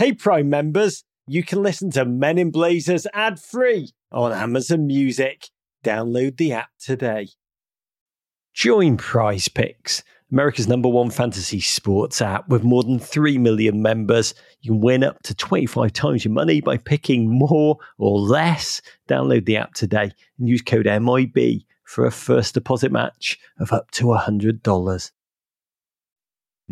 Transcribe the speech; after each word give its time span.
Hey, 0.00 0.14
Prime 0.14 0.48
members, 0.48 1.04
you 1.26 1.42
can 1.42 1.62
listen 1.62 1.90
to 1.90 2.06
Men 2.06 2.38
in 2.38 2.50
Blazers 2.50 3.06
ad 3.12 3.38
free 3.38 3.90
on 4.10 4.32
Amazon 4.32 4.86
Music. 4.86 5.50
Download 5.84 6.34
the 6.38 6.54
app 6.54 6.70
today. 6.80 7.28
Join 8.54 8.96
Prize 8.96 9.48
Picks, 9.48 10.02
America's 10.32 10.66
number 10.66 10.88
one 10.88 11.10
fantasy 11.10 11.60
sports 11.60 12.22
app 12.22 12.48
with 12.48 12.64
more 12.64 12.82
than 12.82 12.98
3 12.98 13.36
million 13.36 13.82
members. 13.82 14.32
You 14.62 14.70
can 14.70 14.80
win 14.80 15.04
up 15.04 15.22
to 15.24 15.34
25 15.34 15.92
times 15.92 16.24
your 16.24 16.32
money 16.32 16.62
by 16.62 16.78
picking 16.78 17.28
more 17.28 17.76
or 17.98 18.18
less. 18.18 18.80
Download 19.06 19.44
the 19.44 19.58
app 19.58 19.74
today 19.74 20.12
and 20.38 20.48
use 20.48 20.62
code 20.62 20.86
MIB 20.86 21.64
for 21.84 22.06
a 22.06 22.10
first 22.10 22.54
deposit 22.54 22.90
match 22.90 23.38
of 23.58 23.70
up 23.70 23.90
to 23.90 24.06
$100. 24.06 25.10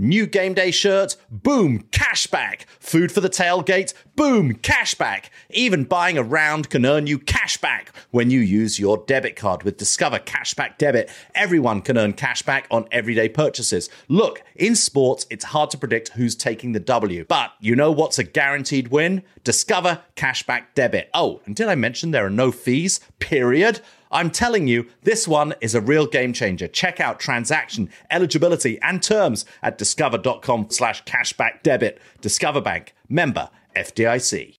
New 0.01 0.29
game 0.29 0.55
day 0.55 0.71
shirt, 0.71 1.17
boom, 1.29 1.83
cashback. 1.91 2.67
Food 2.79 3.11
for 3.11 3.21
the 3.21 3.29
tailgate, 3.29 3.95
boom, 4.15 4.55
cashback. 4.55 5.25
Even 5.51 5.83
buying 5.83 6.17
a 6.17 6.23
round 6.23 6.71
can 6.71 6.87
earn 6.87 7.09
you 7.09 7.19
cashback 7.19 7.89
when 8.13 8.31
you 8.31 8.39
use 8.39 8.79
your 8.79 8.99
debit 9.09 9.35
card 9.35 9.65
with 9.65 9.77
Discover 9.77 10.21
Cashback 10.21 10.79
Debit. 10.79 11.11
Everyone 11.35 11.83
can 11.83 11.99
earn 11.99 12.13
cashback 12.13 12.67
on 12.71 12.87
everyday 12.93 13.29
purchases. 13.29 13.91
Look, 14.07 14.41
in 14.55 14.77
sports, 14.77 15.27
it's 15.31 15.47
hard 15.47 15.71
to 15.71 15.79
predict 15.79 16.11
who's 16.11 16.37
taking 16.37 16.71
the 16.71 16.79
W, 16.79 17.25
but 17.29 17.55
you 17.59 17.75
know 17.75 17.91
what's 17.91 18.21
a 18.21 18.25
guaranteed 18.25 18.89
win? 18.89 19.25
Discover 19.43 20.03
Cashback 20.15 20.67
Debit. 20.77 21.11
Oh, 21.13 21.41
and 21.45 21.57
did 21.57 21.67
I 21.67 21.75
mention 21.75 22.13
there 22.13 22.27
are 22.27 22.31
no 22.31 22.53
fees? 22.53 23.01
Period. 23.19 23.81
I'm 24.11 24.31
telling 24.31 24.69
you, 24.69 24.89
this 25.03 25.29
one 25.29 25.55
is 25.61 25.75
a 25.75 25.81
real 25.81 26.07
game 26.07 26.33
changer. 26.33 26.69
Check 26.69 27.01
out 27.01 27.21
transaction, 27.21 27.91
eligibility, 28.11 28.81
and 28.81 29.03
terms 29.03 29.45
at 29.63 29.79
discover.com 29.79 30.69
slash 30.71 31.05
cashback 31.05 31.63
debit. 31.63 32.01
Discover 32.21 32.63
Bank, 32.63 32.95
member 33.09 33.51
FDIC. 33.77 34.55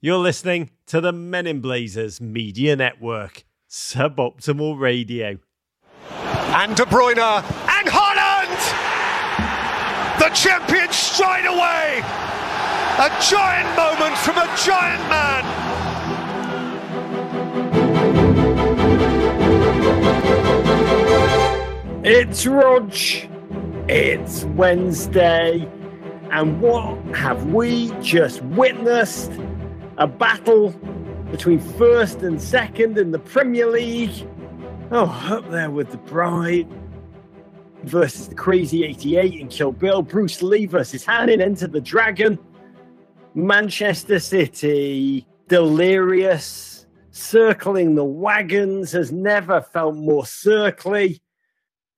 You're 0.00 0.18
listening 0.18 0.70
to 0.86 1.00
the 1.00 1.12
Men 1.12 1.46
in 1.46 1.60
Blazers 1.60 2.20
Media 2.20 2.76
Network, 2.76 3.44
Suboptimal 3.68 4.78
Radio. 4.78 5.38
And 6.10 6.76
De 6.76 6.84
Bruyne 6.84 7.18
and 7.18 7.88
Haaland! 7.90 8.96
The 10.20 10.28
champion 10.34 10.92
stride 10.92 11.46
away! 11.46 12.02
A 12.98 13.10
giant 13.20 13.76
moment 13.76 14.16
from 14.18 14.38
a 14.38 14.56
giant 14.64 15.02
man! 15.10 15.75
It's 22.08 22.46
Rog. 22.46 22.92
It's 23.88 24.44
Wednesday. 24.44 25.68
And 26.30 26.60
what 26.60 26.98
have 27.16 27.52
we 27.52 27.90
just 28.00 28.42
witnessed? 28.42 29.32
A 29.98 30.06
battle 30.06 30.70
between 31.30 31.58
first 31.58 32.18
and 32.18 32.40
second 32.40 32.98
in 32.98 33.10
the 33.10 33.18
Premier 33.18 33.66
League. 33.66 34.28
Oh, 34.90 35.06
up 35.30 35.50
there 35.50 35.70
with 35.70 35.90
the 35.90 35.96
Bride 35.96 36.68
versus 37.84 38.28
the 38.28 38.34
Crazy 38.34 38.84
88 38.84 39.34
in 39.40 39.48
Kill 39.48 39.72
Bill. 39.72 40.02
Bruce 40.02 40.42
Lee 40.42 40.66
versus 40.66 41.04
Hannon 41.04 41.40
Enter 41.40 41.66
the 41.66 41.80
Dragon. 41.80 42.38
Manchester 43.34 44.18
City, 44.18 45.26
delirious, 45.48 46.75
circling 47.16 47.94
the 47.94 48.04
wagons, 48.04 48.92
has 48.92 49.10
never 49.10 49.60
felt 49.60 49.96
more 49.96 50.24
circly. 50.24 51.20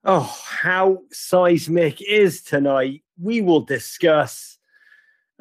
Oh, 0.04 0.34
how 0.46 0.98
seismic 1.10 2.00
is 2.00 2.42
tonight. 2.42 3.02
We 3.20 3.40
will 3.40 3.60
discuss 3.60 4.58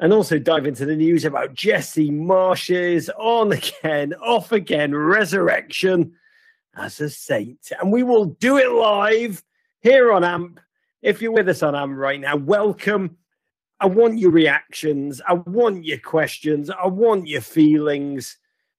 and 0.00 0.12
also 0.12 0.38
dive 0.38 0.66
into 0.66 0.84
the 0.84 0.96
news 0.96 1.24
about 1.24 1.54
Jesse 1.54 2.10
Marsch's 2.10 3.08
on 3.18 3.52
again, 3.52 4.14
off 4.14 4.52
again 4.52 4.94
resurrection 4.94 6.12
as 6.76 7.00
a 7.00 7.10
saint. 7.10 7.70
And 7.80 7.92
we 7.92 8.02
will 8.02 8.26
do 8.26 8.58
it 8.58 8.70
live 8.70 9.42
here 9.80 10.12
on 10.12 10.24
AMP. 10.24 10.60
If 11.02 11.22
you're 11.22 11.32
with 11.32 11.48
us 11.48 11.62
on 11.62 11.74
AMP 11.74 11.96
right 11.96 12.20
now, 12.20 12.36
welcome. 12.36 13.16
I 13.80 13.86
want 13.86 14.18
your 14.18 14.32
reactions. 14.32 15.20
I 15.26 15.34
want 15.34 15.84
your 15.84 15.98
questions. 15.98 16.68
I 16.68 16.88
want 16.88 17.28
your 17.28 17.40
feelings. 17.40 18.36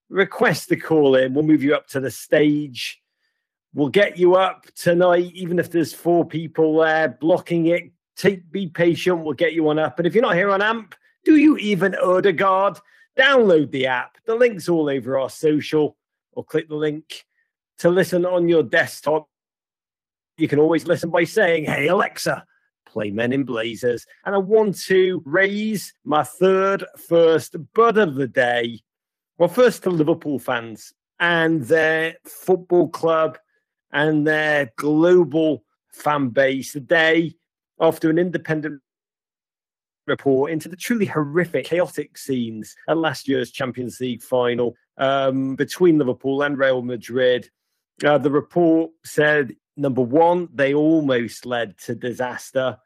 Request 0.10 0.70
the 0.70 0.78
call 0.78 1.16
in. 1.16 1.34
We'll 1.34 1.46
move 1.46 1.64
you 1.64 1.76
up 1.76 1.88
to 1.90 2.00
the 2.00 2.12
stage. 2.12 3.02
We'll 3.74 3.90
get 3.90 4.18
you 4.18 4.36
up 4.36 4.66
tonight, 4.76 5.32
even 5.36 5.60
if 5.60 5.70
there's 5.70 5.94
four 5.94 6.26
people 6.26 6.80
there 6.80 7.10
blocking 7.10 7.68
it. 7.68 7.92
Take, 8.16 8.52
be 8.52 8.68
patient. 8.68 9.20
We'll 9.20 9.34
get 9.34 9.54
you 9.54 9.70
on 9.70 9.80
up. 9.80 10.00
And 10.00 10.08
if 10.08 10.16
you're 10.16 10.24
not 10.24 10.36
here 10.36 10.50
on 10.50 10.62
AMP, 10.62 10.96
do 11.24 11.36
you 11.36 11.58
even 11.58 11.96
Odegaard? 11.96 12.80
Download 13.18 13.70
the 13.70 13.86
app. 13.86 14.18
The 14.26 14.36
link's 14.36 14.70
all 14.70 14.90
over 14.90 15.20
our 15.20 15.30
social, 15.30 15.98
or 16.32 16.44
click 16.44 16.70
the 16.70 16.76
link 16.76 17.26
to 17.80 17.90
listen 17.90 18.26
on 18.26 18.48
your 18.48 18.64
desktop. 18.64 19.30
You 20.38 20.48
can 20.48 20.60
always 20.60 20.88
listen 20.88 21.10
by 21.10 21.26
saying, 21.26 21.66
Hey, 21.66 21.88
Alexa, 21.88 22.46
play 22.86 23.12
Men 23.12 23.34
in 23.34 23.44
Blazers. 23.44 24.06
And 24.26 24.34
I 24.34 24.38
want 24.38 24.80
to 24.84 25.22
raise 25.26 25.94
my 26.04 26.24
third 26.24 26.86
first 27.08 27.56
bud 27.74 27.98
of 27.98 28.16
the 28.16 28.28
day. 28.28 28.82
Well, 29.40 29.48
first 29.48 29.84
to 29.84 29.90
Liverpool 29.90 30.38
fans 30.38 30.92
and 31.18 31.62
their 31.62 32.18
football 32.26 32.90
club 32.90 33.38
and 33.90 34.28
their 34.28 34.70
global 34.76 35.64
fan 35.94 36.28
base 36.28 36.74
Today, 36.74 37.36
after 37.80 38.10
an 38.10 38.20
independent 38.20 38.82
report 40.08 40.52
into 40.52 40.68
the 40.68 40.76
truly 40.76 41.06
horrific, 41.06 41.64
chaotic 41.64 42.18
scenes 42.18 42.76
at 42.90 42.98
last 42.98 43.30
year's 43.30 43.50
Champions 43.50 44.02
League 44.02 44.22
final 44.22 44.76
um, 44.98 45.56
between 45.56 46.00
Liverpool 46.00 46.42
and 46.42 46.58
Real 46.58 46.82
Madrid. 46.82 47.50
Uh, 48.04 48.18
the 48.18 48.30
report 48.30 48.92
said 49.06 49.56
number 49.78 50.02
one, 50.02 50.50
they 50.54 50.74
almost 50.74 51.46
led 51.46 51.78
to 51.78 51.96
disaster. 51.96 52.78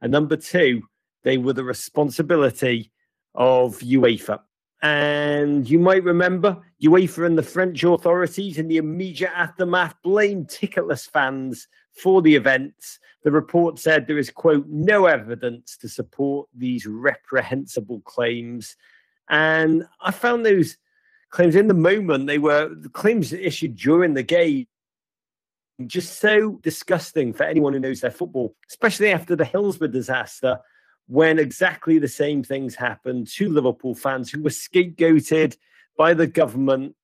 And 0.00 0.10
number 0.10 0.38
two, 0.38 0.84
they 1.22 1.36
were 1.36 1.52
the 1.52 1.64
responsibility 1.64 2.92
of 3.34 3.80
UEFA. 3.80 4.40
And 4.82 5.68
you 5.68 5.78
might 5.78 6.04
remember 6.04 6.62
UEFA 6.82 7.26
and 7.26 7.36
the 7.36 7.42
French 7.42 7.82
authorities 7.82 8.58
in 8.58 8.68
the 8.68 8.76
immediate 8.76 9.32
aftermath 9.34 9.94
blamed 10.02 10.48
ticketless 10.48 11.10
fans 11.10 11.66
for 11.92 12.22
the 12.22 12.36
events. 12.36 13.00
The 13.24 13.32
report 13.32 13.78
said 13.78 14.06
there 14.06 14.18
is, 14.18 14.30
quote, 14.30 14.66
no 14.68 15.06
evidence 15.06 15.76
to 15.78 15.88
support 15.88 16.48
these 16.54 16.86
reprehensible 16.86 18.00
claims. 18.02 18.76
And 19.28 19.84
I 20.00 20.12
found 20.12 20.46
those 20.46 20.76
claims 21.30 21.56
in 21.56 21.66
the 21.66 21.74
moment, 21.74 22.28
they 22.28 22.38
were 22.38 22.72
the 22.72 22.88
claims 22.88 23.32
issued 23.32 23.76
during 23.76 24.14
the 24.14 24.22
game 24.22 24.66
just 25.86 26.18
so 26.20 26.58
disgusting 26.62 27.32
for 27.32 27.44
anyone 27.44 27.72
who 27.72 27.78
knows 27.80 28.00
their 28.00 28.10
football, 28.10 28.54
especially 28.68 29.12
after 29.12 29.36
the 29.36 29.44
Hillsborough 29.44 29.88
disaster 29.88 30.58
when 31.08 31.38
exactly 31.38 31.98
the 31.98 32.06
same 32.08 32.42
things 32.42 32.74
happened 32.74 33.26
to 33.26 33.48
Liverpool 33.48 33.94
fans 33.94 34.30
who 34.30 34.42
were 34.42 34.50
scapegoated 34.50 35.56
by 35.96 36.14
the 36.14 36.26
government 36.26 36.94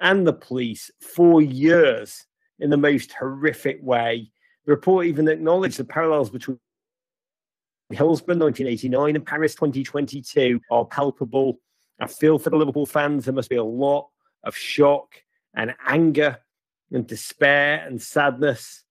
and 0.00 0.26
the 0.26 0.32
police 0.32 0.90
for 1.00 1.40
years 1.40 2.26
in 2.58 2.70
the 2.70 2.76
most 2.76 3.12
horrific 3.12 3.78
way. 3.82 4.30
The 4.66 4.72
report 4.72 5.06
even 5.06 5.28
acknowledged 5.28 5.78
the 5.78 5.84
parallels 5.84 6.28
between 6.28 6.58
Hillsborough 7.90 8.36
1989 8.36 9.14
and 9.14 9.24
Paris 9.24 9.54
2022 9.54 10.60
are 10.72 10.84
palpable. 10.84 11.60
I 12.00 12.08
feel 12.08 12.40
for 12.40 12.50
the 12.50 12.56
Liverpool 12.56 12.84
fans, 12.84 13.24
there 13.24 13.34
must 13.34 13.48
be 13.48 13.56
a 13.56 13.64
lot 13.64 14.08
of 14.42 14.56
shock 14.56 15.14
and 15.54 15.72
anger 15.86 16.38
and 16.90 17.06
despair 17.06 17.84
and 17.86 18.02
sadness 18.02 18.82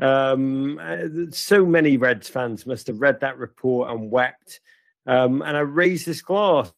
um, 0.00 1.28
so 1.30 1.64
many 1.64 1.96
Reds 1.96 2.28
fans 2.28 2.66
must 2.66 2.86
have 2.86 3.00
read 3.00 3.20
that 3.20 3.38
report 3.38 3.90
and 3.90 4.10
wept. 4.10 4.60
Um, 5.06 5.42
and 5.42 5.56
I 5.56 5.60
raise 5.60 6.04
this 6.04 6.22
glass 6.22 6.72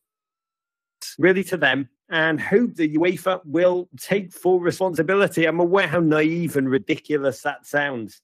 really 1.18 1.44
to 1.44 1.56
them 1.56 1.88
and 2.10 2.40
hope 2.40 2.74
that 2.74 2.94
UEFA 2.94 3.40
will 3.44 3.88
take 3.98 4.32
full 4.32 4.60
responsibility. 4.60 5.46
I'm 5.46 5.60
aware 5.60 5.86
how 5.86 6.00
naive 6.00 6.56
and 6.56 6.68
ridiculous 6.68 7.42
that 7.42 7.66
sounds. 7.66 8.20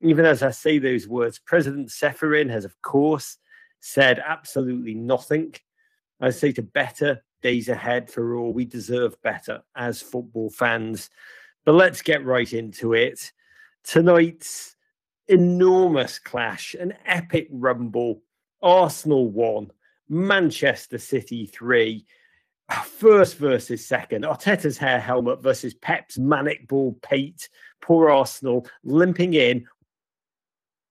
Even 0.00 0.24
as 0.24 0.42
I 0.42 0.50
say 0.50 0.78
those 0.78 1.08
words, 1.08 1.38
President 1.38 1.88
Ceferin 1.88 2.50
has, 2.50 2.64
of 2.64 2.80
course, 2.82 3.38
said 3.80 4.22
absolutely 4.24 4.94
nothing. 4.94 5.54
I 6.20 6.30
say 6.30 6.52
to 6.52 6.62
better 6.62 7.22
days 7.42 7.68
ahead 7.68 8.10
for 8.10 8.36
all. 8.36 8.52
We 8.52 8.64
deserve 8.64 9.20
better 9.22 9.62
as 9.74 10.02
football 10.02 10.50
fans. 10.50 11.10
But 11.64 11.72
let's 11.72 12.02
get 12.02 12.24
right 12.24 12.52
into 12.52 12.92
it 12.92 13.32
tonight's 13.84 14.76
enormous 15.28 16.18
clash, 16.18 16.74
an 16.74 16.94
epic 17.06 17.48
rumble. 17.50 18.22
Arsenal 18.62 19.30
won, 19.30 19.70
Manchester 20.08 20.98
City 20.98 21.46
three. 21.46 22.06
First 22.84 23.36
versus 23.36 23.86
second. 23.86 24.24
Arteta's 24.24 24.78
hair 24.78 24.98
helmet 24.98 25.42
versus 25.42 25.74
Pep's 25.74 26.18
manic 26.18 26.66
ball 26.66 26.98
pate. 27.02 27.50
Poor 27.82 28.08
Arsenal 28.08 28.66
limping 28.82 29.34
in 29.34 29.66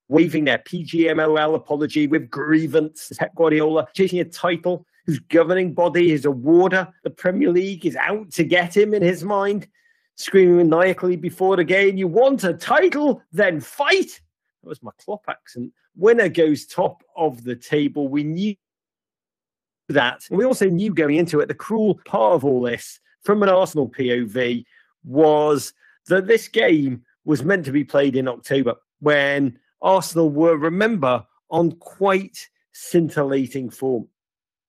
waving 0.08 0.44
their 0.44 0.60
PGMOL 0.60 1.56
apology 1.56 2.06
with 2.06 2.30
grievance. 2.30 3.12
Pep 3.18 3.34
Guardiola 3.36 3.88
chasing 3.96 4.20
a 4.20 4.26
title 4.26 4.86
whose 5.08 5.18
governing 5.20 5.74
body 5.74 6.12
is 6.12 6.26
a 6.26 6.32
warder. 6.32 6.88
The 7.04 7.10
Premier 7.10 7.50
League 7.50 7.88
is 7.88 7.96
out 7.96 8.30
to 8.34 8.44
get 8.44 8.78
him 8.78 8.94
in 8.94 9.02
his 9.02 9.24
mind, 9.24 9.68
screaming 10.16 10.70
maniacally 10.70 11.16
before 11.16 11.56
the 11.56 11.64
game, 11.64 11.98
You 11.98 12.08
want 12.08 12.44
a 12.44 12.54
title? 12.54 13.22
Then 13.32 13.60
fight. 13.60 14.22
That 14.62 14.70
was 14.70 14.84
my 14.84 14.92
Klopp 15.04 15.26
accent. 15.28 15.72
Winner 15.96 16.30
goes 16.30 16.66
top 16.66 17.04
of 17.16 17.44
the 17.44 17.56
table. 17.56 18.08
We 18.08 18.24
knew 18.24 18.56
that. 19.90 20.26
And 20.30 20.38
we 20.38 20.46
also 20.46 20.70
knew 20.70 20.94
going 20.94 21.16
into 21.16 21.40
it 21.40 21.48
the 21.48 21.54
cruel 21.54 22.00
part 22.06 22.36
of 22.36 22.46
all 22.46 22.62
this 22.62 23.00
from 23.24 23.44
an 23.44 23.50
Arsenal 23.50 23.90
POV 23.90 24.66
was 25.04 25.74
that 26.08 26.28
this 26.28 26.48
game 26.48 27.04
was 27.26 27.44
meant 27.44 27.66
to 27.66 27.72
be 27.72 27.84
played 27.84 28.16
in 28.16 28.28
October 28.28 28.76
when 29.00 29.58
Arsenal 29.82 30.30
were, 30.30 30.58
remember, 30.58 31.26
on 31.50 31.72
quite 31.74 32.48
scintillating 32.74 33.70
form. 33.70 34.08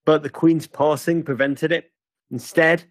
But 0.04 0.22
the 0.22 0.30
Queen's 0.30 0.66
passing 0.66 1.22
prevented 1.22 1.72
it. 1.72 1.90
Instead, 2.30 2.84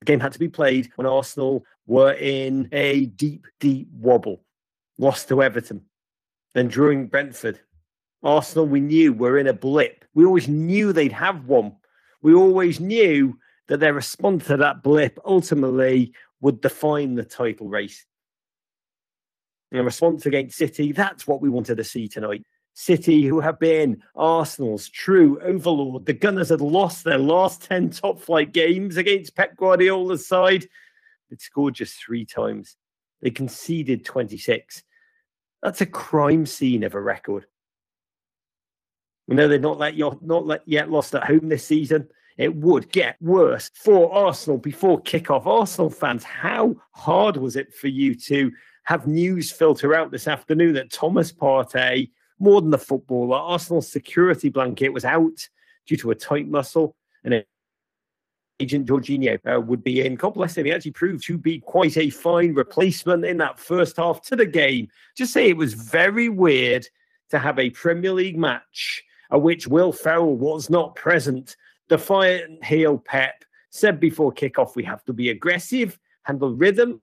the 0.00 0.06
game 0.06 0.20
had 0.20 0.32
to 0.32 0.38
be 0.38 0.48
played 0.48 0.90
when 0.96 1.06
Arsenal 1.06 1.64
were 1.86 2.12
in 2.14 2.68
a 2.72 3.06
deep, 3.06 3.46
deep 3.58 3.88
wobble. 3.92 4.42
Lost 4.98 5.28
to 5.28 5.42
Everton, 5.42 5.82
then 6.54 6.68
drawing 6.68 7.06
Brentford. 7.06 7.60
Arsenal, 8.22 8.66
we 8.66 8.80
knew, 8.80 9.12
were 9.12 9.38
in 9.38 9.46
a 9.46 9.52
blip. 9.52 10.04
We 10.14 10.26
always 10.26 10.48
knew 10.48 10.92
they'd 10.92 11.12
have 11.12 11.46
one. 11.46 11.76
We 12.22 12.34
always 12.34 12.80
knew 12.80 13.38
that 13.68 13.80
their 13.80 13.94
response 13.94 14.46
to 14.46 14.58
that 14.58 14.82
blip 14.82 15.18
ultimately 15.24 16.12
would 16.40 16.60
define 16.60 17.14
the 17.14 17.24
title 17.24 17.68
race. 17.68 18.04
And 19.70 19.80
a 19.80 19.84
response 19.84 20.26
against 20.26 20.58
City, 20.58 20.92
that's 20.92 21.26
what 21.26 21.40
we 21.40 21.48
wanted 21.48 21.76
to 21.76 21.84
see 21.84 22.08
tonight. 22.08 22.44
City, 22.74 23.26
who 23.26 23.40
have 23.40 23.58
been 23.58 24.02
Arsenal's 24.14 24.88
true 24.88 25.40
overlord. 25.42 26.06
The 26.06 26.12
Gunners 26.12 26.48
had 26.48 26.60
lost 26.60 27.04
their 27.04 27.18
last 27.18 27.62
10 27.64 27.90
top 27.90 28.20
flight 28.20 28.52
games 28.52 28.96
against 28.96 29.36
Pep 29.36 29.56
Guardiola's 29.56 30.26
side. 30.26 30.66
They'd 31.28 31.40
scored 31.40 31.74
just 31.74 32.02
three 32.02 32.24
times. 32.24 32.76
They 33.22 33.30
conceded 33.30 34.04
26. 34.04 34.82
That's 35.62 35.80
a 35.80 35.86
crime 35.86 36.46
scene 36.46 36.84
of 36.84 36.94
a 36.94 37.00
record. 37.00 37.46
We 39.28 39.36
know 39.36 39.46
they've 39.46 39.60
not, 39.60 39.78
let 39.78 39.96
not 40.22 40.66
yet 40.66 40.90
lost 40.90 41.14
at 41.14 41.24
home 41.24 41.48
this 41.48 41.64
season. 41.66 42.08
It 42.36 42.56
would 42.56 42.90
get 42.90 43.20
worse 43.20 43.70
for 43.74 44.12
Arsenal 44.12 44.58
before 44.58 45.02
kickoff. 45.02 45.46
Arsenal 45.46 45.90
fans, 45.90 46.24
how 46.24 46.74
hard 46.92 47.36
was 47.36 47.56
it 47.56 47.74
for 47.74 47.88
you 47.88 48.14
to 48.14 48.50
have 48.84 49.06
news 49.06 49.52
filter 49.52 49.94
out 49.94 50.10
this 50.10 50.26
afternoon 50.26 50.72
that 50.74 50.90
Thomas 50.90 51.30
Partey, 51.32 52.10
more 52.40 52.60
than 52.60 52.70
the 52.70 52.78
footballer, 52.78 53.36
Arsenal's 53.36 53.90
security 53.90 54.48
blanket 54.48 54.88
was 54.88 55.04
out 55.04 55.48
due 55.86 55.96
to 55.98 56.10
a 56.10 56.14
tight 56.14 56.48
muscle 56.48 56.96
and 57.22 57.44
agent 58.60 58.88
Jorginho 58.88 59.38
uh, 59.46 59.60
would 59.60 59.82
be 59.82 60.04
in. 60.04 60.16
God 60.16 60.34
bless 60.34 60.56
him. 60.56 60.66
He 60.66 60.72
actually 60.72 60.90
proved 60.92 61.24
to 61.24 61.38
be 61.38 61.60
quite 61.60 61.96
a 61.96 62.10
fine 62.10 62.54
replacement 62.54 63.24
in 63.24 63.38
that 63.38 63.58
first 63.58 63.96
half 63.96 64.22
to 64.22 64.36
the 64.36 64.46
game. 64.46 64.88
Just 65.16 65.32
say 65.32 65.48
it 65.48 65.56
was 65.56 65.74
very 65.74 66.28
weird 66.28 66.86
to 67.30 67.38
have 67.38 67.58
a 67.58 67.70
Premier 67.70 68.12
League 68.12 68.38
match 68.38 69.02
at 69.30 69.42
which 69.42 69.66
Will 69.66 69.92
Ferrell 69.92 70.36
was 70.36 70.68
not 70.68 70.94
present. 70.94 71.56
Defiant 71.88 72.64
heel 72.64 72.98
Pep 72.98 73.44
said 73.70 74.00
before 74.00 74.32
kickoff, 74.32 74.76
we 74.76 74.84
have 74.84 75.04
to 75.04 75.12
be 75.12 75.30
aggressive, 75.30 75.98
handle 76.22 76.54
rhythm, 76.54 77.00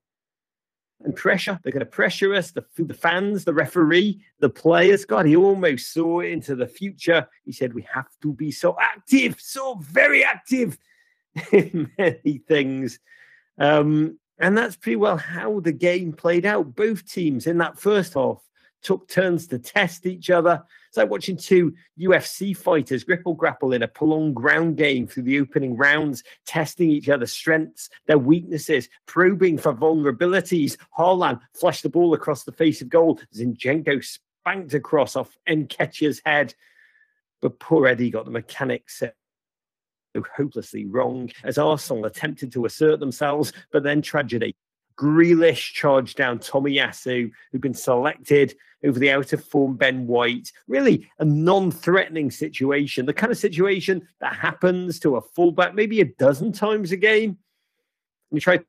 and 1.04 1.16
pressure. 1.16 1.60
They're 1.62 1.72
going 1.72 1.82
to 1.82 1.86
pressure 1.86 2.34
us, 2.34 2.52
the, 2.52 2.66
the 2.78 2.94
fans, 2.94 3.46
the 3.46 3.54
referee, 3.54 4.20
the 4.40 4.50
players. 4.50 5.06
God, 5.06 5.26
he 5.26 5.36
almost 5.36 5.94
saw 5.94 6.22
into 6.22 6.56
the 6.56 6.68
future. 6.68 7.28
He 7.46 7.52
said, 7.52 7.74
We 7.74 7.88
have 7.94 8.08
to 8.22 8.34
be 8.34 8.52
so 8.52 8.76
active, 8.80 9.40
so 9.40 9.76
very 9.76 10.24
active 10.24 10.78
in 11.52 11.92
many 11.98 12.40
things. 12.48 13.00
Um, 13.58 14.20
and 14.40 14.58
that's 14.58 14.76
pretty 14.76 14.98
well 14.98 15.18
how 15.18 15.60
the 15.60 15.72
game 15.72 16.14
played 16.14 16.46
out. 16.46 16.76
Both 16.76 17.12
teams 17.12 17.48
in 17.48 17.58
that 17.60 17.80
first 17.80 18.14
half 18.14 18.42
took 18.82 19.08
turns 19.08 19.48
to 19.48 19.60
test 19.60 20.06
each 20.06 20.30
other. 20.30 20.64
It's 20.98 21.04
like 21.04 21.12
watching 21.12 21.38
two 21.38 21.76
UFC 22.00 22.58
fighters 22.58 23.04
grapple 23.04 23.36
grapple 23.36 23.72
in 23.72 23.84
a 23.84 23.88
prolonged 23.88 24.34
ground 24.34 24.78
game 24.78 25.06
through 25.06 25.24
the 25.24 25.40
opening 25.40 25.78
rounds, 25.78 26.24
testing 26.48 26.90
each 26.90 27.08
other's 27.08 27.32
strengths, 27.32 27.88
their 28.08 28.18
weaknesses, 28.18 28.90
probing 29.06 29.60
for 29.60 29.76
vulnerabilities. 29.76 30.76
Haaland 30.98 31.40
flashed 31.54 31.84
the 31.84 31.90
ball 31.90 32.16
across 32.16 32.46
the 32.46 32.52
face 32.52 32.82
of 32.82 32.90
goal. 32.90 33.20
Zinchenko 33.32 34.04
spanked 34.04 34.74
across 34.74 35.16
off 35.16 35.38
Nketiah's 35.48 36.20
head. 36.26 36.56
But 37.44 37.60
poor 37.60 37.86
Eddie 37.86 38.10
got 38.10 38.26
the 38.26 38.32
mechanics 38.32 38.98
set 38.98 39.16
hopelessly 40.36 40.88
wrong 40.88 41.30
as 41.44 41.60
Arsenal 41.60 42.06
attempted 42.06 42.52
to 42.54 42.66
assert 42.66 43.00
themselves, 43.00 43.54
but 43.72 43.84
then 43.84 44.02
tragedy. 44.02 44.56
Grealish 44.98 45.74
charged 45.74 46.18
down 46.18 46.40
Tommy 46.40 46.76
Tomiyasu, 46.76 47.32
who'd 47.52 47.62
been 47.62 47.74
selected 47.74 48.56
over 48.84 49.00
the 49.00 49.12
out 49.12 49.32
of 49.34 49.44
form 49.44 49.76
Ben 49.76 50.08
White. 50.08 50.52
Really 50.68 51.08
a 51.20 51.26
non 51.26 51.72
threatening 51.72 52.32
situation, 52.32 53.06
the 53.06 53.14
kind 53.14 53.32
of 53.32 53.38
situation 53.38 54.08
that 54.20 54.36
happens 54.36 55.00
to 55.00 55.16
a 55.16 55.22
fullback 55.22 55.76
maybe 55.76 56.02
a 56.02 56.06
dozen 56.06 56.52
times 56.52 56.92
a 56.92 56.98
game. 56.98 57.38
And 58.32 58.38
he 58.38 58.40
tried 58.40 58.66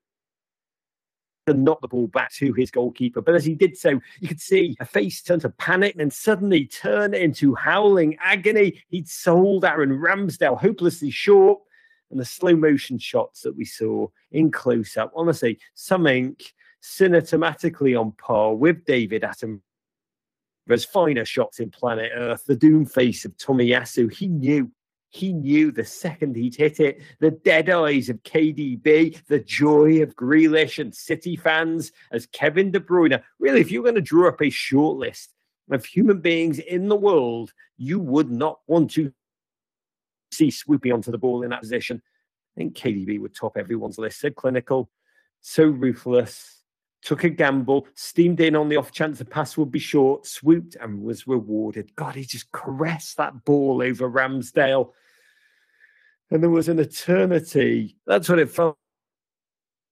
to 1.46 1.54
knock 1.54 1.80
the 1.80 1.88
ball 1.88 2.06
back 2.08 2.30
to 2.34 2.52
his 2.52 2.70
goalkeeper. 2.70 3.22
But 3.22 3.34
as 3.34 3.44
he 3.44 3.54
did 3.54 3.76
so, 3.76 4.00
you 4.20 4.28
could 4.28 4.40
see 4.40 4.76
a 4.80 4.84
face 4.84 5.22
turn 5.22 5.40
to 5.40 5.48
panic 5.48 5.96
and 5.98 6.12
suddenly 6.12 6.66
turn 6.66 7.14
into 7.14 7.54
howling 7.54 8.18
agony. 8.20 8.82
He'd 8.88 9.08
sold 9.08 9.64
Aaron 9.64 9.98
Ramsdale 9.98 10.60
hopelessly 10.60 11.10
short 11.10 11.60
and 12.10 12.18
the 12.18 12.24
slow 12.24 12.56
motion 12.56 12.98
shots 12.98 13.42
that 13.42 13.56
we 13.56 13.64
saw 13.64 14.08
in 14.32 14.50
close 14.50 14.96
up, 14.96 15.12
honestly, 15.14 15.58
something 15.74 16.36
cinematically 16.82 17.98
on 17.98 18.12
par 18.12 18.54
with 18.54 18.84
David 18.84 19.22
Attenborough's 19.22 20.84
finer 20.84 21.24
shots 21.24 21.60
in 21.60 21.70
Planet 21.70 22.12
Earth. 22.14 22.44
The 22.46 22.56
doom 22.56 22.86
face 22.86 23.24
of 23.24 23.36
Tomiyasu, 23.36 24.12
he 24.12 24.28
knew. 24.28 24.70
He 25.10 25.32
knew 25.32 25.72
the 25.72 25.86
second 25.86 26.36
he'd 26.36 26.54
hit 26.54 26.80
it, 26.80 27.00
the 27.18 27.30
dead 27.30 27.70
eyes 27.70 28.10
of 28.10 28.22
KDB, 28.24 29.24
the 29.26 29.38
joy 29.40 30.02
of 30.02 30.14
Grealish 30.14 30.78
and 30.78 30.94
City 30.94 31.34
fans 31.34 31.92
as 32.12 32.26
Kevin 32.26 32.70
De 32.70 32.78
Bruyne. 32.78 33.22
Really, 33.38 33.62
if 33.62 33.70
you're 33.70 33.82
going 33.82 33.94
to 33.94 34.02
draw 34.02 34.28
up 34.28 34.42
a 34.42 34.50
short 34.50 34.98
list 34.98 35.32
of 35.70 35.84
human 35.86 36.20
beings 36.20 36.58
in 36.58 36.88
the 36.88 36.96
world, 36.96 37.54
you 37.78 37.98
would 37.98 38.30
not 38.30 38.60
want 38.66 38.90
to 38.92 39.12
see 40.38 40.50
swooping 40.50 40.92
onto 40.92 41.10
the 41.10 41.18
ball 41.18 41.42
in 41.42 41.50
that 41.50 41.60
position. 41.60 42.00
I 42.56 42.60
think 42.60 42.76
KDB 42.76 43.20
would 43.20 43.34
top 43.34 43.56
everyone's 43.56 43.98
list. 43.98 44.20
Said 44.20 44.36
clinical, 44.36 44.88
so 45.40 45.64
ruthless, 45.64 46.62
took 47.02 47.24
a 47.24 47.28
gamble, 47.28 47.86
steamed 47.94 48.40
in 48.40 48.56
on 48.56 48.68
the 48.68 48.76
off 48.76 48.92
chance 48.92 49.18
the 49.18 49.24
pass 49.24 49.56
would 49.56 49.70
be 49.70 49.78
short, 49.78 50.26
swooped 50.26 50.76
and 50.80 51.02
was 51.02 51.26
rewarded. 51.26 51.94
God, 51.94 52.14
he 52.14 52.24
just 52.24 52.50
caressed 52.52 53.16
that 53.16 53.44
ball 53.44 53.82
over 53.82 54.10
Ramsdale. 54.10 54.92
And 56.30 56.42
there 56.42 56.50
was 56.50 56.68
an 56.68 56.78
eternity. 56.78 57.96
That's 58.06 58.28
what 58.28 58.38
it 58.38 58.50
felt 58.50 58.76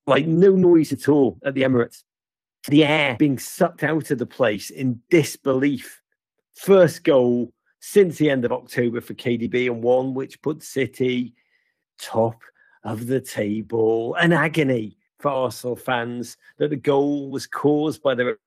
like. 0.06 0.26
No 0.26 0.50
noise 0.50 0.92
at 0.92 1.08
all 1.08 1.38
at 1.44 1.54
the 1.54 1.62
Emirates. 1.62 2.02
The 2.68 2.84
air 2.84 3.16
being 3.18 3.38
sucked 3.38 3.84
out 3.84 4.10
of 4.10 4.18
the 4.18 4.26
place 4.26 4.70
in 4.70 5.00
disbelief. 5.08 6.02
First 6.56 7.04
goal, 7.04 7.52
since 7.88 8.18
the 8.18 8.28
end 8.28 8.44
of 8.44 8.50
October 8.50 9.00
for 9.00 9.14
KDB 9.14 9.66
and 9.70 9.80
one 9.80 10.12
which 10.12 10.42
put 10.42 10.60
City 10.60 11.32
top 12.00 12.42
of 12.82 13.06
the 13.06 13.20
table. 13.20 14.16
An 14.16 14.32
agony 14.32 14.98
for 15.20 15.30
Arsenal 15.30 15.76
fans 15.76 16.36
that 16.58 16.70
the 16.70 16.76
goal 16.76 17.30
was 17.30 17.46
caused 17.46 18.02
by 18.02 18.16
their 18.16 18.38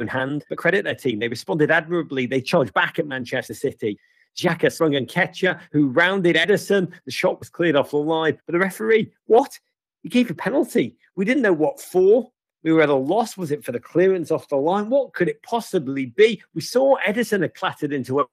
own 0.00 0.08
hand. 0.08 0.46
But 0.48 0.56
credit 0.56 0.82
their 0.82 0.94
team. 0.94 1.18
They 1.18 1.28
responded 1.28 1.70
admirably. 1.70 2.24
They 2.24 2.40
charged 2.40 2.72
back 2.72 2.98
at 2.98 3.06
Manchester 3.06 3.52
City. 3.52 3.98
Xhaka 4.34 4.72
swung 4.72 4.94
and 4.94 5.06
Nketiah, 5.06 5.60
who 5.70 5.88
rounded 5.88 6.36
Ederson. 6.36 6.90
The 7.04 7.10
shot 7.10 7.38
was 7.38 7.50
cleared 7.50 7.76
off 7.76 7.90
the 7.90 7.98
line. 7.98 8.38
But 8.46 8.54
the 8.54 8.58
referee, 8.58 9.12
what? 9.26 9.60
He 10.02 10.08
gave 10.08 10.30
a 10.30 10.34
penalty. 10.34 10.96
We 11.16 11.26
didn't 11.26 11.42
know 11.42 11.52
what 11.52 11.82
for. 11.82 12.32
We 12.62 12.72
were 12.72 12.82
at 12.82 12.88
a 12.88 12.94
loss. 12.94 13.36
Was 13.36 13.50
it 13.50 13.64
for 13.64 13.72
the 13.72 13.80
clearance 13.80 14.30
off 14.30 14.48
the 14.48 14.56
line? 14.56 14.90
What 14.90 15.12
could 15.12 15.28
it 15.28 15.42
possibly 15.42 16.06
be? 16.06 16.42
We 16.54 16.60
saw 16.60 16.96
Ederson 17.06 17.42
had 17.42 17.54
clattered 17.54 17.92
into 17.92 18.26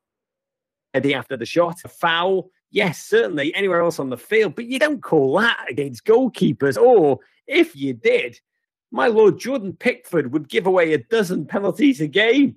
Eddie 0.94 1.14
after 1.14 1.38
the 1.38 1.46
shot. 1.46 1.82
A 1.86 1.88
foul. 1.88 2.50
Yes, 2.72 3.06
certainly 3.06 3.54
anywhere 3.54 3.82
else 3.82 4.00
on 4.00 4.10
the 4.10 4.18
field, 4.18 4.56
but 4.56 4.66
you 4.66 4.80
don't 4.80 5.04
call 5.04 5.38
that 5.38 5.66
against 5.70 6.06
goalkeepers. 6.06 6.82
Or 6.82 7.20
if 7.46 7.76
you 7.76 7.94
did, 7.94 8.40
my 8.92 9.08
lord 9.08 9.40
Jordan 9.40 9.74
Pickford 9.74 10.34
would 10.34 10.50
give 10.50 10.66
away 10.66 10.94
a 10.94 10.98
dozen 10.98 11.46
penalties 11.46 12.02
a 12.02 12.08
game. 12.08 12.56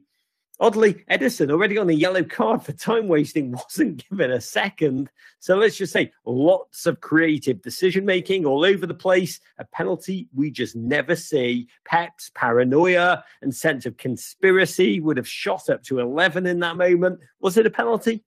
Oddly, 0.58 1.04
Ederson, 1.10 1.50
already 1.50 1.76
on 1.76 1.90
a 1.90 1.92
yellow 1.92 2.24
card 2.24 2.62
for 2.62 2.72
time 2.72 3.08
wasting, 3.08 3.52
wasn't 3.68 4.08
given 4.08 4.30
a 4.30 4.40
second. 4.40 5.10
So 5.38 5.56
let's 5.56 5.76
just 5.76 5.92
say 5.92 6.12
lots 6.24 6.86
of 6.86 7.00
creative 7.00 7.60
decision 7.60 8.06
making 8.06 8.46
all 8.46 8.64
over 8.64 8.86
the 8.86 8.94
place. 8.94 9.38
A 9.58 9.64
penalty 9.66 10.28
we 10.34 10.50
just 10.50 10.74
never 10.74 11.14
see. 11.14 11.68
Pep's 11.84 12.30
paranoia 12.34 13.22
and 13.42 13.54
sense 13.54 13.84
of 13.84 13.98
conspiracy 13.98 14.98
would 15.00 15.18
have 15.18 15.28
shot 15.28 15.68
up 15.68 15.82
to 15.84 16.00
11 16.00 16.46
in 16.46 16.58
that 16.60 16.76
moment. 16.76 17.20
Was 17.40 17.58
it 17.58 17.66
a 17.66 17.70
penalty? 17.70 18.24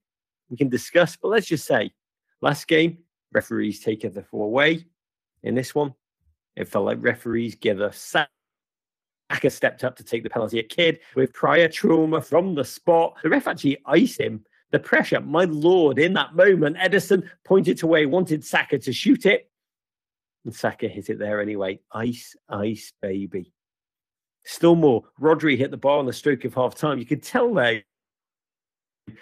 We 0.50 0.56
can 0.56 0.68
discuss, 0.68 1.16
but 1.16 1.28
let's 1.28 1.46
just 1.46 1.66
say 1.66 1.92
last 2.40 2.68
game, 2.68 2.98
referees 3.32 3.80
take 3.80 4.02
the 4.02 4.22
four 4.22 4.46
away. 4.46 4.84
In 5.42 5.54
this 5.56 5.74
one, 5.74 5.94
it 6.54 6.68
felt 6.68 6.84
like 6.84 7.02
referees 7.02 7.56
give 7.56 7.80
a 7.80 7.92
Saka 9.30 9.50
stepped 9.50 9.84
up 9.84 9.96
to 9.96 10.04
take 10.04 10.22
the 10.22 10.30
penalty. 10.30 10.58
A 10.58 10.62
kid 10.62 11.00
with 11.14 11.32
prior 11.32 11.68
trauma 11.68 12.20
from 12.20 12.54
the 12.54 12.64
spot. 12.64 13.16
The 13.22 13.28
ref 13.28 13.46
actually 13.46 13.78
iced 13.86 14.20
him. 14.20 14.44
The 14.72 14.80
pressure, 14.80 15.20
my 15.20 15.44
lord, 15.44 15.98
in 15.98 16.14
that 16.14 16.34
moment, 16.34 16.76
Ederson 16.76 17.28
pointed 17.44 17.78
to 17.78 17.86
where 17.86 18.00
he 18.00 18.06
wanted 18.06 18.44
Saka 18.44 18.78
to 18.80 18.92
shoot 18.92 19.26
it. 19.26 19.50
And 20.44 20.54
Saka 20.54 20.88
hit 20.88 21.10
it 21.10 21.18
there 21.18 21.40
anyway. 21.40 21.80
Ice, 21.92 22.36
ice, 22.48 22.92
baby. 23.02 23.52
Still 24.44 24.74
more, 24.74 25.04
Rodri 25.20 25.56
hit 25.56 25.70
the 25.70 25.76
bar 25.76 25.98
on 25.98 26.06
the 26.06 26.12
stroke 26.12 26.44
of 26.44 26.54
half 26.54 26.74
time. 26.74 26.98
You 26.98 27.06
could 27.06 27.22
tell 27.22 27.52
there 27.52 27.82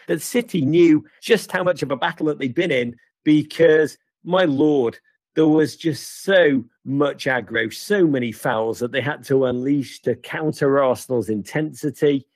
that 0.06 0.22
City 0.22 0.64
knew 0.64 1.04
just 1.20 1.50
how 1.50 1.62
much 1.64 1.82
of 1.82 1.90
a 1.90 1.96
battle 1.96 2.26
that 2.26 2.38
they'd 2.38 2.54
been 2.54 2.70
in 2.70 2.96
because, 3.24 3.98
my 4.22 4.44
lord, 4.44 4.98
there 5.34 5.46
was 5.46 5.76
just 5.76 6.24
so 6.24 6.64
much 6.84 7.26
aggro, 7.26 7.72
so 7.72 8.06
many 8.06 8.32
fouls 8.32 8.78
that 8.80 8.92
they 8.92 9.00
had 9.00 9.24
to 9.24 9.44
unleash 9.44 10.00
to 10.02 10.16
counter 10.16 10.82
Arsenal's 10.82 11.28
intensity. 11.28 12.26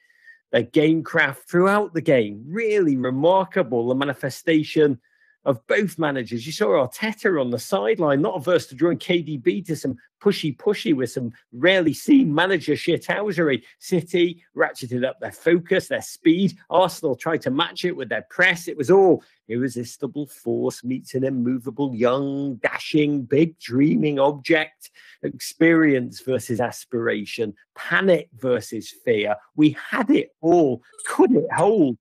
Their 0.53 0.63
game 0.63 1.03
craft 1.03 1.49
throughout 1.51 1.95
the 1.95 2.01
game, 2.01 2.45
really 2.47 2.97
remarkable. 2.97 3.89
The 3.89 3.95
manifestation 3.95 5.01
of 5.45 5.67
both 5.67 5.99
managers. 5.99 6.47
You 6.47 6.53
saw 6.53 6.87
Arteta 6.87 7.41
on 7.41 7.51
the 7.51 7.59
sideline, 7.59 8.23
not 8.23 8.37
averse 8.37 8.67
to 8.67 8.75
drawing 8.75 8.99
KDB 8.99 9.67
to 9.67 9.77
some 9.77 9.97
pushy 10.23 10.57
pushy 10.57 10.95
with 10.95 11.11
some 11.11 11.33
rarely 11.53 11.93
seen 11.93 12.33
manager 12.33 12.75
shithousery. 12.75 13.63
City 13.81 14.43
ratcheted 14.57 15.05
up 15.05 15.19
their 15.19 15.33
focus, 15.33 15.89
their 15.89 16.03
speed. 16.03 16.57
Arsenal 16.71 17.17
tried 17.17 17.43
to 17.43 17.51
match 17.51 17.85
it 17.85 17.97
with 17.97 18.09
their 18.09 18.27
press. 18.31 18.69
It 18.69 18.77
was 18.77 18.91
all 18.91 19.25
irresistible 19.49 20.27
force 20.27 20.85
meets 20.85 21.15
an 21.15 21.25
immovable, 21.25 21.95
young, 21.95 22.55
dashing, 22.57 23.23
big, 23.23 23.59
dreaming 23.59 24.21
object. 24.21 24.91
Experience 25.25 26.21
versus 26.21 26.61
aspiration, 26.61 27.55
panic 27.75 28.29
versus 28.39 28.95
fear. 29.05 29.35
We 29.57 29.77
had 29.91 30.11
it 30.11 30.31
all. 30.41 30.83
Could 31.07 31.33
it 31.33 31.53
hold? 31.53 31.99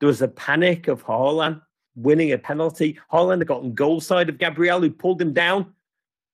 There 0.00 0.08
was 0.08 0.20
a 0.20 0.28
panic 0.28 0.88
of 0.88 1.04
Haaland 1.04 1.62
winning 1.96 2.32
a 2.32 2.38
penalty. 2.38 2.98
Haaland 3.12 3.38
had 3.38 3.46
gotten 3.46 3.74
goal 3.74 4.00
side 4.00 4.28
of 4.28 4.38
Gabriel, 4.38 4.80
who 4.80 4.90
pulled 4.90 5.20
him 5.20 5.32
down, 5.32 5.72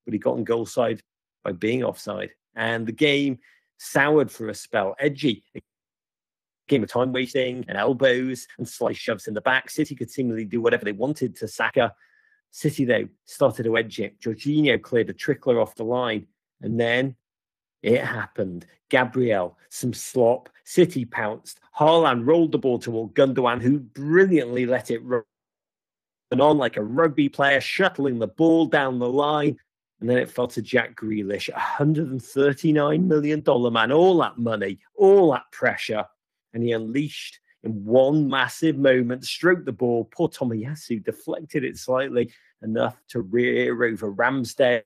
but 0.04 0.12
he 0.12 0.18
got 0.18 0.34
on 0.34 0.44
goal 0.44 0.66
side 0.66 1.02
by 1.44 1.52
being 1.52 1.84
offside. 1.84 2.30
And 2.54 2.86
the 2.86 2.92
game 2.92 3.38
soured 3.78 4.30
for 4.30 4.48
a 4.48 4.54
spell. 4.54 4.94
Edgy. 4.98 5.44
Game 6.68 6.82
of 6.82 6.88
time 6.88 7.12
wasting 7.12 7.64
and 7.68 7.76
elbows 7.76 8.46
and 8.58 8.68
slice 8.68 8.96
shoves 8.96 9.26
in 9.26 9.34
the 9.34 9.40
back. 9.40 9.70
City 9.70 9.94
could 9.94 10.10
seemingly 10.10 10.44
do 10.44 10.60
whatever 10.60 10.84
they 10.84 10.92
wanted 10.92 11.34
to 11.36 11.48
Saka. 11.48 11.94
City, 12.52 12.84
though, 12.84 13.08
started 13.24 13.64
to 13.64 13.76
edge 13.76 14.00
it. 14.00 14.20
Jorginho 14.20 14.80
cleared 14.80 15.10
a 15.10 15.12
trickler 15.12 15.60
off 15.60 15.74
the 15.74 15.84
line. 15.84 16.26
And 16.60 16.78
then 16.78 17.16
it 17.82 18.04
happened. 18.04 18.66
Gabriel, 18.88 19.56
some 19.68 19.92
slop. 19.92 20.48
City 20.64 21.04
pounced. 21.04 21.60
Haaland 21.78 22.26
rolled 22.26 22.52
the 22.52 22.58
ball 22.58 22.78
toward 22.78 23.14
Gundogan, 23.14 23.60
who 23.60 23.78
brilliantly 23.78 24.66
let 24.66 24.90
it 24.90 25.02
on 26.38 26.58
like 26.58 26.76
a 26.76 26.82
rugby 26.82 27.28
player, 27.28 27.60
shuttling 27.60 28.18
the 28.18 28.28
ball 28.28 28.66
down 28.66 28.98
the 28.98 29.08
line. 29.08 29.58
And 30.00 30.08
then 30.08 30.18
it 30.18 30.30
fell 30.30 30.48
to 30.48 30.62
Jack 30.62 30.96
Grealish, 30.96 31.50
$139 31.50 33.04
million 33.04 33.72
man, 33.72 33.92
all 33.92 34.18
that 34.18 34.38
money, 34.38 34.78
all 34.94 35.32
that 35.32 35.50
pressure. 35.52 36.04
And 36.54 36.62
he 36.62 36.72
unleashed 36.72 37.40
in 37.64 37.84
one 37.84 38.28
massive 38.28 38.78
moment, 38.78 39.24
stroked 39.24 39.66
the 39.66 39.72
ball. 39.72 40.08
Poor 40.10 40.28
Tomiyasu 40.28 41.04
deflected 41.04 41.64
it 41.64 41.76
slightly 41.76 42.32
enough 42.62 42.96
to 43.08 43.20
rear 43.20 43.84
over 43.84 44.12
Ramsdale, 44.12 44.82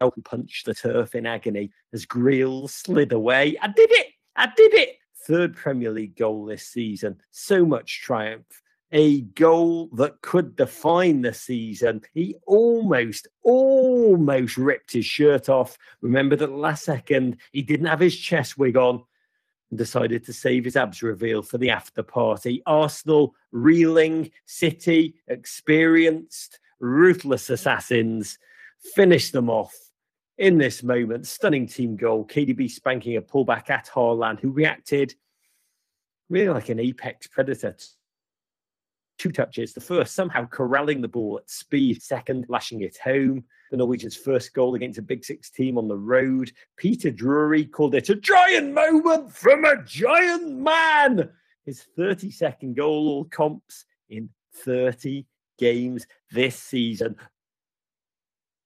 who 0.00 0.22
punched 0.24 0.66
the 0.66 0.74
turf 0.74 1.14
in 1.14 1.26
agony 1.26 1.70
as 1.92 2.04
Greel 2.04 2.68
slid 2.68 3.12
away. 3.12 3.56
I 3.60 3.68
did 3.68 3.90
it! 3.92 4.08
I 4.36 4.46
did 4.56 4.74
it! 4.74 4.96
Third 5.26 5.54
Premier 5.54 5.90
League 5.90 6.16
goal 6.16 6.44
this 6.44 6.66
season. 6.66 7.20
So 7.30 7.64
much 7.64 8.02
triumph 8.02 8.62
a 8.94 9.22
goal 9.22 9.88
that 9.94 10.22
could 10.22 10.54
define 10.54 11.20
the 11.20 11.34
season. 11.34 12.00
He 12.14 12.36
almost, 12.46 13.26
almost 13.42 14.56
ripped 14.56 14.92
his 14.92 15.04
shirt 15.04 15.48
off. 15.48 15.76
Remember 16.00 16.36
that 16.36 16.52
last 16.52 16.84
second 16.84 17.38
he 17.50 17.60
didn't 17.60 17.86
have 17.86 17.98
his 17.98 18.16
chest 18.16 18.56
wig 18.56 18.76
on 18.76 19.02
and 19.70 19.78
decided 19.78 20.24
to 20.24 20.32
save 20.32 20.64
his 20.64 20.76
abs 20.76 21.02
reveal 21.02 21.42
for 21.42 21.58
the 21.58 21.70
after 21.70 22.04
party. 22.04 22.62
Arsenal 22.66 23.34
reeling, 23.50 24.30
City 24.46 25.16
experienced, 25.26 26.60
ruthless 26.78 27.50
assassins 27.50 28.38
finished 28.94 29.32
them 29.32 29.50
off 29.50 29.74
in 30.38 30.56
this 30.56 30.84
moment. 30.84 31.26
Stunning 31.26 31.66
team 31.66 31.96
goal. 31.96 32.24
KDB 32.24 32.70
spanking 32.70 33.16
a 33.16 33.22
pullback 33.22 33.70
at 33.70 33.90
Haaland, 33.92 34.38
who 34.38 34.50
reacted 34.50 35.16
really 36.28 36.50
like 36.50 36.68
an 36.68 36.78
apex 36.78 37.26
predator 37.26 37.74
two 39.18 39.32
touches. 39.32 39.72
The 39.72 39.80
first, 39.80 40.14
somehow 40.14 40.46
corralling 40.46 41.00
the 41.00 41.08
ball 41.08 41.38
at 41.38 41.50
speed. 41.50 42.02
Second, 42.02 42.46
lashing 42.48 42.82
it 42.82 42.96
home. 42.98 43.44
The 43.70 43.76
Norwegians' 43.76 44.16
first 44.16 44.54
goal 44.54 44.74
against 44.74 44.98
a 44.98 45.02
Big 45.02 45.24
Six 45.24 45.50
team 45.50 45.78
on 45.78 45.88
the 45.88 45.96
road. 45.96 46.52
Peter 46.76 47.10
Drury 47.10 47.64
called 47.64 47.94
it 47.94 48.10
a 48.10 48.14
giant 48.14 48.72
moment 48.72 49.32
from 49.32 49.64
a 49.64 49.82
giant 49.84 50.58
man. 50.58 51.30
His 51.64 51.84
32nd 51.98 52.76
goal, 52.76 53.08
all 53.08 53.24
comps 53.24 53.84
in 54.08 54.28
30 54.56 55.26
games 55.58 56.06
this 56.30 56.56
season. 56.56 57.16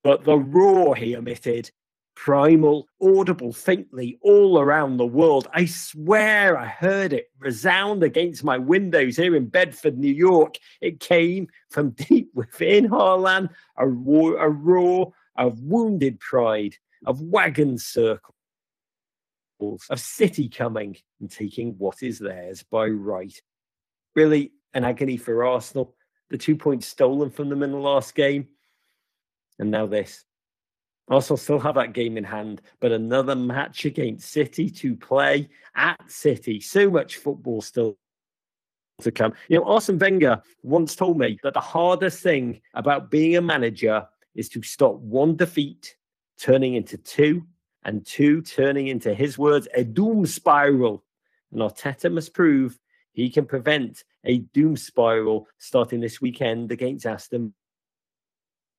But 0.02 0.24
the 0.24 0.36
roar 0.36 0.94
he 0.96 1.14
emitted 1.14 1.70
primal, 2.18 2.88
audible 3.00 3.52
faintly 3.52 4.18
all 4.22 4.58
around 4.58 4.96
the 4.96 5.06
world. 5.06 5.46
I 5.54 5.66
swear 5.66 6.58
I 6.58 6.66
heard 6.66 7.12
it 7.12 7.30
resound 7.38 8.02
against 8.02 8.42
my 8.42 8.58
windows 8.58 9.16
here 9.16 9.36
in 9.36 9.46
Bedford, 9.46 9.96
New 9.96 10.12
York. 10.12 10.56
It 10.80 10.98
came 10.98 11.46
from 11.70 11.90
deep 12.08 12.28
within 12.34 12.88
Haaland, 12.88 13.50
a 13.76 13.86
roar, 13.86 14.36
a 14.36 14.48
roar 14.48 15.12
of 15.36 15.62
wounded 15.62 16.18
pride, 16.18 16.74
of 17.06 17.22
wagon 17.22 17.78
circles, 17.78 18.34
of 19.88 20.00
city 20.00 20.48
coming 20.48 20.96
and 21.20 21.30
taking 21.30 21.74
what 21.78 22.02
is 22.02 22.18
theirs 22.18 22.64
by 22.64 22.88
right. 22.88 23.40
Really 24.16 24.50
an 24.74 24.82
agony 24.82 25.18
for 25.18 25.44
Arsenal. 25.44 25.94
The 26.30 26.38
two 26.38 26.56
points 26.56 26.88
stolen 26.88 27.30
from 27.30 27.48
them 27.48 27.62
in 27.62 27.70
the 27.70 27.78
last 27.78 28.16
game. 28.16 28.48
And 29.60 29.70
now 29.70 29.86
this. 29.86 30.24
Arsenal 31.10 31.36
still 31.36 31.58
have 31.58 31.74
that 31.76 31.94
game 31.94 32.16
in 32.16 32.24
hand, 32.24 32.60
but 32.80 32.92
another 32.92 33.34
match 33.34 33.84
against 33.84 34.30
City 34.30 34.68
to 34.70 34.94
play 34.94 35.48
at 35.74 35.98
City. 36.10 36.60
So 36.60 36.90
much 36.90 37.16
football 37.16 37.60
still 37.62 37.96
to 39.00 39.10
come. 39.10 39.32
You 39.48 39.58
know, 39.58 39.64
Arsene 39.64 39.98
Wenger 39.98 40.42
once 40.62 40.94
told 40.96 41.18
me 41.18 41.38
that 41.42 41.54
the 41.54 41.60
hardest 41.60 42.22
thing 42.22 42.60
about 42.74 43.10
being 43.10 43.36
a 43.36 43.40
manager 43.40 44.06
is 44.34 44.48
to 44.50 44.62
stop 44.62 44.96
one 44.96 45.36
defeat 45.36 45.96
turning 46.38 46.74
into 46.74 46.96
two, 46.98 47.44
and 47.84 48.04
two 48.04 48.42
turning 48.42 48.88
into 48.88 49.14
his 49.14 49.38
words 49.38 49.68
a 49.74 49.84
doom 49.84 50.26
spiral. 50.26 51.04
And 51.52 51.62
Arteta 51.62 52.12
must 52.12 52.34
prove 52.34 52.78
he 53.12 53.30
can 53.30 53.46
prevent 53.46 54.04
a 54.24 54.38
doom 54.38 54.76
spiral 54.76 55.48
starting 55.58 56.00
this 56.00 56.20
weekend 56.20 56.70
against 56.70 57.06
Aston 57.06 57.54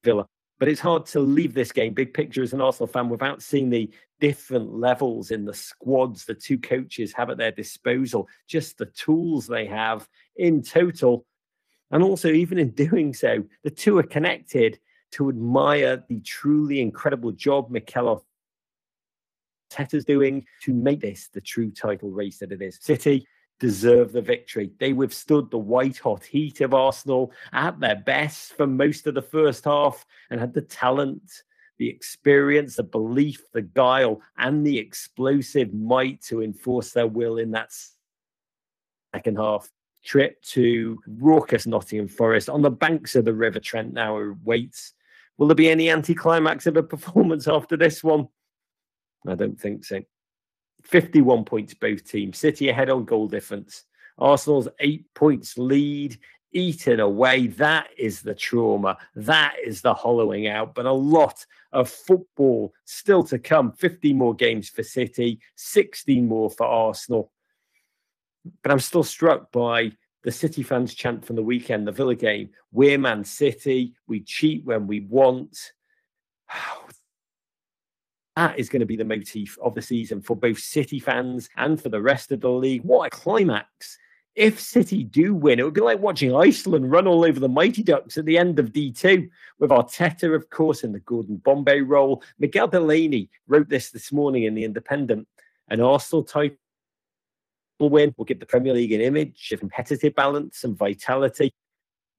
Villa 0.03 0.27
but 0.59 0.67
it's 0.67 0.81
hard 0.81 1.05
to 1.07 1.19
leave 1.21 1.53
this 1.53 1.71
game 1.71 1.93
big 1.93 2.13
picture 2.13 2.43
as 2.43 2.53
an 2.53 2.61
Arsenal 2.61 2.87
fan 2.87 3.09
without 3.09 3.41
seeing 3.41 3.69
the 3.69 3.89
different 4.19 4.73
levels 4.73 5.31
in 5.31 5.45
the 5.45 5.53
squads 5.53 6.25
the 6.25 6.33
two 6.33 6.59
coaches 6.59 7.13
have 7.13 7.29
at 7.29 7.37
their 7.37 7.51
disposal, 7.51 8.27
just 8.47 8.77
the 8.77 8.85
tools 8.87 9.47
they 9.47 9.65
have 9.65 10.07
in 10.35 10.61
total. 10.61 11.25
And 11.91 12.03
also, 12.03 12.29
even 12.29 12.59
in 12.59 12.71
doing 12.71 13.13
so, 13.13 13.43
the 13.63 13.71
two 13.71 13.97
are 13.97 14.03
connected 14.03 14.79
to 15.11 15.29
admire 15.29 16.03
the 16.07 16.19
truly 16.19 16.81
incredible 16.81 17.31
job 17.31 17.71
Mikel 17.71 18.23
Arteta's 19.71 20.05
doing 20.05 20.45
to 20.63 20.73
make 20.73 20.99
this 20.99 21.29
the 21.33 21.41
true 21.41 21.71
title 21.71 22.11
race 22.11 22.39
that 22.39 22.51
it 22.51 22.61
is. 22.61 22.77
City 22.81 23.25
deserve 23.59 24.11
the 24.11 24.21
victory. 24.21 24.71
They 24.79 24.93
withstood 24.93 25.51
the 25.51 25.57
white 25.57 25.97
hot 25.97 26.23
heat 26.23 26.61
of 26.61 26.73
Arsenal 26.73 27.31
at 27.51 27.79
their 27.79 27.97
best 27.97 28.53
for 28.53 28.65
most 28.65 29.05
of 29.07 29.13
the 29.13 29.21
first 29.21 29.65
half 29.65 30.05
and 30.29 30.39
had 30.39 30.53
the 30.53 30.61
talent, 30.61 31.43
the 31.77 31.89
experience, 31.89 32.75
the 32.75 32.83
belief, 32.83 33.51
the 33.51 33.61
guile, 33.61 34.21
and 34.37 34.65
the 34.65 34.77
explosive 34.77 35.73
might 35.73 36.21
to 36.23 36.41
enforce 36.41 36.91
their 36.91 37.07
will 37.07 37.37
in 37.37 37.51
that 37.51 37.71
second 39.13 39.37
half 39.37 39.69
trip 40.03 40.41
to 40.41 40.99
raucous 41.07 41.67
Nottingham 41.67 42.07
Forest 42.07 42.49
on 42.49 42.61
the 42.61 42.71
banks 42.71 43.15
of 43.15 43.25
the 43.25 43.33
River 43.33 43.59
Trent 43.59 43.93
now 43.93 44.17
awaits. 44.17 44.93
Will 45.37 45.47
there 45.47 45.55
be 45.55 45.69
any 45.69 45.89
anticlimax 45.89 46.65
of 46.67 46.77
a 46.77 46.83
performance 46.83 47.47
after 47.47 47.77
this 47.77 48.03
one? 48.03 48.27
I 49.27 49.35
don't 49.35 49.59
think 49.59 49.85
so. 49.85 50.01
51 50.89 51.45
points 51.45 51.73
both 51.73 52.03
teams. 52.09 52.37
City 52.37 52.69
ahead 52.69 52.89
on 52.89 53.05
goal 53.05 53.27
difference. 53.27 53.85
Arsenal's 54.17 54.67
eight 54.79 55.05
points 55.13 55.57
lead 55.57 56.17
eaten 56.51 56.99
away. 56.99 57.47
That 57.47 57.89
is 57.97 58.21
the 58.21 58.33
trauma. 58.33 58.97
That 59.15 59.55
is 59.63 59.81
the 59.81 59.93
hollowing 59.93 60.47
out. 60.47 60.73
But 60.73 60.85
a 60.85 60.91
lot 60.91 61.45
of 61.71 61.89
football 61.89 62.73
still 62.85 63.23
to 63.25 63.39
come. 63.39 63.71
50 63.71 64.13
more 64.13 64.33
games 64.33 64.69
for 64.69 64.83
City, 64.83 65.39
16 65.55 66.27
more 66.27 66.49
for 66.49 66.65
Arsenal. 66.65 67.31
But 68.63 68.71
I'm 68.71 68.79
still 68.79 69.03
struck 69.03 69.51
by 69.51 69.91
the 70.23 70.31
City 70.31 70.63
fans' 70.63 70.95
chant 70.95 71.23
from 71.23 71.35
the 71.35 71.43
weekend, 71.43 71.87
the 71.87 71.91
Villa 71.91 72.15
game. 72.15 72.49
We're 72.71 72.97
Man 72.97 73.23
City. 73.23 73.93
We 74.07 74.21
cheat 74.21 74.65
when 74.65 74.87
we 74.87 75.01
want. 75.01 75.71
That 78.39 78.57
is 78.57 78.69
going 78.69 78.79
to 78.79 78.85
be 78.85 78.95
the 78.95 79.03
motif 79.03 79.57
of 79.61 79.75
the 79.75 79.81
season 79.81 80.21
for 80.21 80.33
both 80.33 80.59
City 80.59 80.97
fans 80.97 81.49
and 81.57 81.81
for 81.81 81.89
the 81.89 82.01
rest 82.01 82.31
of 82.31 82.39
the 82.39 82.49
league. 82.49 82.83
What 82.83 83.07
a 83.07 83.09
climax! 83.09 83.97
if 84.33 84.61
City 84.61 85.03
do 85.03 85.35
win, 85.35 85.59
it 85.59 85.63
would 85.63 85.73
be 85.73 85.81
like 85.81 85.99
watching 85.99 86.33
Iceland 86.33 86.89
run 86.89 87.05
all 87.05 87.25
over 87.25 87.37
the 87.37 87.49
Mighty 87.49 87.83
Ducks 87.83 88.17
at 88.17 88.23
the 88.23 88.37
end 88.37 88.57
of 88.57 88.71
D2, 88.71 89.29
with 89.59 89.71
Arteta, 89.71 90.33
of 90.33 90.49
course, 90.49 90.85
in 90.85 90.93
the 90.93 91.01
Gordon 91.01 91.35
Bombay 91.35 91.81
role. 91.81 92.23
Miguel 92.37 92.69
Delaney 92.69 93.29
wrote 93.47 93.67
this 93.67 93.91
this 93.91 94.13
morning 94.13 94.43
in 94.43 94.55
The 94.55 94.63
Independent. 94.63 95.27
An 95.67 95.81
Arsenal 95.81 96.23
title 96.23 96.55
win 97.81 98.15
will 98.15 98.23
give 98.23 98.39
the 98.39 98.45
Premier 98.45 98.73
League 98.73 98.93
an 98.93 99.01
image 99.01 99.51
of 99.51 99.59
competitive 99.59 100.15
balance 100.15 100.63
and 100.63 100.77
vitality. 100.77 101.51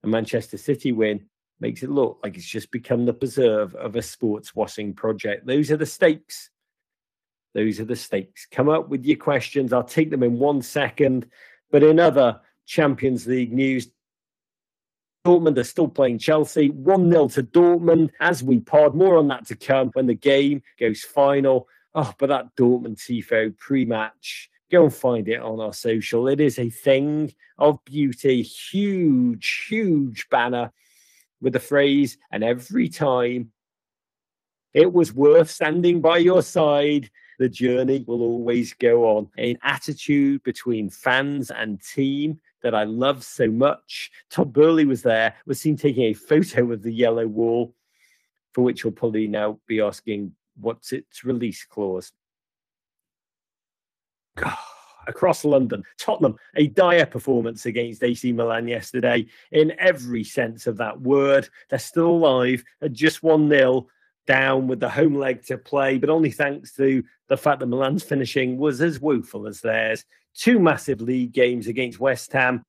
A 0.03 0.07
Manchester 0.07 0.59
City 0.59 0.91
win 0.91 1.25
makes 1.61 1.83
it 1.83 1.91
look 1.91 2.19
like 2.23 2.35
it's 2.35 2.45
just 2.45 2.71
become 2.71 3.05
the 3.05 3.13
preserve 3.13 3.75
of 3.75 3.95
a 3.95 4.01
sports 4.01 4.55
washing 4.55 4.93
project. 4.93 5.45
Those 5.45 5.71
are 5.71 5.77
the 5.77 5.85
stakes. 5.85 6.49
Those 7.53 7.79
are 7.79 7.85
the 7.85 7.95
stakes. 7.95 8.47
Come 8.51 8.67
up 8.67 8.89
with 8.89 9.05
your 9.05 9.17
questions. 9.17 9.71
I'll 9.71 9.83
take 9.83 10.09
them 10.09 10.23
in 10.23 10.39
one 10.39 10.61
second. 10.61 11.27
But 11.69 11.83
in 11.83 11.99
other 11.99 12.41
Champions 12.65 13.27
League 13.27 13.53
news, 13.53 13.89
Dortmund 15.25 15.57
are 15.57 15.63
still 15.63 15.87
playing 15.87 16.17
Chelsea 16.17 16.69
1 16.69 17.11
0 17.11 17.27
to 17.29 17.43
Dortmund 17.43 18.09
as 18.19 18.41
we 18.41 18.59
pod. 18.59 18.95
More 18.95 19.17
on 19.17 19.27
that 19.27 19.45
to 19.47 19.55
come 19.55 19.91
when 19.93 20.07
the 20.07 20.15
game 20.15 20.63
goes 20.79 21.03
final. 21.03 21.67
Oh, 21.93 22.11
but 22.17 22.27
that 22.27 22.55
Dortmund 22.55 22.97
Tifo 22.97 23.55
pre 23.57 23.85
match, 23.85 24.49
go 24.71 24.85
and 24.85 24.93
find 24.93 25.27
it 25.27 25.41
on 25.41 25.59
our 25.59 25.73
social. 25.73 26.27
It 26.27 26.39
is 26.39 26.57
a 26.57 26.69
thing 26.69 27.33
of 27.59 27.83
beauty. 27.85 28.41
Huge, 28.41 29.67
huge 29.69 30.27
banner 30.29 30.71
with 31.41 31.53
the 31.53 31.59
phrase, 31.59 32.17
and 32.31 32.43
every 32.43 32.87
time 32.87 33.51
it 34.73 34.91
was 34.91 35.13
worth 35.13 35.49
standing 35.49 35.99
by 35.99 36.17
your 36.17 36.41
side 36.41 37.09
the 37.41 37.49
journey 37.49 38.05
will 38.07 38.21
always 38.21 38.75
go 38.75 39.17
on. 39.17 39.27
An 39.39 39.57
attitude 39.63 40.43
between 40.43 40.91
fans 40.91 41.49
and 41.49 41.81
team 41.81 42.39
that 42.61 42.75
I 42.75 42.83
love 42.83 43.23
so 43.23 43.49
much. 43.49 44.11
Todd 44.29 44.53
Boehly 44.53 44.85
was 44.85 45.01
there, 45.01 45.33
was 45.47 45.59
seen 45.59 45.75
taking 45.75 46.03
a 46.03 46.13
photo 46.13 46.71
of 46.71 46.83
the 46.83 46.93
yellow 46.93 47.25
wall, 47.25 47.73
for 48.53 48.61
which 48.61 48.83
he'll 48.83 48.91
probably 48.91 49.27
now 49.27 49.59
be 49.65 49.81
asking, 49.81 50.35
what's 50.59 50.93
its 50.93 51.23
release 51.23 51.65
clause? 51.65 52.11
God 54.37 54.55
across 55.11 55.45
London. 55.45 55.83
Tottenham, 55.97 56.37
a 56.55 56.67
dire 56.67 57.05
performance 57.05 57.65
against 57.65 58.03
AC 58.03 58.31
Milan 58.31 58.67
yesterday 58.67 59.27
in 59.51 59.73
every 59.77 60.23
sense 60.23 60.65
of 60.65 60.77
that 60.77 60.99
word. 61.01 61.47
They're 61.69 61.77
still 61.77 62.07
alive 62.07 62.63
at 62.81 62.93
just 62.93 63.21
1 63.21 63.49
0 63.49 63.87
down 64.25 64.67
with 64.67 64.79
the 64.79 64.89
home 64.89 65.15
leg 65.15 65.43
to 65.45 65.57
play, 65.57 65.97
but 65.97 66.09
only 66.09 66.31
thanks 66.31 66.73
to 66.75 67.03
the 67.27 67.37
fact 67.37 67.59
that 67.59 67.67
Milan's 67.67 68.03
finishing 68.03 68.57
was 68.57 68.81
as 68.81 68.99
woeful 68.99 69.47
as 69.47 69.61
theirs. 69.61 70.05
Two 70.33 70.59
massive 70.59 71.01
league 71.01 71.33
games 71.33 71.67
against 71.67 71.99
West 71.99 72.31
Ham. 72.31 72.63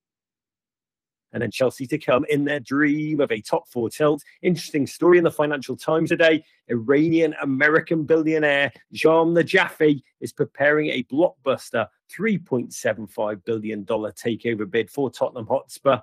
And 1.33 1.41
then 1.41 1.51
Chelsea 1.51 1.87
to 1.87 1.97
come 1.97 2.25
in 2.29 2.45
their 2.45 2.59
dream 2.59 3.19
of 3.19 3.31
a 3.31 3.41
top 3.41 3.67
four 3.67 3.89
tilt. 3.89 4.23
Interesting 4.41 4.87
story 4.87 5.17
in 5.17 5.23
the 5.23 5.31
Financial 5.31 5.75
Times 5.75 6.09
today. 6.09 6.43
Iranian 6.69 7.35
American 7.41 8.03
billionaire 8.03 8.71
Jahm 8.93 9.35
Najafi 9.35 10.01
is 10.21 10.31
preparing 10.31 10.89
a 10.89 11.03
blockbuster 11.03 11.87
$3.75 12.15 13.43
billion 13.43 13.85
takeover 13.85 14.69
bid 14.69 14.89
for 14.89 15.09
Tottenham 15.09 15.47
Hotspur. 15.47 15.99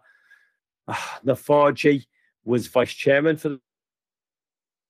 Uh, 0.88 0.95
Nafaji 1.25 2.07
was 2.45 2.66
vice 2.66 2.93
chairman 2.93 3.37
for 3.37 3.51
the 3.51 3.61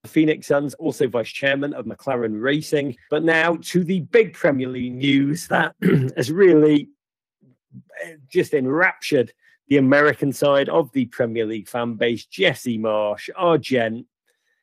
Phoenix 0.06 0.46
Suns, 0.46 0.74
also 0.74 1.06
vice 1.08 1.28
chairman 1.28 1.74
of 1.74 1.84
McLaren 1.84 2.40
Racing. 2.40 2.96
But 3.10 3.22
now 3.22 3.56
to 3.62 3.84
the 3.84 4.00
big 4.00 4.32
Premier 4.32 4.68
League 4.68 4.94
news 4.94 5.48
that 5.48 5.74
has 6.16 6.32
really 6.32 6.88
eh, 8.02 8.14
just 8.30 8.54
enraptured 8.54 9.32
the 9.70 9.78
American 9.78 10.32
side 10.32 10.68
of 10.68 10.92
the 10.92 11.06
Premier 11.06 11.46
League 11.46 11.68
fan 11.68 11.94
base. 11.94 12.26
Jesse 12.26 12.78
Marsch, 12.78 13.30
our 13.36 13.56
gent, 13.56 14.04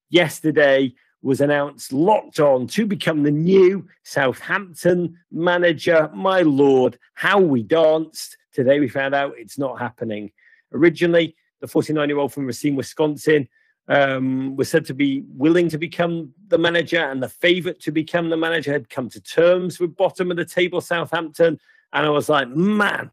yesterday 0.09 0.93
was 1.23 1.41
announced 1.41 1.93
locked 1.93 2.39
on 2.39 2.67
to 2.67 2.85
become 2.85 3.23
the 3.23 3.31
new 3.31 3.87
Southampton 4.03 5.17
manager. 5.31 6.11
My 6.13 6.41
lord, 6.41 6.99
how 7.15 7.39
we 7.39 7.63
danced. 7.63 8.37
Today 8.53 8.79
we 8.79 8.89
found 8.89 9.15
out 9.15 9.33
it's 9.37 9.57
not 9.57 9.79
happening. 9.79 10.31
Originally, 10.73 11.35
the 11.61 11.67
49 11.67 12.09
year 12.09 12.17
old 12.19 12.33
from 12.33 12.45
Racine, 12.45 12.75
Wisconsin, 12.75 13.47
um, 13.87 14.57
was 14.57 14.69
said 14.69 14.85
to 14.85 14.93
be 14.93 15.23
willing 15.29 15.69
to 15.69 15.77
become 15.77 16.33
the 16.49 16.57
manager 16.57 16.99
and 16.99 17.23
the 17.23 17.29
favourite 17.29 17.79
to 17.81 17.91
become 17.91 18.29
the 18.29 18.35
manager, 18.35 18.73
had 18.73 18.89
come 18.89 19.09
to 19.09 19.21
terms 19.21 19.79
with 19.79 19.95
bottom 19.95 20.31
of 20.31 20.37
the 20.37 20.43
table 20.43 20.81
Southampton. 20.81 21.57
And 21.93 22.05
I 22.05 22.09
was 22.09 22.27
like, 22.27 22.49
man, 22.49 23.11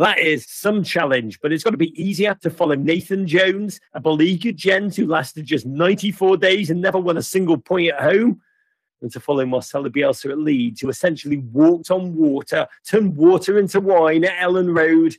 that 0.00 0.18
is 0.18 0.46
some 0.48 0.82
challenge, 0.82 1.40
but 1.40 1.52
it's 1.52 1.64
got 1.64 1.70
to 1.70 1.76
be 1.76 2.02
easier 2.02 2.34
to 2.42 2.50
follow 2.50 2.74
Nathan 2.74 3.26
Jones, 3.26 3.80
a 3.92 4.00
beleaguered 4.00 4.56
gent 4.56 4.96
who 4.96 5.06
lasted 5.06 5.46
just 5.46 5.66
94 5.66 6.36
days 6.36 6.70
and 6.70 6.80
never 6.80 6.98
won 6.98 7.16
a 7.16 7.22
single 7.22 7.58
point 7.58 7.92
at 7.92 8.00
home, 8.00 8.40
than 9.00 9.10
to 9.10 9.20
follow 9.20 9.46
Marcelo 9.46 9.88
Bielsa 9.88 10.30
at 10.30 10.38
Leeds, 10.38 10.80
who 10.80 10.88
essentially 10.88 11.38
walked 11.38 11.90
on 11.90 12.14
water, 12.14 12.66
turned 12.86 13.16
water 13.16 13.58
into 13.58 13.80
wine 13.80 14.24
at 14.24 14.38
Elland 14.38 14.76
Road. 14.76 15.16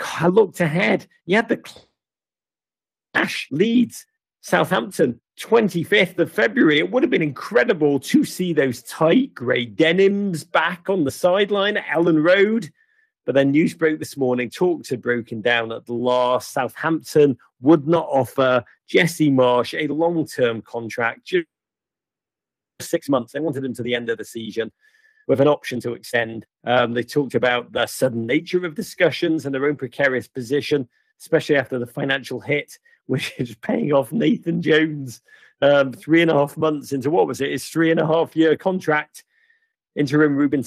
I 0.00 0.28
looked 0.28 0.60
ahead. 0.60 1.06
You 1.24 1.36
had 1.36 1.48
the 1.48 1.62
Ash 3.14 3.48
Leeds, 3.50 4.06
Southampton, 4.40 5.20
25th 5.40 6.18
of 6.18 6.32
February. 6.32 6.78
It 6.78 6.90
would 6.90 7.02
have 7.02 7.10
been 7.10 7.22
incredible 7.22 8.00
to 8.00 8.24
see 8.24 8.52
those 8.52 8.82
tight 8.82 9.34
grey 9.34 9.66
denims 9.66 10.44
back 10.44 10.88
on 10.88 11.04
the 11.04 11.10
sideline 11.10 11.76
at 11.76 11.86
Elland 11.86 12.22
Road. 12.22 12.70
But 13.26 13.34
then 13.34 13.50
news 13.50 13.74
broke 13.74 13.98
this 13.98 14.16
morning, 14.16 14.48
talks 14.48 14.88
had 14.88 15.02
broken 15.02 15.42
down 15.42 15.72
at 15.72 15.84
the 15.84 15.92
last. 15.92 16.52
Southampton 16.52 17.36
would 17.60 17.86
not 17.86 18.06
offer 18.08 18.64
Jesse 18.88 19.30
Marsch 19.30 19.74
a 19.78 19.92
long 19.92 20.26
term 20.26 20.62
contract, 20.62 21.26
just 21.26 21.46
six 22.80 23.08
months. 23.08 23.32
They 23.32 23.40
wanted 23.40 23.64
him 23.64 23.74
to 23.74 23.82
the 23.82 23.94
end 23.94 24.08
of 24.08 24.18
the 24.18 24.24
season 24.24 24.72
with 25.26 25.40
an 25.40 25.48
option 25.48 25.80
to 25.80 25.92
extend. 25.94 26.46
Um, 26.64 26.94
they 26.94 27.02
talked 27.02 27.34
about 27.34 27.72
the 27.72 27.86
sudden 27.86 28.26
nature 28.26 28.64
of 28.64 28.76
discussions 28.76 29.44
and 29.44 29.54
their 29.54 29.66
own 29.66 29.76
precarious 29.76 30.28
position, 30.28 30.88
especially 31.20 31.56
after 31.56 31.78
the 31.78 31.86
financial 31.86 32.40
hit 32.40 32.78
which 33.06 33.34
is 33.38 33.54
paying 33.54 33.92
off 33.92 34.12
Nathan 34.12 34.60
Jones 34.60 35.20
um, 35.62 35.92
three 35.92 36.22
and 36.22 36.30
a 36.30 36.34
half 36.34 36.56
months 36.56 36.92
into 36.92 37.08
what 37.08 37.26
was 37.26 37.40
it? 37.40 37.50
His 37.50 37.68
three 37.68 37.90
and 37.90 38.00
a 38.00 38.06
half 38.06 38.34
year 38.34 38.56
contract. 38.56 39.24
Interim 39.94 40.36
Ruben 40.36 40.62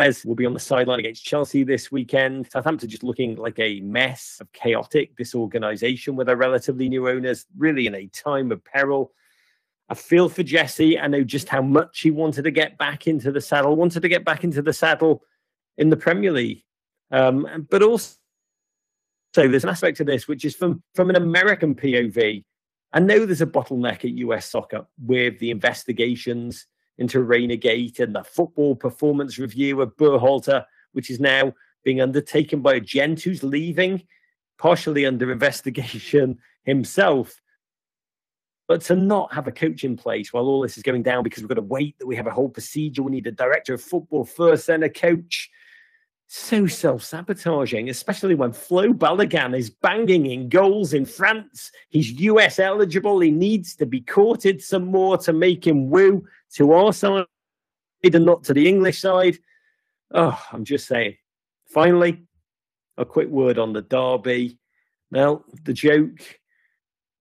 Selles 0.00 0.24
will 0.24 0.34
be 0.34 0.46
on 0.46 0.54
the 0.54 0.60
sideline 0.60 1.00
against 1.00 1.24
Chelsea 1.24 1.64
this 1.64 1.90
weekend. 1.90 2.48
Southampton 2.50 2.88
just 2.88 3.02
looking 3.02 3.36
like 3.36 3.58
a 3.58 3.80
mess 3.80 4.38
of 4.40 4.52
chaotic 4.52 5.16
disorganisation 5.16 6.14
with 6.14 6.28
their 6.28 6.36
relatively 6.36 6.88
new 6.88 7.08
owners, 7.08 7.46
really 7.56 7.86
in 7.86 7.94
a 7.94 8.06
time 8.08 8.52
of 8.52 8.64
peril. 8.64 9.12
I 9.88 9.94
feel 9.94 10.28
for 10.28 10.42
Jesse. 10.42 10.98
I 10.98 11.06
know 11.08 11.24
just 11.24 11.48
how 11.48 11.62
much 11.62 12.00
he 12.00 12.10
wanted 12.10 12.42
to 12.42 12.50
get 12.50 12.78
back 12.78 13.06
into 13.06 13.32
the 13.32 13.40
saddle, 13.40 13.74
wanted 13.74 14.02
to 14.02 14.08
get 14.08 14.24
back 14.24 14.44
into 14.44 14.62
the 14.62 14.72
saddle 14.72 15.24
in 15.78 15.88
the 15.88 15.96
Premier 15.96 16.30
League. 16.30 16.62
Um, 17.10 17.66
but 17.70 17.82
also 17.82 18.16
so 19.34 19.46
there's 19.46 19.64
an 19.64 19.70
aspect 19.70 20.00
of 20.00 20.06
this 20.06 20.28
which 20.28 20.44
is 20.44 20.54
from 20.54 20.82
from 20.94 21.10
an 21.10 21.16
American 21.16 21.74
POV. 21.74 22.44
I 22.92 23.00
know 23.00 23.26
there's 23.26 23.40
a 23.40 23.46
bottleneck 23.46 24.04
at 24.04 24.10
US 24.10 24.50
soccer 24.50 24.86
with 25.02 25.38
the 25.38 25.50
investigations 25.50 26.66
into 26.98 27.56
Gate 27.56 28.00
and 28.00 28.14
the 28.14 28.24
football 28.24 28.74
performance 28.74 29.38
review 29.38 29.80
of 29.80 29.96
Berhalter, 29.96 30.64
which 30.92 31.10
is 31.10 31.20
now 31.20 31.54
being 31.84 32.00
undertaken 32.00 32.60
by 32.60 32.74
a 32.74 32.80
gent 32.80 33.22
who's 33.22 33.42
leaving, 33.42 34.02
partially 34.58 35.06
under 35.06 35.30
investigation 35.32 36.38
himself. 36.64 37.40
But 38.66 38.82
to 38.82 38.96
not 38.96 39.32
have 39.32 39.46
a 39.46 39.52
coach 39.52 39.84
in 39.84 39.96
place 39.96 40.32
while 40.32 40.44
all 40.44 40.60
this 40.60 40.76
is 40.76 40.82
going 40.82 41.02
down 41.02 41.22
because 41.22 41.42
we've 41.42 41.48
got 41.48 41.54
to 41.54 41.62
wait 41.62 41.98
that 41.98 42.06
we 42.06 42.16
have 42.16 42.26
a 42.26 42.32
whole 42.32 42.50
procedure, 42.50 43.02
we 43.02 43.12
need 43.12 43.26
a 43.26 43.32
director 43.32 43.72
of 43.72 43.80
football 43.80 44.24
first, 44.24 44.66
then 44.66 44.82
a 44.82 44.90
coach. 44.90 45.48
So 46.30 46.66
self 46.66 47.02
sabotaging, 47.02 47.88
especially 47.88 48.34
when 48.34 48.52
Flo 48.52 48.92
Balogun 48.92 49.56
is 49.56 49.70
banging 49.70 50.26
in 50.26 50.50
goals 50.50 50.92
in 50.92 51.06
France. 51.06 51.72
He's 51.88 52.12
US 52.20 52.58
eligible. 52.58 53.18
He 53.20 53.30
needs 53.30 53.74
to 53.76 53.86
be 53.86 54.02
courted 54.02 54.62
some 54.62 54.84
more 54.84 55.16
to 55.18 55.32
make 55.32 55.66
him 55.66 55.88
woo 55.88 56.26
to 56.56 56.72
our 56.72 56.92
side 56.92 57.24
and 58.04 58.26
not 58.26 58.44
to 58.44 58.52
the 58.52 58.68
English 58.68 59.00
side. 59.00 59.38
Oh, 60.12 60.38
I'm 60.52 60.66
just 60.66 60.86
saying. 60.86 61.16
Finally, 61.66 62.22
a 62.98 63.06
quick 63.06 63.28
word 63.28 63.58
on 63.58 63.72
the 63.72 63.82
derby. 63.82 64.58
Now, 65.10 65.44
the 65.64 65.72
joke 65.72 66.20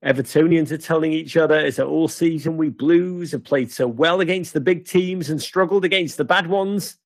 Evertonians 0.04 0.72
are 0.72 0.78
telling 0.78 1.14
each 1.14 1.38
other 1.38 1.58
is 1.58 1.78
that 1.78 1.88
all 1.88 2.10
season 2.10 2.58
we 2.58 2.70
Blues 2.70 3.32
have 3.32 3.46
played 3.46 3.72
so 3.72 3.88
well 3.88 4.20
against 4.20 4.54
the 4.54 4.62
big 4.62 4.86
teams 4.86 5.30
and 5.30 5.42
struggled 5.42 5.86
against 5.86 6.18
the 6.18 6.26
bad 6.26 6.48
ones, 6.48 6.98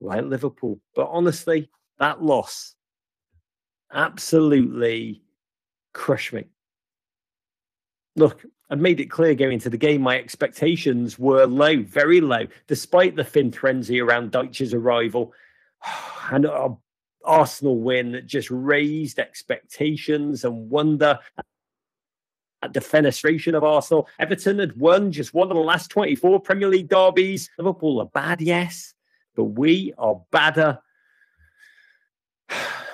like 0.00 0.24
Liverpool. 0.24 0.80
But 0.94 1.08
honestly, 1.10 1.70
that 1.98 2.22
loss 2.22 2.74
absolutely 3.92 5.22
crushed 5.92 6.32
me. 6.32 6.44
Look, 8.16 8.44
I've 8.70 8.80
made 8.80 9.00
it 9.00 9.06
clear 9.10 9.34
going 9.34 9.54
into 9.54 9.70
the 9.70 9.78
game, 9.78 10.02
my 10.02 10.18
expectations 10.18 11.18
were 11.18 11.46
low, 11.46 11.82
very 11.82 12.20
low, 12.20 12.46
despite 12.66 13.16
the 13.16 13.24
Finn 13.24 13.50
frenzy 13.50 14.00
around 14.00 14.32
Dyche's 14.32 14.74
arrival. 14.74 15.32
And 16.30 16.44
a 16.44 16.76
Arsenal 17.24 17.78
win 17.78 18.12
that 18.12 18.26
just 18.26 18.50
raised 18.50 19.18
expectations 19.18 20.44
and 20.44 20.68
wonder 20.68 21.18
at 22.62 22.72
the 22.72 22.80
fenestration 22.80 23.54
of 23.54 23.64
Arsenal. 23.64 24.08
Everton 24.18 24.58
had 24.58 24.76
won 24.76 25.12
just 25.12 25.32
one 25.32 25.50
of 25.50 25.56
the 25.56 25.62
last 25.62 25.90
24 25.90 26.40
Premier 26.40 26.68
League 26.68 26.88
derbies. 26.88 27.50
Liverpool 27.58 28.00
are 28.00 28.06
bad, 28.06 28.40
yes, 28.40 28.94
but 29.38 29.44
we 29.44 29.94
are 29.98 30.20
badder. 30.32 30.80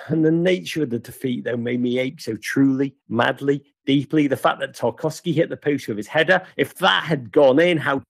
And 0.07 0.23
the 0.23 0.31
nature 0.31 0.83
of 0.83 0.91
the 0.91 0.99
defeat, 0.99 1.43
though, 1.43 1.57
made 1.57 1.81
me 1.81 1.97
ache 1.97 2.21
so 2.21 2.35
truly, 2.35 2.95
madly, 3.09 3.63
deeply. 3.87 4.27
The 4.27 4.37
fact 4.37 4.59
that 4.59 4.75
Tarkowski 4.75 5.33
hit 5.33 5.49
the 5.49 5.57
post 5.57 5.87
with 5.87 5.97
his 5.97 6.05
header, 6.05 6.45
if 6.55 6.75
that 6.75 7.03
had 7.03 7.31
gone 7.31 7.59
in, 7.59 7.79
how 7.79 8.03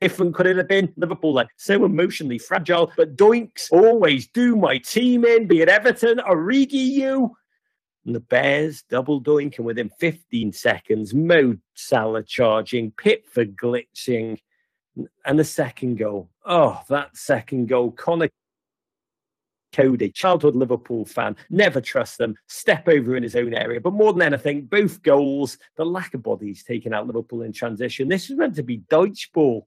different 0.00 0.34
could 0.34 0.46
it 0.46 0.56
have 0.56 0.68
been? 0.68 0.90
Liverpool, 0.96 1.34
like 1.34 1.48
so 1.58 1.84
emotionally 1.84 2.38
fragile, 2.38 2.90
but 2.96 3.14
doinks 3.14 3.70
always 3.70 4.26
do 4.28 4.56
my 4.56 4.78
team 4.78 5.26
in, 5.26 5.46
be 5.46 5.60
it 5.60 5.68
Everton, 5.68 6.16
Origi, 6.16 6.72
you. 6.72 7.36
And 8.06 8.14
the 8.14 8.20
Bears 8.20 8.84
double 8.88 9.22
doink, 9.22 9.58
and 9.58 9.66
within 9.66 9.90
15 10.00 10.54
seconds, 10.54 11.12
Mo 11.12 11.58
Salah 11.74 12.22
charging, 12.22 12.90
Pickford 12.92 13.54
glitching, 13.54 14.38
and 15.26 15.38
the 15.38 15.44
second 15.44 15.98
goal. 15.98 16.30
Oh, 16.44 16.80
that 16.88 17.16
second 17.16 17.68
goal. 17.68 17.92
Conor 17.92 18.28
Coady, 19.72 20.10
childhood 20.10 20.54
Liverpool 20.54 21.06
fan, 21.06 21.34
never 21.48 21.80
trust 21.80 22.18
them, 22.18 22.36
step 22.46 22.88
over 22.88 23.16
in 23.16 23.22
his 23.22 23.34
own 23.34 23.54
area. 23.54 23.80
But 23.80 23.94
more 23.94 24.12
than 24.12 24.22
anything, 24.22 24.66
both 24.66 25.02
goals, 25.02 25.58
the 25.76 25.84
lack 25.84 26.14
of 26.14 26.22
bodies 26.22 26.62
taking 26.62 26.92
out 26.92 27.06
Liverpool 27.06 27.42
in 27.42 27.52
transition. 27.52 28.08
This 28.08 28.28
is 28.28 28.36
meant 28.36 28.56
to 28.56 28.62
be 28.62 28.78
Dyche 28.78 29.32
ball. 29.32 29.66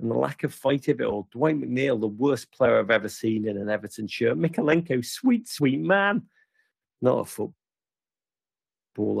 And 0.00 0.10
the 0.10 0.14
lack 0.14 0.44
of 0.44 0.54
fight 0.54 0.86
of 0.88 1.00
it 1.00 1.04
all. 1.04 1.28
Dwight 1.32 1.60
McNeil, 1.60 2.00
the 2.00 2.06
worst 2.06 2.52
player 2.52 2.78
I've 2.78 2.90
ever 2.90 3.08
seen 3.08 3.48
in 3.48 3.56
an 3.56 3.68
Everton 3.68 4.06
shirt. 4.06 4.38
Mykolenko, 4.38 5.04
sweet, 5.04 5.48
sweet 5.48 5.80
man. 5.80 6.22
Not 7.02 7.20
a 7.20 7.24
footballer. 7.24 7.54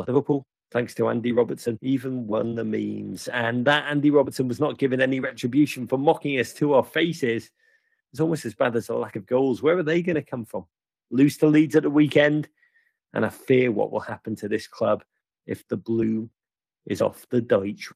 Liverpool, 0.06 0.46
thanks 0.70 0.94
to 0.94 1.08
Andy 1.08 1.32
Robertson, 1.32 1.78
even 1.82 2.26
won 2.26 2.54
the 2.54 2.64
memes. 2.64 3.28
And 3.28 3.64
that 3.64 3.84
Andy 3.88 4.10
Robertson 4.10 4.48
was 4.48 4.60
not 4.60 4.78
given 4.78 5.00
any 5.00 5.20
retribution 5.20 5.86
for 5.86 5.98
mocking 5.98 6.38
us 6.38 6.52
to 6.54 6.74
our 6.74 6.84
faces. 6.84 7.50
It's 8.12 8.20
almost 8.20 8.44
as 8.44 8.54
bad 8.54 8.76
as 8.76 8.88
a 8.88 8.94
lack 8.94 9.16
of 9.16 9.26
goals. 9.26 9.62
Where 9.62 9.78
are 9.78 9.82
they 9.82 10.02
going 10.02 10.16
to 10.16 10.22
come 10.22 10.44
from? 10.44 10.66
Lose 11.10 11.36
to 11.38 11.46
Leeds 11.46 11.76
at 11.76 11.82
the 11.82 11.90
weekend. 11.90 12.48
And 13.14 13.24
I 13.24 13.30
fear 13.30 13.72
what 13.72 13.90
will 13.90 14.00
happen 14.00 14.36
to 14.36 14.48
this 14.48 14.66
club 14.66 15.02
if 15.46 15.66
the 15.68 15.76
blue 15.76 16.28
is 16.86 17.00
off 17.00 17.26
the 17.30 17.40
Dyche 17.40 17.92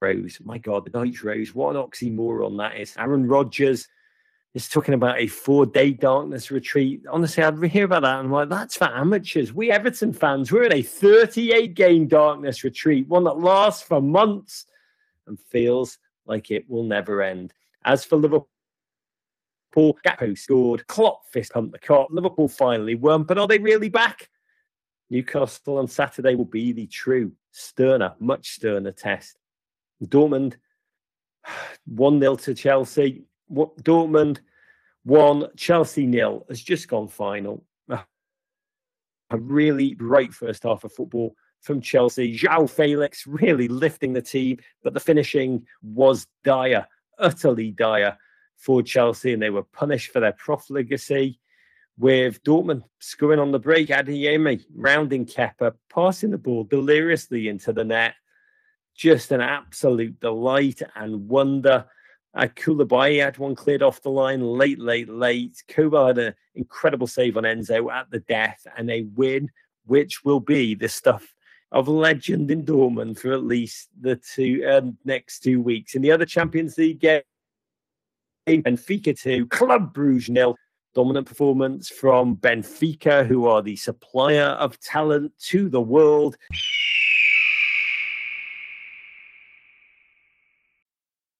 Rose. 0.00 0.38
My 0.42 0.58
God, 0.58 0.86
the 0.86 0.90
Dyche 0.90 1.22
Rose. 1.22 1.54
What 1.54 1.76
an 1.76 1.82
oxymoron 1.82 2.58
that 2.58 2.80
is. 2.80 2.94
Aaron 2.96 3.26
Rodgers 3.26 3.88
is 4.54 4.68
talking 4.68 4.94
about 4.94 5.18
a 5.18 5.26
four 5.26 5.64
day 5.64 5.92
darkness 5.92 6.50
retreat. 6.50 7.02
Honestly, 7.10 7.42
I'd 7.42 7.62
hear 7.64 7.84
about 7.84 8.02
that 8.02 8.18
and 8.18 8.26
I'm 8.26 8.32
like, 8.32 8.48
that's 8.48 8.76
for 8.76 8.88
amateurs. 8.88 9.52
We 9.52 9.70
Everton 9.70 10.12
fans, 10.12 10.50
we're 10.50 10.64
in 10.64 10.72
a 10.72 10.82
38 10.82 11.74
game 11.74 12.08
darkness 12.08 12.64
retreat, 12.64 13.06
one 13.08 13.24
that 13.24 13.38
lasts 13.38 13.82
for 13.82 14.00
months 14.00 14.66
and 15.26 15.38
feels 15.38 15.98
like 16.26 16.50
it 16.50 16.68
will 16.68 16.84
never 16.84 17.22
end. 17.22 17.52
As 17.84 18.04
for 18.04 18.16
Liverpool, 18.16 18.48
Gakpo 19.76 20.36
scored, 20.36 20.86
Klopp 20.88 21.26
fist 21.30 21.52
pumped 21.52 21.72
the 21.72 21.78
Kop. 21.78 22.08
Liverpool 22.10 22.48
finally 22.48 22.96
won, 22.96 23.22
but 23.22 23.38
are 23.38 23.46
they 23.46 23.58
really 23.58 23.88
back? 23.88 24.28
Newcastle 25.10 25.78
on 25.78 25.88
Saturday 25.88 26.34
will 26.34 26.44
be 26.44 26.72
the 26.72 26.86
true, 26.86 27.32
sterner, 27.52 28.14
much 28.18 28.50
sterner 28.50 28.92
test. 28.92 29.38
Dortmund 30.04 30.54
1 31.86 32.20
0 32.20 32.36
to 32.36 32.54
Chelsea 32.54 33.24
what 33.50 33.76
Dortmund 33.82 34.38
won, 35.04 35.48
Chelsea 35.56 36.06
nil 36.06 36.46
has 36.48 36.62
just 36.62 36.88
gone 36.88 37.08
final. 37.08 37.64
A 37.88 39.38
really 39.38 39.92
great 39.92 40.32
first 40.34 40.64
half 40.64 40.82
of 40.82 40.92
football 40.92 41.36
from 41.60 41.80
Chelsea. 41.80 42.36
João 42.36 42.68
Felix 42.68 43.26
really 43.26 43.68
lifting 43.68 44.12
the 44.12 44.22
team, 44.22 44.58
but 44.82 44.92
the 44.92 45.00
finishing 45.00 45.66
was 45.82 46.26
dire, 46.42 46.86
utterly 47.18 47.70
dire 47.70 48.18
for 48.56 48.82
Chelsea, 48.82 49.32
and 49.32 49.40
they 49.42 49.50
were 49.50 49.62
punished 49.62 50.12
for 50.12 50.20
their 50.20 50.32
profligacy. 50.32 51.38
With 51.98 52.42
Dortmund 52.42 52.82
scoring 52.98 53.38
on 53.38 53.52
the 53.52 53.58
break, 53.58 53.88
Adeyemi 53.88 54.64
rounding 54.74 55.26
Kepa, 55.26 55.74
passing 55.92 56.30
the 56.30 56.38
ball 56.38 56.64
deliriously 56.64 57.48
into 57.48 57.72
the 57.72 57.84
net. 57.84 58.14
Just 58.96 59.30
an 59.32 59.40
absolute 59.40 60.18
delight 60.18 60.82
and 60.96 61.28
wonder 61.28 61.86
uh, 62.34 62.46
Koulibaly 62.54 63.22
had 63.22 63.38
one 63.38 63.54
cleared 63.54 63.82
off 63.82 64.02
the 64.02 64.10
line 64.10 64.40
late, 64.40 64.78
late, 64.78 65.08
late. 65.08 65.62
Kuba 65.66 66.06
had 66.08 66.18
an 66.18 66.34
incredible 66.54 67.06
save 67.06 67.36
on 67.36 67.42
Enzo 67.42 67.92
at 67.92 68.10
the 68.10 68.20
death 68.20 68.66
and 68.76 68.90
a 68.90 69.02
win, 69.14 69.50
which 69.86 70.24
will 70.24 70.40
be 70.40 70.74
the 70.74 70.88
stuff 70.88 71.34
of 71.72 71.88
legend 71.88 72.50
in 72.50 72.64
Dortmund 72.64 73.18
for 73.18 73.32
at 73.32 73.44
least 73.44 73.88
the 74.00 74.16
two 74.16 74.64
um, 74.70 74.96
next 75.04 75.40
two 75.40 75.60
weeks. 75.60 75.94
In 75.94 76.02
the 76.02 76.12
other 76.12 76.26
Champions 76.26 76.78
League 76.78 77.00
game, 77.00 77.22
Benfica 78.46 79.18
2, 79.18 79.46
Club 79.46 79.92
Bruges 79.92 80.30
nil. 80.30 80.56
Dominant 80.92 81.28
performance 81.28 81.88
from 81.88 82.36
Benfica, 82.36 83.24
who 83.24 83.46
are 83.46 83.62
the 83.62 83.76
supplier 83.76 84.56
of 84.58 84.80
talent 84.80 85.30
to 85.38 85.68
the 85.68 85.80
world. 85.80 86.36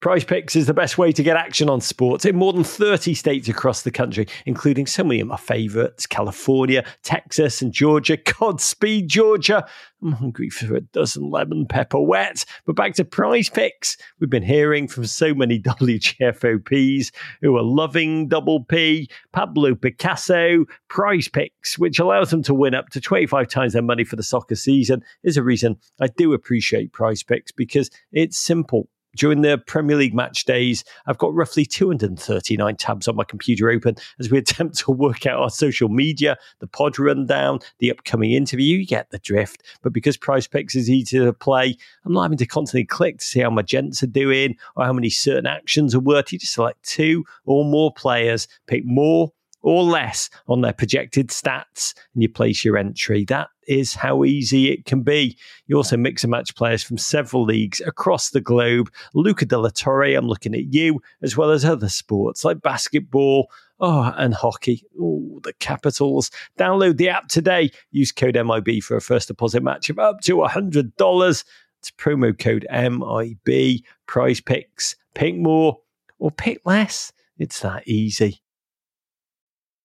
Prize 0.00 0.24
Picks 0.24 0.56
is 0.56 0.66
the 0.66 0.72
best 0.72 0.96
way 0.96 1.12
to 1.12 1.22
get 1.22 1.36
action 1.36 1.68
on 1.68 1.82
sports 1.82 2.24
in 2.24 2.34
more 2.34 2.54
than 2.54 2.64
30 2.64 3.12
states 3.12 3.50
across 3.50 3.82
the 3.82 3.90
country, 3.90 4.26
including 4.46 4.86
so 4.86 5.04
many 5.04 5.20
of 5.20 5.28
my 5.28 5.36
favorites 5.36 6.06
California, 6.06 6.86
Texas, 7.02 7.60
and 7.60 7.70
Georgia. 7.70 8.16
Godspeed, 8.16 9.08
Georgia. 9.08 9.68
I'm 10.02 10.12
hungry 10.12 10.48
for 10.48 10.74
a 10.74 10.80
dozen 10.80 11.28
lemon 11.28 11.66
pepper 11.66 12.00
wet. 12.00 12.46
But 12.64 12.76
back 12.76 12.94
to 12.94 13.04
Prize 13.04 13.50
Picks. 13.50 13.98
We've 14.18 14.30
been 14.30 14.42
hearing 14.42 14.88
from 14.88 15.04
so 15.04 15.34
many 15.34 15.60
WGFOPs 15.60 17.10
who 17.42 17.58
are 17.58 17.62
loving 17.62 18.26
Double 18.26 18.64
P, 18.64 19.10
Pablo 19.34 19.74
Picasso, 19.74 20.64
Prize 20.88 21.28
Picks, 21.28 21.78
which 21.78 21.98
allows 21.98 22.30
them 22.30 22.42
to 22.44 22.54
win 22.54 22.74
up 22.74 22.88
to 22.88 23.02
25 23.02 23.48
times 23.48 23.74
their 23.74 23.82
money 23.82 24.04
for 24.04 24.16
the 24.16 24.22
soccer 24.22 24.54
season, 24.54 25.04
is 25.24 25.36
a 25.36 25.42
reason 25.42 25.76
I 26.00 26.06
do 26.06 26.32
appreciate 26.32 26.94
Prize 26.94 27.22
Picks 27.22 27.52
because 27.52 27.90
it's 28.12 28.38
simple 28.38 28.88
during 29.16 29.42
the 29.42 29.58
Premier 29.58 29.96
League 29.96 30.14
match 30.14 30.44
days, 30.44 30.84
I've 31.06 31.18
got 31.18 31.34
roughly 31.34 31.64
239 31.64 32.76
tabs 32.76 33.08
on 33.08 33.16
my 33.16 33.24
computer 33.24 33.70
open 33.70 33.96
as 34.18 34.30
we 34.30 34.38
attempt 34.38 34.78
to 34.78 34.92
work 34.92 35.26
out 35.26 35.40
our 35.40 35.50
social 35.50 35.88
media, 35.88 36.36
the 36.60 36.66
pod 36.66 36.98
rundown, 36.98 37.60
the 37.78 37.90
upcoming 37.90 38.32
interview. 38.32 38.78
You 38.78 38.86
get 38.86 39.10
the 39.10 39.18
drift. 39.18 39.62
But 39.82 39.92
because 39.92 40.16
Prize 40.16 40.46
Picks 40.46 40.74
is 40.74 40.88
easy 40.88 41.18
to 41.18 41.32
play, 41.32 41.76
I'm 42.04 42.12
not 42.12 42.22
having 42.22 42.38
to 42.38 42.46
constantly 42.46 42.84
click 42.84 43.18
to 43.18 43.24
see 43.24 43.40
how 43.40 43.50
my 43.50 43.62
gents 43.62 44.02
are 44.02 44.08
doing 44.08 44.56
or 44.76 44.84
how 44.84 44.92
many 44.92 45.10
certain 45.10 45.46
actions 45.46 45.94
are 45.94 46.00
worth. 46.00 46.32
You 46.32 46.38
just 46.38 46.54
select 46.54 46.82
two 46.82 47.24
or 47.44 47.64
more 47.64 47.92
players, 47.92 48.46
pick 48.66 48.84
more 48.84 49.32
or 49.62 49.82
less 49.82 50.30
on 50.48 50.62
their 50.62 50.72
projected 50.72 51.28
stats, 51.28 51.94
and 52.14 52.22
you 52.22 52.28
place 52.28 52.64
your 52.64 52.78
entry. 52.78 53.24
That 53.26 53.48
is 53.70 53.94
how 53.94 54.24
easy 54.24 54.70
it 54.70 54.84
can 54.84 55.02
be. 55.02 55.38
You 55.66 55.76
also 55.76 55.96
mix 55.96 56.24
and 56.24 56.30
match 56.32 56.54
players 56.56 56.82
from 56.82 56.98
several 56.98 57.44
leagues 57.44 57.80
across 57.80 58.30
the 58.30 58.40
globe. 58.40 58.90
Luca 59.14 59.46
de 59.46 59.56
la 59.56 59.70
Torre, 59.70 60.16
I'm 60.16 60.26
looking 60.26 60.54
at 60.54 60.74
you, 60.74 61.00
as 61.22 61.36
well 61.36 61.50
as 61.50 61.64
other 61.64 61.88
sports 61.88 62.44
like 62.44 62.60
basketball. 62.60 63.50
Oh, 63.78 64.12
and 64.16 64.34
hockey. 64.34 64.84
Oh, 65.00 65.40
the 65.42 65.54
Capitals. 65.54 66.30
Download 66.58 66.96
the 66.96 67.08
app 67.08 67.28
today. 67.28 67.70
Use 67.92 68.12
code 68.12 68.34
MIB 68.36 68.82
for 68.82 68.96
a 68.96 69.00
first 69.00 69.28
deposit 69.28 69.62
match 69.62 69.88
of 69.88 69.98
up 69.98 70.20
to 70.22 70.36
$100. 70.36 71.44
It's 71.78 71.90
promo 71.92 72.38
code 72.38 72.66
MIB. 72.70 73.82
Prize 74.06 74.40
picks. 74.40 74.96
Pick 75.14 75.36
more 75.36 75.78
or 76.18 76.30
pick 76.30 76.60
less. 76.66 77.12
It's 77.38 77.60
that 77.60 77.88
easy. 77.88 78.42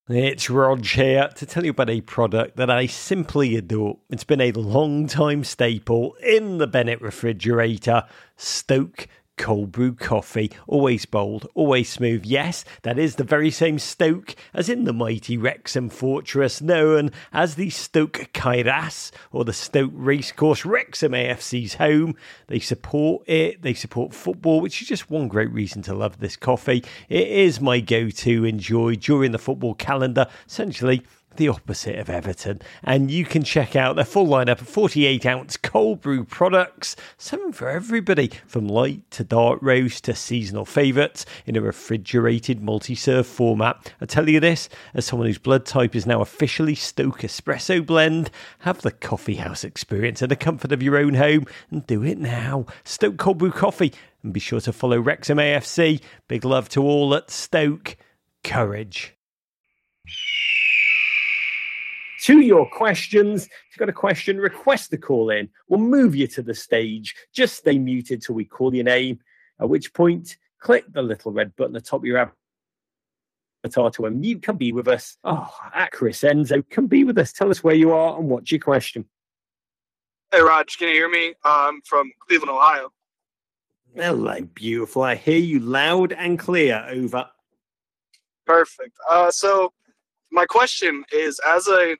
It's 0.07 0.51
Rog 0.51 0.85
here 0.85 1.29
to 1.29 1.47
tell 1.47 1.65
you 1.65 1.71
about 1.71 1.89
a 1.89 1.99
product 2.01 2.57
that 2.57 2.69
I 2.69 2.85
simply 2.85 3.55
adore. 3.55 3.97
It's 4.07 4.23
been 4.23 4.39
a 4.39 4.51
long 4.51 5.07
time 5.07 5.43
staple 5.43 6.13
in 6.23 6.59
the 6.59 6.67
Bennett 6.67 7.01
refrigerator 7.01 8.03
Stok 8.37 9.07
cold 9.37 9.71
brew 9.71 9.93
coffee, 9.93 10.51
always 10.67 11.05
bold, 11.05 11.47
always 11.53 11.89
smooth. 11.89 12.25
Yes, 12.25 12.65
that 12.83 12.97
is 12.97 13.15
the 13.15 13.23
very 13.23 13.51
same 13.51 13.79
Stok 13.79 14.35
as 14.53 14.69
in 14.69 14.85
the 14.85 14.93
mighty 14.93 15.37
Wrexham 15.37 15.89
fortress 15.89 16.61
known 16.61 17.11
as 17.33 17.55
the 17.55 17.69
Stok 17.69 18.31
Cae 18.33 18.63
Ras 18.63 19.11
or 19.31 19.45
the 19.45 19.53
Stok 19.53 19.91
Racecourse, 19.93 20.65
Wrexham 20.65 21.11
AFC's 21.11 21.75
home. 21.75 22.15
They 22.47 22.59
support 22.59 23.27
it, 23.27 23.61
they 23.61 23.73
support 23.73 24.13
football, 24.13 24.61
which 24.61 24.81
is 24.81 24.87
just 24.87 25.09
one 25.09 25.27
great 25.27 25.51
reason 25.51 25.81
to 25.83 25.93
love 25.93 26.19
this 26.19 26.35
coffee. 26.35 26.83
It 27.09 27.27
is 27.27 27.61
my 27.61 27.79
go 27.79 28.09
to 28.09 28.45
enjoy 28.45 28.95
during 28.95 29.31
the 29.31 29.39
football 29.39 29.75
calendar, 29.75 30.27
essentially 30.47 31.03
the 31.37 31.47
opposite 31.47 31.97
of 31.97 32.09
Everton. 32.09 32.61
And 32.83 33.09
you 33.09 33.25
can 33.25 33.43
check 33.43 33.75
out 33.75 33.95
their 33.95 34.05
full 34.05 34.27
lineup 34.27 34.61
of 34.61 34.67
48 34.67 35.25
ounce 35.25 35.57
cold 35.57 36.01
brew 36.01 36.23
products, 36.23 36.95
something 37.17 37.51
for 37.51 37.69
everybody, 37.69 38.31
from 38.47 38.67
light 38.67 39.09
to 39.11 39.23
dark 39.23 39.59
roast 39.61 40.05
to 40.05 40.15
seasonal 40.15 40.65
favourites 40.65 41.25
in 41.45 41.55
a 41.55 41.61
refrigerated 41.61 42.61
multi 42.61 42.95
serve 42.95 43.27
format. 43.27 43.91
I 44.01 44.05
tell 44.05 44.29
you 44.29 44.39
this, 44.39 44.69
as 44.93 45.05
someone 45.05 45.27
whose 45.27 45.37
blood 45.37 45.65
type 45.65 45.95
is 45.95 46.05
now 46.05 46.21
officially 46.21 46.75
Stok 46.75 47.21
Espresso 47.21 47.85
Blend, 47.85 48.29
have 48.59 48.81
the 48.81 48.91
coffee 48.91 49.35
house 49.35 49.63
experience 49.63 50.21
in 50.21 50.29
the 50.29 50.35
comfort 50.35 50.71
of 50.71 50.83
your 50.83 50.97
own 50.97 51.15
home 51.15 51.45
and 51.71 51.85
do 51.87 52.03
it 52.03 52.17
now. 52.17 52.65
Stok 52.83 53.17
Cold 53.17 53.37
Brew 53.37 53.51
Coffee. 53.51 53.93
And 54.23 54.33
be 54.33 54.39
sure 54.39 54.61
to 54.61 54.73
follow 54.73 54.99
Wrexham 54.99 55.37
AFC. 55.37 56.01
Big 56.27 56.43
love 56.43 56.69
to 56.69 56.81
all 56.81 57.13
at 57.13 57.29
Stok. 57.29 57.95
Courage 58.43 59.14
to 62.25 62.39
your 62.39 62.67
questions. 62.67 63.45
If 63.45 63.51
you've 63.71 63.79
got 63.79 63.89
a 63.89 63.93
question, 63.93 64.39
request 64.39 64.91
a 64.93 64.97
call 64.97 65.29
in. 65.29 65.47
We'll 65.67 65.79
move 65.79 66.15
you 66.15 66.25
to 66.29 66.41
the 66.41 66.55
stage. 66.55 67.15
Just 67.31 67.55
stay 67.55 67.77
muted 67.77 68.23
till 68.23 68.33
we 68.33 68.45
call 68.45 68.73
your 68.73 68.83
name, 68.83 69.19
at 69.61 69.69
which 69.69 69.93
point, 69.93 70.35
click 70.59 70.85
the 70.91 71.03
little 71.03 71.31
red 71.31 71.55
button 71.55 71.75
at 71.75 71.83
the 71.83 71.87
top 71.87 72.01
of 72.01 72.05
your 72.05 72.17
avatar 72.17 73.91
to 73.91 74.01
unmute. 74.01 74.41
Come 74.41 74.57
be 74.57 74.71
with 74.71 74.87
us. 74.87 75.17
Oh, 75.23 75.55
at 75.71 75.91
Chris 75.91 76.21
Enzo, 76.21 76.67
come 76.67 76.87
be 76.87 77.03
with 77.03 77.19
us. 77.19 77.31
Tell 77.31 77.51
us 77.51 77.63
where 77.63 77.75
you 77.75 77.91
are 77.91 78.17
and 78.17 78.27
what's 78.27 78.51
your 78.51 78.59
question. 78.59 79.05
Hey, 80.31 80.41
Raj, 80.41 80.79
can 80.79 80.87
you 80.87 80.95
hear 80.95 81.09
me? 81.09 81.35
I'm 81.43 81.79
from 81.85 82.11
Cleveland, 82.27 82.49
Ohio. 82.49 82.89
Hello, 83.95 84.41
beautiful. 84.55 85.03
I 85.03 85.13
hear 85.13 85.37
you 85.37 85.59
loud 85.59 86.11
and 86.11 86.39
clear. 86.39 86.83
Over. 86.89 87.29
Perfect. 88.47 88.97
Uh, 89.07 89.29
so, 89.29 89.73
my 90.31 90.45
question 90.47 91.05
is 91.13 91.39
as 91.47 91.67
a 91.67 91.95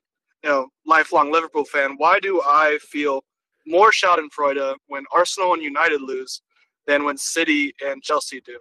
you 0.46 0.52
know, 0.52 0.68
lifelong 0.86 1.32
Liverpool 1.32 1.66
fan, 1.66 1.96
why 1.98 2.20
do 2.20 2.40
I 2.46 2.78
feel 2.80 3.24
more 3.66 3.90
Schadenfreude 3.90 4.76
when 4.88 5.04
Arsenal 5.12 5.56
and 5.56 5.64
United 5.64 6.02
lose 6.02 6.44
than 6.86 7.04
when 7.04 7.18
City 7.18 7.74
and 7.84 8.04
Chelsea 8.04 8.42
do? 8.42 8.60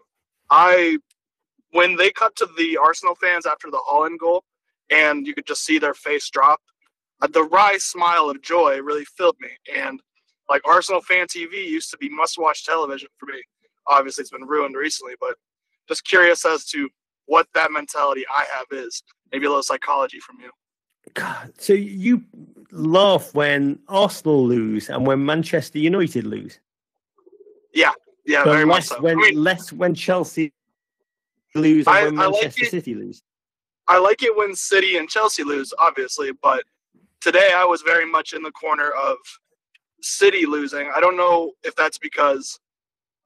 I, 0.50 0.96
when 1.72 1.94
they 1.94 2.10
cut 2.10 2.34
to 2.36 2.48
the 2.56 2.78
Arsenal 2.78 3.14
fans 3.16 3.44
after 3.44 3.70
the 3.70 3.82
Haaland 3.90 4.18
goal, 4.18 4.44
and 4.90 5.26
you 5.26 5.34
could 5.34 5.46
just 5.46 5.62
see 5.62 5.78
their 5.78 5.92
face 5.92 6.30
drop, 6.30 6.58
uh, 7.20 7.26
the 7.26 7.44
wry 7.44 7.76
smile 7.76 8.30
of 8.30 8.42
joy 8.42 8.80
really 8.80 9.04
filled 9.04 9.36
me. 9.38 9.50
And 9.76 10.00
like 10.48 10.62
Arsenal 10.66 11.02
fan 11.02 11.26
TV 11.26 11.68
used 11.68 11.90
to 11.90 11.98
be 11.98 12.08
must-watch 12.08 12.64
television 12.64 13.08
for 13.18 13.26
me. 13.26 13.42
Obviously, 13.86 14.22
it's 14.22 14.30
been 14.30 14.46
ruined 14.46 14.74
recently, 14.74 15.14
but 15.20 15.36
just 15.86 16.06
curious 16.06 16.46
as 16.46 16.64
to 16.66 16.88
what 17.26 17.46
that 17.54 17.72
mentality 17.72 18.24
I 18.30 18.46
have 18.56 18.66
is. 18.70 19.02
Maybe 19.32 19.44
a 19.44 19.50
little 19.50 19.62
psychology 19.62 20.18
from 20.20 20.38
you. 20.40 20.50
God, 21.14 21.52
so 21.58 21.72
you 21.72 22.22
laugh 22.72 23.34
when 23.34 23.78
Arsenal 23.88 24.46
lose 24.46 24.90
and 24.90 25.06
when 25.06 25.24
Manchester 25.24 25.78
United 25.78 26.24
lose. 26.24 26.58
Yeah, 27.72 27.92
yeah, 28.26 28.44
very 28.44 28.64
less 28.64 28.90
much 28.90 28.98
so. 28.98 29.02
When 29.02 29.18
I 29.18 29.22
mean, 29.22 29.42
less 29.42 29.72
when 29.72 29.94
Chelsea 29.94 30.52
lose 31.54 31.86
and 31.86 31.96
I- 31.96 32.04
when 32.04 32.16
like 32.16 32.30
Manchester 32.32 32.64
it- 32.64 32.70
City 32.70 32.94
lose. 32.94 33.22
I 33.86 33.98
like 33.98 34.22
it 34.22 34.34
when 34.34 34.54
City 34.56 34.96
and 34.96 35.08
Chelsea 35.08 35.44
lose, 35.44 35.72
obviously, 35.78 36.32
but 36.32 36.64
today 37.20 37.52
I 37.54 37.64
was 37.64 37.82
very 37.82 38.06
much 38.06 38.32
in 38.32 38.42
the 38.42 38.50
corner 38.52 38.90
of 38.90 39.16
City 40.00 40.46
losing. 40.46 40.90
I 40.94 41.00
don't 41.00 41.16
know 41.16 41.52
if 41.62 41.76
that's 41.76 41.98
because 41.98 42.58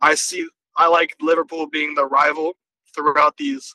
I 0.01 0.15
see 0.15 0.49
I 0.77 0.89
like 0.89 1.17
Liverpool 1.21 1.67
being 1.67 1.95
the 1.95 2.07
rival 2.07 2.57
throughout 2.95 3.37
these 3.37 3.75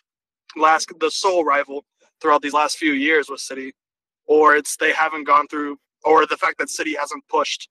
last 0.55 0.91
the 0.99 1.09
sole 1.09 1.43
rival 1.43 1.83
throughout 2.21 2.41
these 2.41 2.53
last 2.53 2.77
few 2.77 2.93
years 2.93 3.29
with 3.29 3.39
City, 3.39 3.73
or 4.25 4.55
it's 4.55 4.77
they 4.77 4.91
haven't 4.93 5.25
gone 5.25 5.47
through, 5.47 5.77
or 6.03 6.25
the 6.25 6.37
fact 6.37 6.57
that 6.59 6.69
City 6.69 6.95
hasn't 6.95 7.23
pushed 7.27 7.69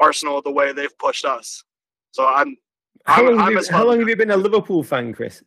Arsenal 0.00 0.42
the 0.42 0.50
way 0.50 0.72
they've 0.72 0.96
pushed 0.98 1.24
us. 1.24 1.62
So 2.12 2.26
I'm 2.26 2.56
How, 3.06 3.14
I'm- 3.16 3.26
long, 3.26 3.38
have 3.38 3.46
I'm 3.48 3.52
you, 3.54 3.62
how 3.70 3.86
long 3.86 3.98
have 4.00 4.08
you 4.08 4.16
been 4.16 4.30
a 4.30 4.36
Liverpool 4.36 4.82
fan, 4.82 5.12
Chris? 5.12 5.42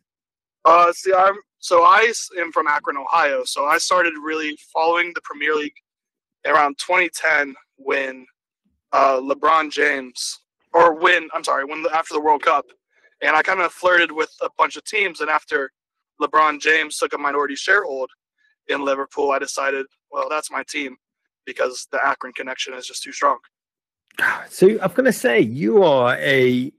Uh, 0.64 0.92
see, 0.92 1.12
I'm 1.12 1.34
so 1.60 1.82
I 1.82 2.12
am 2.38 2.52
from 2.52 2.66
Akron, 2.68 2.96
Ohio. 2.96 3.42
So 3.44 3.64
I 3.64 3.78
started 3.78 4.14
really 4.22 4.56
following 4.72 5.12
the 5.14 5.20
Premier 5.22 5.54
League 5.54 5.74
around 6.46 6.78
2010 6.78 7.54
when 7.76 8.26
uh, 8.92 9.18
LeBron 9.20 9.70
James, 9.70 10.40
or 10.72 10.94
when 10.94 11.28
I'm 11.34 11.42
sorry, 11.44 11.64
when 11.64 11.82
the, 11.82 11.94
after 11.94 12.14
the 12.14 12.20
World 12.20 12.42
Cup, 12.42 12.66
and 13.22 13.34
I 13.34 13.42
kind 13.42 13.60
of 13.60 13.72
flirted 13.72 14.12
with 14.12 14.30
a 14.40 14.48
bunch 14.56 14.76
of 14.76 14.84
teams. 14.84 15.20
And 15.20 15.28
after 15.30 15.70
LeBron 16.20 16.60
James 16.60 16.96
took 16.96 17.12
a 17.12 17.18
minority 17.18 17.54
sharehold 17.54 18.06
in 18.68 18.84
Liverpool, 18.84 19.30
I 19.30 19.38
decided, 19.38 19.86
well, 20.10 20.28
that's 20.28 20.50
my 20.50 20.62
team 20.68 20.96
because 21.46 21.86
the 21.90 22.04
Akron 22.04 22.32
connection 22.32 22.74
is 22.74 22.86
just 22.86 23.02
too 23.02 23.12
strong. 23.12 23.38
So 24.48 24.68
I'm 24.82 24.92
going 24.92 25.04
to 25.04 25.12
say 25.12 25.40
you 25.40 25.82
are 25.82 26.16
a 26.16 26.72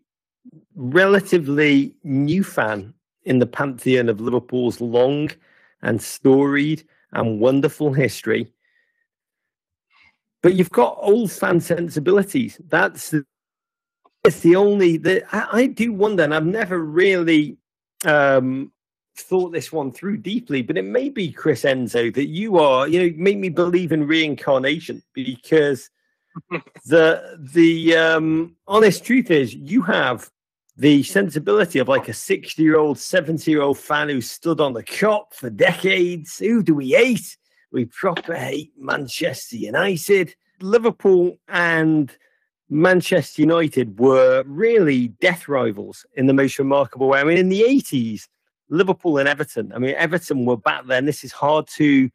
relatively 0.76 1.96
new 2.04 2.44
fan 2.44 2.94
in 3.24 3.40
the 3.40 3.46
pantheon 3.46 4.10
of 4.10 4.20
Liverpool's 4.20 4.82
long 4.82 5.30
and 5.82 6.02
storied 6.02 6.84
and 7.14 7.40
wonderful 7.40 7.94
history. 7.94 8.52
But 10.42 10.56
you've 10.56 10.72
got 10.72 10.98
old 11.00 11.32
fan 11.32 11.60
sensibilities. 11.60 12.60
That's 12.68 13.14
it's 14.26 14.40
the 14.42 14.56
only 14.56 14.98
that 14.98 15.24
I, 15.34 15.48
I 15.52 15.66
do 15.68 15.94
wonder, 15.94 16.24
and 16.24 16.34
I've 16.34 16.46
never 16.46 16.80
really 16.80 17.58
um, 18.06 18.72
thought 19.22 19.52
this 19.52 19.72
one 19.72 19.92
through 19.92 20.18
deeply. 20.18 20.62
But 20.62 20.78
it 20.78 20.86
may 20.86 21.10
be 21.10 21.32
Chris 21.32 21.64
Enzo 21.64 22.14
that 22.14 22.28
you 22.28 22.58
are, 22.60 22.88
you 22.88 23.00
know, 23.00 23.16
make 23.18 23.38
me 23.38 23.50
believe 23.50 23.92
in 23.92 24.08
reincarnation 24.08 25.04
because 25.14 25.90
the 26.86 27.38
the 27.54 27.96
um, 27.96 28.56
honest 28.68 29.04
truth 29.04 29.32
is 29.32 29.54
you 29.54 29.82
have 29.84 30.30
the 30.78 31.04
sensibility 31.04 31.80
of 31.80 31.90
like 31.90 32.08
a 32.08 32.14
60 32.14 32.64
year 32.64 32.78
old 32.78 32.98
70 32.98 33.52
year 33.52 33.62
old 33.62 33.78
fan 33.78 34.08
who 34.10 34.22
stood 34.22 34.62
on 34.62 34.74
the 34.74 34.84
Kop 34.84 35.34
for 35.34 35.50
decades. 35.50 36.40
Who 36.40 36.64
do 36.64 36.74
we 36.74 36.92
hate? 36.92 37.38
We 37.72 37.86
proper 37.86 38.34
hate 38.34 38.72
manchester 38.78 39.58
united. 39.58 40.36
Liverpool 40.62 41.38
and 41.48 42.16
manchester 42.70 43.42
united 43.42 44.00
were 44.00 44.44
really 44.46 45.10
death 45.10 45.48
rivals 45.48 46.06
in 46.16 46.28
the 46.28 46.34
most 46.34 46.58
remarkable 46.58 47.10
way. 47.10 47.20
I 47.20 47.24
mean 47.26 47.38
in 47.38 47.50
the 47.50 47.62
80s 47.62 48.28
liverpool 48.70 49.18
and 49.18 49.28
everton 49.28 49.72
i 49.74 49.80
mean 49.80 49.96
everton 49.96 50.46
were 50.46 50.58
back 50.58 50.86
then 50.88 51.06
this 51.06 51.24
is 51.24 51.32
hard 51.32 51.68
to 51.68 52.10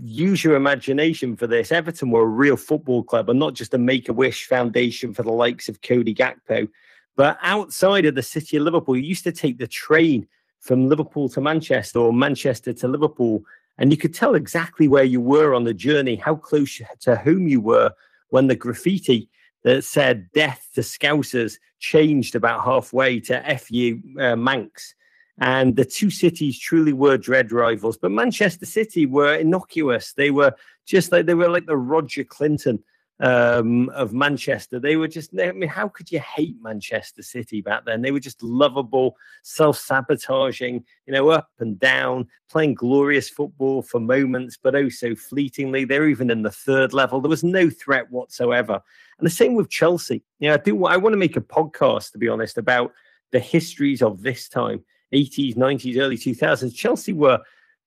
use 0.00 0.42
your 0.42 0.56
imagination 0.56 1.36
for 1.36 1.46
this. 1.46 1.70
Everton 1.70 2.10
were 2.10 2.22
a 2.22 2.26
real 2.26 2.56
football 2.56 3.02
club 3.02 3.28
and 3.28 3.38
not 3.38 3.54
just 3.54 3.74
a 3.74 3.78
make 3.78 4.08
a 4.08 4.12
wish 4.12 4.46
foundation 4.46 5.12
for 5.12 5.22
the 5.22 5.32
likes 5.32 5.68
of 5.68 5.82
Cody 5.82 6.14
Gakpo. 6.14 6.68
But 7.16 7.38
outside 7.42 8.06
of 8.06 8.14
the 8.14 8.22
city 8.22 8.56
of 8.56 8.62
Liverpool, 8.62 8.96
you 8.96 9.02
used 9.02 9.24
to 9.24 9.32
take 9.32 9.58
the 9.58 9.66
train 9.66 10.26
from 10.60 10.88
Liverpool 10.88 11.28
to 11.30 11.40
Manchester 11.40 11.98
or 11.98 12.12
Manchester 12.12 12.72
to 12.72 12.88
Liverpool, 12.88 13.42
and 13.78 13.90
you 13.90 13.96
could 13.96 14.14
tell 14.14 14.34
exactly 14.34 14.88
where 14.88 15.04
you 15.04 15.20
were 15.20 15.54
on 15.54 15.64
the 15.64 15.74
journey, 15.74 16.16
how 16.16 16.36
close 16.36 16.80
to 17.00 17.16
whom 17.16 17.48
you 17.48 17.60
were 17.60 17.90
when 18.30 18.46
the 18.46 18.56
graffiti 18.56 19.28
that 19.64 19.84
said 19.84 20.30
death 20.32 20.68
to 20.74 20.80
Scousers 20.80 21.58
changed 21.80 22.34
about 22.34 22.64
halfway 22.64 23.20
to 23.20 23.58
FU 23.58 24.00
uh, 24.18 24.36
Mancs. 24.36 24.94
And 25.38 25.76
the 25.76 25.84
two 25.84 26.10
cities 26.10 26.58
truly 26.58 26.92
were 26.92 27.16
dread 27.16 27.52
rivals. 27.52 27.96
But 27.96 28.10
Manchester 28.10 28.66
City 28.66 29.06
were 29.06 29.34
innocuous. 29.34 30.12
They 30.12 30.30
were 30.30 30.54
just 30.84 31.10
like 31.10 31.26
they 31.26 31.34
were 31.34 31.48
like 31.48 31.66
the 31.66 31.76
Roger 31.76 32.24
Clinton 32.24 32.82
um, 33.22 33.88
of 33.90 34.12
Manchester. 34.12 34.80
They 34.80 34.96
were 34.96 35.08
just, 35.08 35.30
I 35.38 35.52
mean, 35.52 35.68
how 35.68 35.88
could 35.88 36.10
you 36.10 36.18
hate 36.18 36.56
Manchester 36.60 37.22
City 37.22 37.62
back 37.62 37.84
then? 37.84 38.02
They 38.02 38.10
were 38.10 38.20
just 38.20 38.42
lovable, 38.42 39.16
self 39.42 39.78
sabotaging, 39.78 40.84
you 41.06 41.12
know, 41.12 41.30
up 41.30 41.48
and 41.60 41.78
down, 41.78 42.28
playing 42.50 42.74
glorious 42.74 43.28
football 43.28 43.82
for 43.82 44.00
moments, 44.00 44.58
but 44.60 44.74
oh 44.74 44.88
so 44.88 45.14
fleetingly. 45.14 45.84
They're 45.84 46.08
even 46.08 46.30
in 46.30 46.42
the 46.42 46.50
third 46.50 46.92
level. 46.92 47.20
There 47.20 47.30
was 47.30 47.44
no 47.44 47.70
threat 47.70 48.10
whatsoever. 48.10 48.80
And 49.18 49.26
the 49.26 49.30
same 49.30 49.54
with 49.54 49.70
Chelsea. 49.70 50.24
You 50.40 50.48
know, 50.48 50.54
I 50.54 50.58
do, 50.58 50.84
I 50.84 50.96
want 50.96 51.12
to 51.12 51.18
make 51.18 51.36
a 51.36 51.40
podcast, 51.40 52.12
to 52.12 52.18
be 52.18 52.28
honest, 52.28 52.58
about 52.58 52.92
the 53.30 53.40
histories 53.40 54.02
of 54.02 54.22
this 54.22 54.48
time 54.48 54.84
80s, 55.12 55.56
90s, 55.56 55.98
early 55.98 56.16
2000s. 56.16 56.74
Chelsea 56.74 57.12
were. 57.12 57.40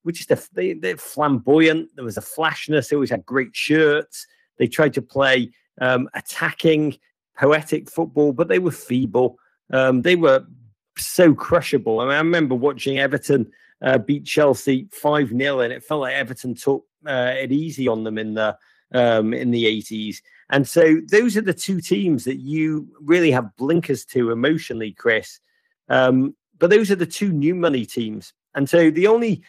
Were 0.04 0.12
just 0.12 0.30
a, 0.30 0.40
they, 0.54 0.74
they're 0.74 0.98
flamboyant. 0.98 1.90
There 1.96 2.06
was 2.06 2.18
a 2.18 2.22
flashness. 2.22 2.90
They 2.90 2.96
always 2.96 3.10
had 3.10 3.26
great 3.26 3.56
shirts 3.56 4.28
they 4.58 4.68
tried 4.68 4.94
to 4.94 5.02
play 5.02 5.52
um, 5.82 6.10
attacking, 6.14 6.98
poetic 7.38 7.90
football, 7.90 8.34
but 8.34 8.48
they 8.48 8.60
were 8.60 8.72
feeble. 8.72 9.38
Um, 9.72 10.02
they 10.02 10.16
were 10.16 10.46
so 10.98 11.34
crushable. 11.34 12.00
I, 12.00 12.06
mean, 12.06 12.14
I 12.14 12.18
remember 12.18 12.56
watching 12.56 13.00
Everton 13.00 13.52
uh, 13.82 13.98
beat 13.98 14.26
Chelsea 14.26 14.88
5 14.92 15.30
0, 15.30 15.60
and 15.60 15.74
it 15.74 15.84
felt 15.84 16.02
like 16.02 16.16
Everton 16.16 16.56
took 16.56 16.86
uh, 17.06 17.34
it 17.38 17.52
easy 17.52 17.88
on 17.88 18.04
them 18.04 18.18
in 18.18 18.34
the 18.34 18.58
um, 18.94 19.34
in 19.34 19.52
the 19.52 19.66
80s. 19.66 20.18
And 20.52 20.68
so 20.68 21.02
those 21.10 21.36
are 21.36 21.42
the 21.42 21.54
two 21.54 21.82
teams 21.82 22.24
that 22.24 22.38
you 22.38 22.88
really 23.02 23.32
have 23.32 23.56
blinkers 23.58 24.06
to 24.06 24.32
emotionally, 24.32 24.92
Chris. 24.92 25.40
Um, 25.90 26.36
but 26.60 26.70
those 26.70 26.92
are 26.92 26.96
the 26.96 27.06
two 27.06 27.32
new 27.32 27.56
money 27.56 27.86
teams. 27.86 28.34
And 28.56 28.70
so 28.70 28.90
the 28.90 29.08
only 29.08 29.44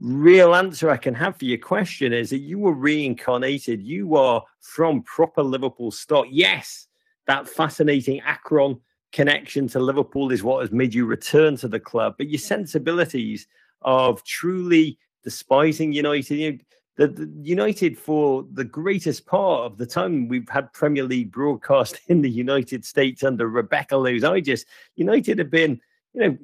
real 0.00 0.54
answer 0.54 0.90
I 0.90 0.96
can 0.96 1.14
have 1.14 1.38
for 1.38 1.44
your 1.44 1.58
question 1.58 2.12
is 2.12 2.30
that 2.30 2.38
you 2.38 2.58
were 2.58 2.74
reincarnated. 2.74 3.82
You 3.82 4.16
are 4.16 4.42
from 4.60 5.02
proper 5.02 5.42
Liverpool 5.42 5.90
stock. 5.90 6.26
Yes, 6.30 6.88
that 7.26 7.48
fascinating 7.48 8.20
Akron 8.20 8.80
connection 9.12 9.68
to 9.68 9.80
Liverpool 9.80 10.32
is 10.32 10.42
what 10.42 10.60
has 10.60 10.72
made 10.72 10.92
you 10.92 11.06
return 11.06 11.56
to 11.56 11.68
the 11.68 11.80
club. 11.80 12.16
But 12.18 12.28
your 12.28 12.38
sensibilities 12.38 13.46
of 13.82 14.22
truly 14.24 14.98
despising 15.24 15.92
United, 15.92 16.34
you 16.34 16.52
know, 16.52 16.58
the, 16.96 17.08
the, 17.08 17.30
United 17.42 17.98
for 17.98 18.46
the 18.52 18.64
greatest 18.64 19.26
part 19.26 19.64
of 19.64 19.76
the 19.76 19.86
time 19.86 20.28
we've 20.28 20.48
had 20.48 20.72
Premier 20.72 21.04
League 21.04 21.30
broadcast 21.30 22.00
in 22.08 22.22
the 22.22 22.30
United 22.30 22.84
States 22.84 23.22
under 23.22 23.48
Rebecca 23.48 23.96
Lowe's 23.96 24.24
I 24.24 24.40
just 24.40 24.66
United 24.96 25.38
have 25.38 25.50
been, 25.50 25.80
you 26.16 26.38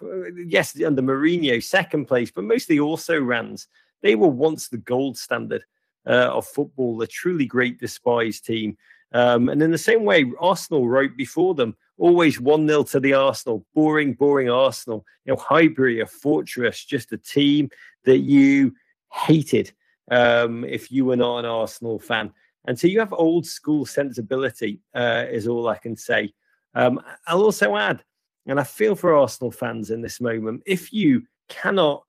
know, 0.00 0.30
yes, 0.46 0.80
under 0.82 1.02
Mourinho, 1.02 1.62
second 1.62 2.06
place, 2.06 2.30
but 2.30 2.44
mostly 2.44 2.80
also 2.80 3.20
rans. 3.20 3.68
They 4.02 4.14
were 4.14 4.28
once 4.28 4.68
the 4.68 4.78
gold 4.78 5.16
standard 5.16 5.64
uh, 6.06 6.30
of 6.32 6.46
football, 6.46 7.00
a 7.02 7.06
truly 7.06 7.46
great 7.46 7.78
despised 7.78 8.44
team. 8.44 8.76
Um, 9.12 9.48
and 9.48 9.62
in 9.62 9.70
the 9.70 9.78
same 9.78 10.04
way, 10.04 10.30
Arsenal 10.40 10.88
right 10.88 11.16
before 11.16 11.54
them, 11.54 11.76
always 11.98 12.40
1 12.40 12.68
0 12.68 12.82
to 12.84 13.00
the 13.00 13.14
Arsenal, 13.14 13.64
boring, 13.74 14.14
boring 14.14 14.50
Arsenal. 14.50 15.04
You 15.24 15.32
know, 15.32 15.38
Highbury, 15.38 16.00
a 16.00 16.06
fortress, 16.06 16.84
just 16.84 17.12
a 17.12 17.18
team 17.18 17.70
that 18.04 18.18
you 18.18 18.74
hated 19.12 19.72
um, 20.10 20.64
if 20.64 20.90
you 20.90 21.04
were 21.04 21.16
not 21.16 21.38
an 21.38 21.44
Arsenal 21.46 21.98
fan. 21.98 22.32
And 22.66 22.78
so 22.78 22.88
you 22.88 22.98
have 22.98 23.12
old 23.12 23.46
school 23.46 23.86
sensibility, 23.86 24.80
uh, 24.94 25.24
is 25.30 25.46
all 25.46 25.68
I 25.68 25.78
can 25.78 25.96
say. 25.96 26.32
Um, 26.74 27.00
I'll 27.26 27.42
also 27.42 27.76
add 27.76 28.02
and 28.46 28.60
I 28.60 28.64
feel 28.64 28.94
for 28.94 29.14
Arsenal 29.14 29.50
fans 29.50 29.90
in 29.90 30.00
this 30.00 30.20
moment. 30.20 30.62
If 30.66 30.92
you 30.92 31.26
cannot 31.48 32.04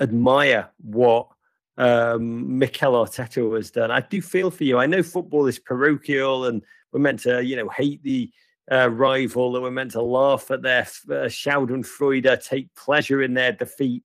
admire 0.00 0.68
what 0.82 1.28
um, 1.76 2.58
Mikel 2.58 2.92
Arteta 2.92 3.54
has 3.56 3.70
done, 3.70 3.90
I 3.90 4.00
do 4.00 4.20
feel 4.20 4.50
for 4.50 4.64
you. 4.64 4.78
I 4.78 4.86
know 4.86 5.02
football 5.02 5.46
is 5.46 5.58
parochial, 5.58 6.46
and 6.46 6.62
we're 6.92 7.00
meant 7.00 7.20
to, 7.20 7.42
you 7.44 7.56
know, 7.56 7.68
hate 7.68 8.02
the 8.02 8.30
uh, 8.70 8.88
rival, 8.88 9.54
and 9.56 9.62
we're 9.62 9.70
meant 9.70 9.92
to 9.92 10.02
laugh 10.02 10.50
at 10.50 10.62
their 10.62 10.82
uh, 10.82 11.28
Schadenfreude, 11.28 12.44
take 12.44 12.74
pleasure 12.74 13.22
in 13.22 13.34
their 13.34 13.52
defeat. 13.52 14.02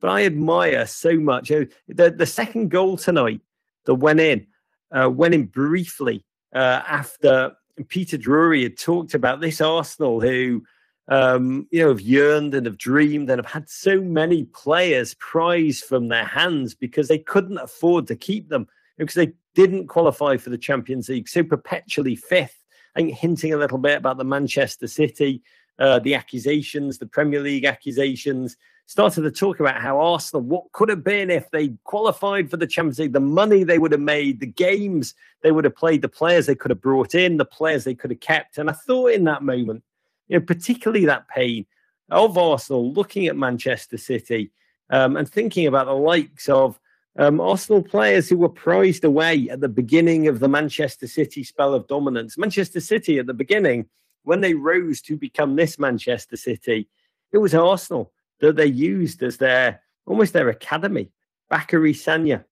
But 0.00 0.10
I 0.10 0.26
admire 0.26 0.86
so 0.86 1.18
much 1.18 1.48
the 1.48 2.10
the 2.10 2.26
second 2.26 2.70
goal 2.70 2.96
tonight 2.98 3.40
that 3.86 3.94
went 3.94 4.20
in, 4.20 4.46
uh, 4.92 5.10
went 5.10 5.34
in 5.34 5.46
briefly 5.46 6.24
uh, 6.54 6.82
after 6.86 7.52
Peter 7.88 8.16
Drury 8.16 8.62
had 8.62 8.78
talked 8.78 9.14
about 9.14 9.40
this 9.40 9.60
Arsenal 9.60 10.20
who 10.20 10.62
um, 11.08 11.66
you 11.70 11.82
know, 11.82 11.88
have 11.88 12.00
yearned 12.00 12.54
and 12.54 12.66
have 12.66 12.78
dreamed 12.78 13.30
and 13.30 13.38
have 13.38 13.50
had 13.50 13.68
so 13.68 14.00
many 14.00 14.44
players 14.44 15.14
prized 15.14 15.84
from 15.84 16.08
their 16.08 16.24
hands 16.24 16.74
because 16.74 17.08
they 17.08 17.18
couldn't 17.18 17.58
afford 17.58 18.06
to 18.08 18.16
keep 18.16 18.48
them 18.48 18.66
because 18.98 19.14
they 19.14 19.32
didn't 19.54 19.88
qualify 19.88 20.36
for 20.36 20.50
the 20.50 20.58
Champions 20.58 21.08
League, 21.08 21.28
so 21.28 21.42
perpetually 21.42 22.16
fifth. 22.16 22.64
I 22.94 23.00
think 23.00 23.14
hinting 23.14 23.52
a 23.52 23.58
little 23.58 23.78
bit 23.78 23.98
about 23.98 24.16
the 24.16 24.24
Manchester 24.24 24.86
City, 24.86 25.42
uh, 25.78 25.98
the 25.98 26.14
accusations, 26.14 26.98
the 26.98 27.06
Premier 27.06 27.40
League 27.40 27.64
accusations. 27.64 28.56
Started 28.88 29.22
to 29.22 29.32
talk 29.32 29.58
about 29.58 29.80
how 29.80 29.98
Arsenal, 30.00 30.42
what 30.42 30.70
could 30.72 30.88
have 30.88 31.02
been 31.02 31.28
if 31.28 31.50
they 31.50 31.70
qualified 31.84 32.48
for 32.48 32.56
the 32.56 32.68
Champions 32.68 33.00
League, 33.00 33.12
the 33.12 33.20
money 33.20 33.64
they 33.64 33.78
would 33.78 33.90
have 33.90 34.00
made, 34.00 34.38
the 34.38 34.46
games 34.46 35.12
they 35.42 35.50
would 35.50 35.64
have 35.64 35.74
played, 35.74 36.02
the 36.02 36.08
players 36.08 36.46
they 36.46 36.54
could 36.54 36.70
have 36.70 36.80
brought 36.80 37.14
in, 37.14 37.36
the 37.36 37.44
players 37.44 37.82
they 37.82 37.96
could 37.96 38.12
have 38.12 38.20
kept. 38.20 38.58
And 38.58 38.70
I 38.70 38.72
thought 38.72 39.12
in 39.12 39.24
that 39.24 39.42
moment, 39.42 39.82
you 40.28 40.38
know, 40.38 40.44
particularly 40.44 41.06
that 41.06 41.28
pain 41.28 41.66
of 42.10 42.38
Arsenal 42.38 42.92
looking 42.92 43.26
at 43.26 43.36
Manchester 43.36 43.96
City 43.96 44.52
um, 44.90 45.16
and 45.16 45.28
thinking 45.28 45.66
about 45.66 45.86
the 45.86 45.92
likes 45.92 46.48
of 46.48 46.78
um, 47.18 47.40
Arsenal 47.40 47.82
players 47.82 48.28
who 48.28 48.36
were 48.36 48.48
prized 48.48 49.04
away 49.04 49.48
at 49.48 49.60
the 49.60 49.68
beginning 49.68 50.28
of 50.28 50.38
the 50.38 50.48
Manchester 50.48 51.06
City 51.06 51.42
spell 51.42 51.74
of 51.74 51.86
dominance. 51.88 52.36
Manchester 52.36 52.80
City 52.80 53.18
at 53.18 53.26
the 53.26 53.34
beginning, 53.34 53.86
when 54.22 54.40
they 54.40 54.54
rose 54.54 55.00
to 55.02 55.16
become 55.16 55.56
this 55.56 55.78
Manchester 55.78 56.36
City, 56.36 56.88
it 57.32 57.38
was 57.38 57.54
Arsenal 57.54 58.12
that 58.40 58.56
they 58.56 58.66
used 58.66 59.22
as 59.22 59.38
their 59.38 59.82
almost 60.06 60.32
their 60.32 60.48
academy. 60.48 61.10
Bakary 61.50 61.94
Sagna, 61.94 62.44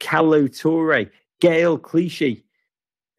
Kolo 0.00 0.46
Touré, 0.46 1.10
Gael 1.40 1.78
Clichy, 1.78 2.44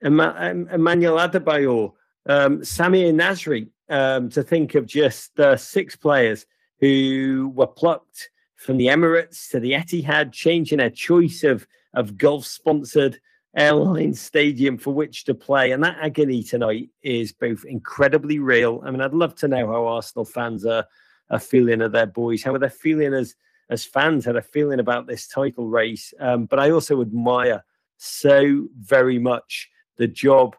Emmanuel 0.01 1.17
Adebayor, 1.17 1.93
um, 2.27 2.59
Samir 2.61 3.13
Nasri, 3.13 3.69
um, 3.89 4.29
to 4.29 4.43
think 4.43 4.75
of 4.75 4.85
just 4.85 5.39
uh, 5.39 5.57
six 5.57 5.95
players 5.95 6.45
who 6.79 7.51
were 7.55 7.67
plucked 7.67 8.29
from 8.55 8.77
the 8.77 8.87
Emirates 8.87 9.49
to 9.51 9.59
the 9.59 9.73
Etihad, 9.73 10.31
changing 10.31 10.79
their 10.79 10.89
choice 10.89 11.43
of 11.43 11.67
of 11.93 12.17
Gulf 12.17 12.45
sponsored 12.45 13.19
airline 13.55 14.13
stadium 14.29 14.77
for 14.77 14.93
which 14.93 15.23
to 15.25 15.33
play. 15.33 15.71
And 15.71 15.83
that 15.83 15.97
agony 16.01 16.43
tonight 16.43 16.89
is 17.01 17.31
both 17.31 17.63
incredibly 17.65 18.39
real. 18.39 18.81
I 18.85 18.91
mean, 18.91 19.01
I'd 19.01 19.13
love 19.13 19.35
to 19.35 19.47
know 19.47 19.67
how 19.67 19.87
Arsenal 19.87 20.25
fans 20.25 20.65
are, 20.65 20.85
are 21.29 21.39
feeling 21.39 21.81
of 21.81 21.93
their 21.93 22.05
boys, 22.05 22.43
how 22.43 22.53
are 22.53 22.59
they 22.59 22.69
feeling 22.69 23.13
as 23.13 23.35
as 23.69 23.83
fans, 23.83 24.25
how 24.25 24.33
they're 24.33 24.43
feeling 24.43 24.79
about 24.79 25.07
this 25.07 25.27
title 25.27 25.67
race. 25.67 26.13
Um, 26.19 26.45
but 26.45 26.59
I 26.59 26.69
also 26.69 27.01
admire 27.01 27.63
so 27.97 28.67
very 28.77 29.17
much 29.17 29.69
the 29.97 30.07
job 30.07 30.55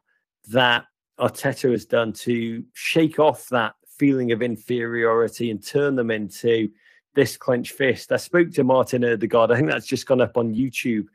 that 0.48 0.86
Arteta 1.18 1.70
has 1.70 1.84
done 1.84 2.12
to 2.12 2.64
shake 2.74 3.18
off 3.18 3.48
that 3.48 3.74
feeling 3.98 4.32
of 4.32 4.42
inferiority 4.42 5.50
and 5.50 5.66
turn 5.66 5.96
them 5.96 6.10
into 6.10 6.68
this 7.14 7.36
clenched 7.36 7.72
fist. 7.72 8.12
I 8.12 8.18
spoke 8.18 8.50
to 8.52 8.64
Martin 8.64 9.04
Odegaard. 9.04 9.50
I 9.50 9.56
think 9.56 9.70
that's 9.70 9.86
just 9.86 10.06
gone 10.06 10.20
up 10.20 10.36
on 10.36 10.54
YouTube, 10.54 11.06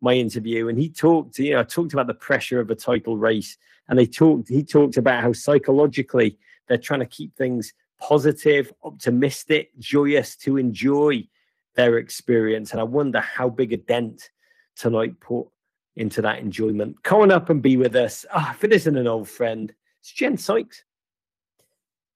my 0.00 0.14
interview, 0.14 0.68
and 0.68 0.78
he 0.78 0.88
talked, 0.88 1.38
you 1.38 1.52
know, 1.52 1.62
talked 1.62 1.92
about 1.92 2.06
the 2.06 2.14
pressure 2.14 2.60
of 2.60 2.70
a 2.70 2.74
title 2.74 3.18
race. 3.18 3.58
And 3.88 3.98
they 3.98 4.06
talked, 4.06 4.48
he 4.48 4.62
talked 4.62 4.96
about 4.96 5.22
how 5.22 5.32
psychologically 5.32 6.38
they're 6.66 6.78
trying 6.78 7.00
to 7.00 7.06
keep 7.06 7.36
things 7.36 7.74
positive, 8.00 8.72
optimistic, 8.84 9.76
joyous 9.78 10.36
to 10.36 10.56
enjoy 10.56 11.28
their 11.74 11.98
experience. 11.98 12.72
And 12.72 12.80
I 12.80 12.84
wonder 12.84 13.20
how 13.20 13.48
big 13.48 13.72
a 13.72 13.76
dent 13.76 14.30
tonight 14.76 15.20
put 15.20 15.48
into 15.96 16.22
that 16.22 16.38
enjoyment. 16.38 17.02
Come 17.02 17.22
on 17.22 17.30
up 17.30 17.50
and 17.50 17.62
be 17.62 17.76
with 17.76 17.94
us. 17.96 18.24
Oh, 18.34 18.48
if 18.52 18.64
it 18.64 18.72
isn't 18.72 18.96
an 18.96 19.06
old 19.06 19.28
friend, 19.28 19.72
it's 20.00 20.12
Jen 20.12 20.36
Sykes. 20.36 20.84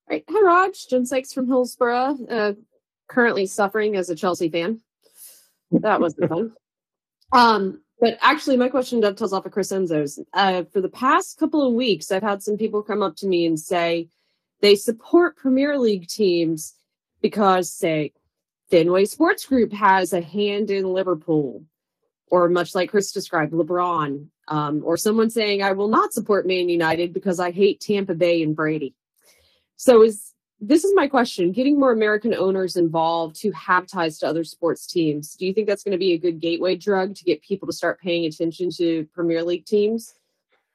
Right. 0.08 0.24
Hi, 0.28 0.42
Raj. 0.42 0.86
Jen 0.88 1.06
Sykes 1.06 1.32
from 1.32 1.46
Hillsborough, 1.46 2.18
uh, 2.30 2.52
currently 3.08 3.46
suffering 3.46 3.96
as 3.96 4.10
a 4.10 4.14
Chelsea 4.14 4.48
fan. 4.48 4.80
That 5.70 6.00
wasn't 6.00 6.28
fun. 6.28 6.52
Um, 7.32 7.82
but 8.00 8.18
actually, 8.20 8.56
my 8.56 8.68
question 8.68 9.00
dovetails 9.00 9.32
off 9.32 9.46
of 9.46 9.52
Chris 9.52 9.72
Enzo's. 9.72 10.20
Uh, 10.32 10.64
for 10.72 10.80
the 10.80 10.88
past 10.88 11.38
couple 11.38 11.66
of 11.66 11.74
weeks, 11.74 12.12
I've 12.12 12.22
had 12.22 12.42
some 12.42 12.56
people 12.56 12.82
come 12.82 13.02
up 13.02 13.16
to 13.16 13.26
me 13.26 13.46
and 13.46 13.58
say 13.58 14.08
they 14.60 14.74
support 14.74 15.36
Premier 15.36 15.78
League 15.78 16.08
teams 16.08 16.74
because, 17.22 17.72
say, 17.72 18.12
Fenway 18.70 19.06
Sports 19.06 19.46
Group 19.46 19.72
has 19.72 20.12
a 20.12 20.20
hand 20.20 20.70
in 20.70 20.92
Liverpool 20.92 21.64
or 22.30 22.48
much 22.48 22.74
like 22.74 22.90
Chris 22.90 23.12
described, 23.12 23.52
LeBron, 23.52 24.26
um, 24.48 24.82
or 24.84 24.96
someone 24.96 25.30
saying, 25.30 25.62
I 25.62 25.72
will 25.72 25.88
not 25.88 26.12
support 26.12 26.46
Man 26.46 26.68
United 26.68 27.12
because 27.12 27.40
I 27.40 27.50
hate 27.50 27.80
Tampa 27.80 28.14
Bay 28.14 28.42
and 28.42 28.56
Brady. 28.56 28.94
So 29.76 30.02
is 30.02 30.34
this 30.60 30.84
is 30.84 30.92
my 30.94 31.06
question: 31.06 31.52
Getting 31.52 31.78
more 31.78 31.92
American 31.92 32.34
owners 32.34 32.76
involved 32.76 33.40
who 33.42 33.50
have 33.52 33.86
ties 33.86 34.18
to 34.18 34.26
other 34.26 34.44
sports 34.44 34.86
teams. 34.86 35.34
Do 35.34 35.46
you 35.46 35.52
think 35.52 35.66
that's 35.66 35.82
going 35.82 35.92
to 35.92 35.98
be 35.98 36.12
a 36.12 36.18
good 36.18 36.40
gateway 36.40 36.76
drug 36.76 37.14
to 37.16 37.24
get 37.24 37.42
people 37.42 37.66
to 37.66 37.72
start 37.72 38.00
paying 38.00 38.24
attention 38.24 38.70
to 38.76 39.06
Premier 39.12 39.42
League 39.42 39.66
teams? 39.66 40.14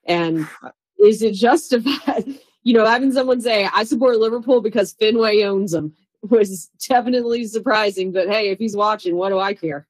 And 0.06 0.48
is 1.00 1.22
it 1.22 1.34
justified? 1.34 2.40
You 2.62 2.74
know, 2.74 2.86
having 2.86 3.14
someone 3.14 3.40
say, 3.40 3.70
"I 3.74 3.86
support 3.86 4.20
Liverpool 4.20 4.60
because 4.60 4.92
Fenway 4.92 5.44
owns 5.44 5.72
them," 5.72 5.96
was 6.22 6.70
definitely 6.88 7.46
surprising. 7.46 8.12
But 8.12 8.28
hey, 8.28 8.50
if 8.50 8.60
he's 8.60 8.76
watching, 8.76 9.16
what 9.16 9.30
do 9.30 9.40
I 9.40 9.54
care? 9.54 9.88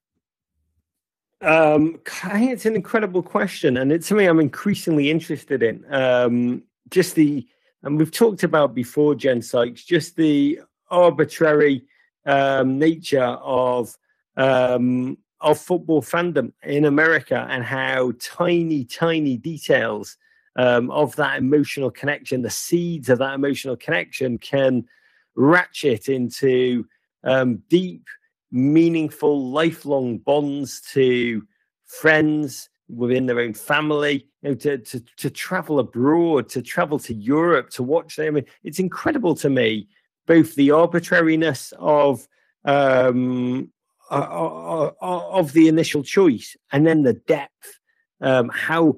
Um, 1.42 2.00
I 2.24 2.38
think 2.38 2.52
it's 2.52 2.66
an 2.66 2.76
incredible 2.76 3.22
question, 3.22 3.78
and 3.78 3.90
it's 3.92 4.06
something 4.06 4.28
I'm 4.28 4.40
increasingly 4.40 5.10
interested 5.10 5.62
in. 5.62 5.84
Um, 5.92 6.62
just 6.90 7.14
the, 7.14 7.46
and 7.82 7.98
we've 7.98 8.10
talked 8.10 8.42
about 8.42 8.74
before, 8.74 9.14
Jen 9.14 9.40
Sykes, 9.40 9.84
just 9.84 10.16
the 10.16 10.60
arbitrary 10.90 11.84
um, 12.26 12.78
nature 12.78 13.22
of 13.22 13.96
um, 14.36 15.16
of 15.40 15.58
football 15.58 16.02
fandom 16.02 16.52
in 16.62 16.84
America, 16.84 17.46
and 17.48 17.64
how 17.64 18.12
tiny, 18.20 18.84
tiny 18.84 19.38
details 19.38 20.18
um, 20.56 20.90
of 20.90 21.16
that 21.16 21.38
emotional 21.38 21.90
connection, 21.90 22.42
the 22.42 22.50
seeds 22.50 23.08
of 23.08 23.18
that 23.18 23.34
emotional 23.34 23.76
connection, 23.76 24.36
can 24.36 24.84
ratchet 25.36 26.10
into 26.10 26.84
um, 27.24 27.62
deep 27.70 28.06
meaningful, 28.52 29.50
lifelong 29.50 30.18
bonds 30.18 30.80
to 30.92 31.42
friends 31.86 32.68
within 32.88 33.26
their 33.26 33.40
own 33.40 33.54
family, 33.54 34.26
you 34.42 34.50
know, 34.50 34.54
to, 34.54 34.78
to, 34.78 35.00
to 35.16 35.30
travel 35.30 35.78
abroad, 35.78 36.48
to 36.48 36.62
travel 36.62 36.98
to 36.98 37.14
Europe, 37.14 37.70
to 37.70 37.82
watch 37.82 38.16
them. 38.16 38.26
I 38.26 38.30
mean, 38.30 38.46
it's 38.64 38.78
incredible 38.78 39.34
to 39.36 39.50
me, 39.50 39.88
both 40.26 40.54
the 40.54 40.72
arbitrariness 40.72 41.72
of 41.78 42.26
um, 42.64 43.70
uh, 44.10 44.14
uh, 44.14 44.90
uh, 45.00 45.28
of 45.30 45.52
the 45.52 45.68
initial 45.68 46.02
choice 46.02 46.56
and 46.72 46.86
then 46.86 47.02
the 47.02 47.14
depth, 47.14 47.78
um, 48.20 48.50
how 48.52 48.96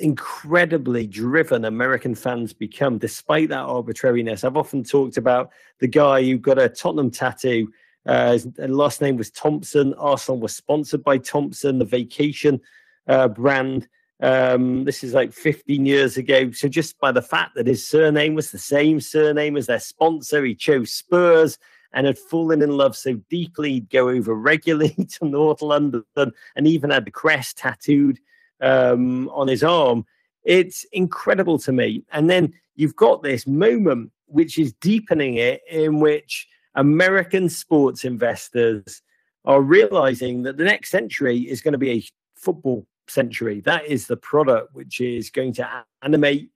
incredibly 0.00 1.06
driven 1.06 1.64
American 1.64 2.14
fans 2.14 2.52
become 2.52 2.98
despite 2.98 3.48
that 3.48 3.64
arbitrariness. 3.64 4.44
I've 4.44 4.56
often 4.56 4.82
talked 4.84 5.16
about 5.16 5.52
the 5.78 5.86
guy 5.88 6.22
who 6.22 6.38
got 6.38 6.58
a 6.58 6.68
Tottenham 6.68 7.10
tattoo 7.10 7.72
uh, 8.06 8.32
his 8.32 8.46
last 8.56 9.00
name 9.00 9.16
was 9.16 9.30
Thompson. 9.30 9.94
Arsenal 9.94 10.40
was 10.40 10.54
sponsored 10.54 11.02
by 11.02 11.18
Thompson, 11.18 11.78
the 11.78 11.84
vacation 11.84 12.60
uh, 13.08 13.28
brand. 13.28 13.88
Um, 14.20 14.84
this 14.84 15.04
is 15.04 15.12
like 15.12 15.32
15 15.32 15.84
years 15.84 16.16
ago. 16.16 16.50
So 16.52 16.68
just 16.68 16.98
by 16.98 17.12
the 17.12 17.22
fact 17.22 17.54
that 17.56 17.66
his 17.66 17.86
surname 17.86 18.34
was 18.34 18.50
the 18.50 18.58
same 18.58 19.00
surname 19.00 19.56
as 19.56 19.66
their 19.66 19.80
sponsor, 19.80 20.44
he 20.44 20.54
chose 20.54 20.92
Spurs 20.92 21.58
and 21.92 22.06
had 22.06 22.18
fallen 22.18 22.62
in 22.62 22.70
love 22.70 22.96
so 22.96 23.14
deeply 23.28 23.72
he'd 23.72 23.90
go 23.90 24.08
over 24.08 24.34
regularly 24.34 24.94
to 25.18 25.26
North 25.26 25.62
London 25.62 26.04
and 26.16 26.66
even 26.66 26.90
had 26.90 27.04
the 27.04 27.10
crest 27.10 27.58
tattooed 27.58 28.18
um, 28.60 29.28
on 29.30 29.48
his 29.48 29.64
arm. 29.64 30.06
It's 30.44 30.84
incredible 30.92 31.58
to 31.60 31.72
me. 31.72 32.04
And 32.12 32.30
then 32.30 32.54
you've 32.76 32.96
got 32.96 33.22
this 33.22 33.46
moment 33.46 34.12
which 34.26 34.58
is 34.58 34.72
deepening 34.74 35.36
it, 35.36 35.62
in 35.70 36.00
which 36.00 36.48
American 36.76 37.48
sports 37.48 38.04
investors 38.04 39.02
are 39.44 39.60
realizing 39.60 40.42
that 40.42 40.56
the 40.56 40.64
next 40.64 40.90
century 40.90 41.38
is 41.38 41.60
going 41.60 41.72
to 41.72 41.78
be 41.78 41.90
a 41.90 42.04
football 42.36 42.86
century. 43.08 43.60
That 43.60 43.86
is 43.86 44.06
the 44.06 44.16
product 44.16 44.74
which 44.74 45.00
is 45.00 45.30
going 45.30 45.54
to 45.54 45.84
animate 46.02 46.50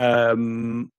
um, 0.00 0.90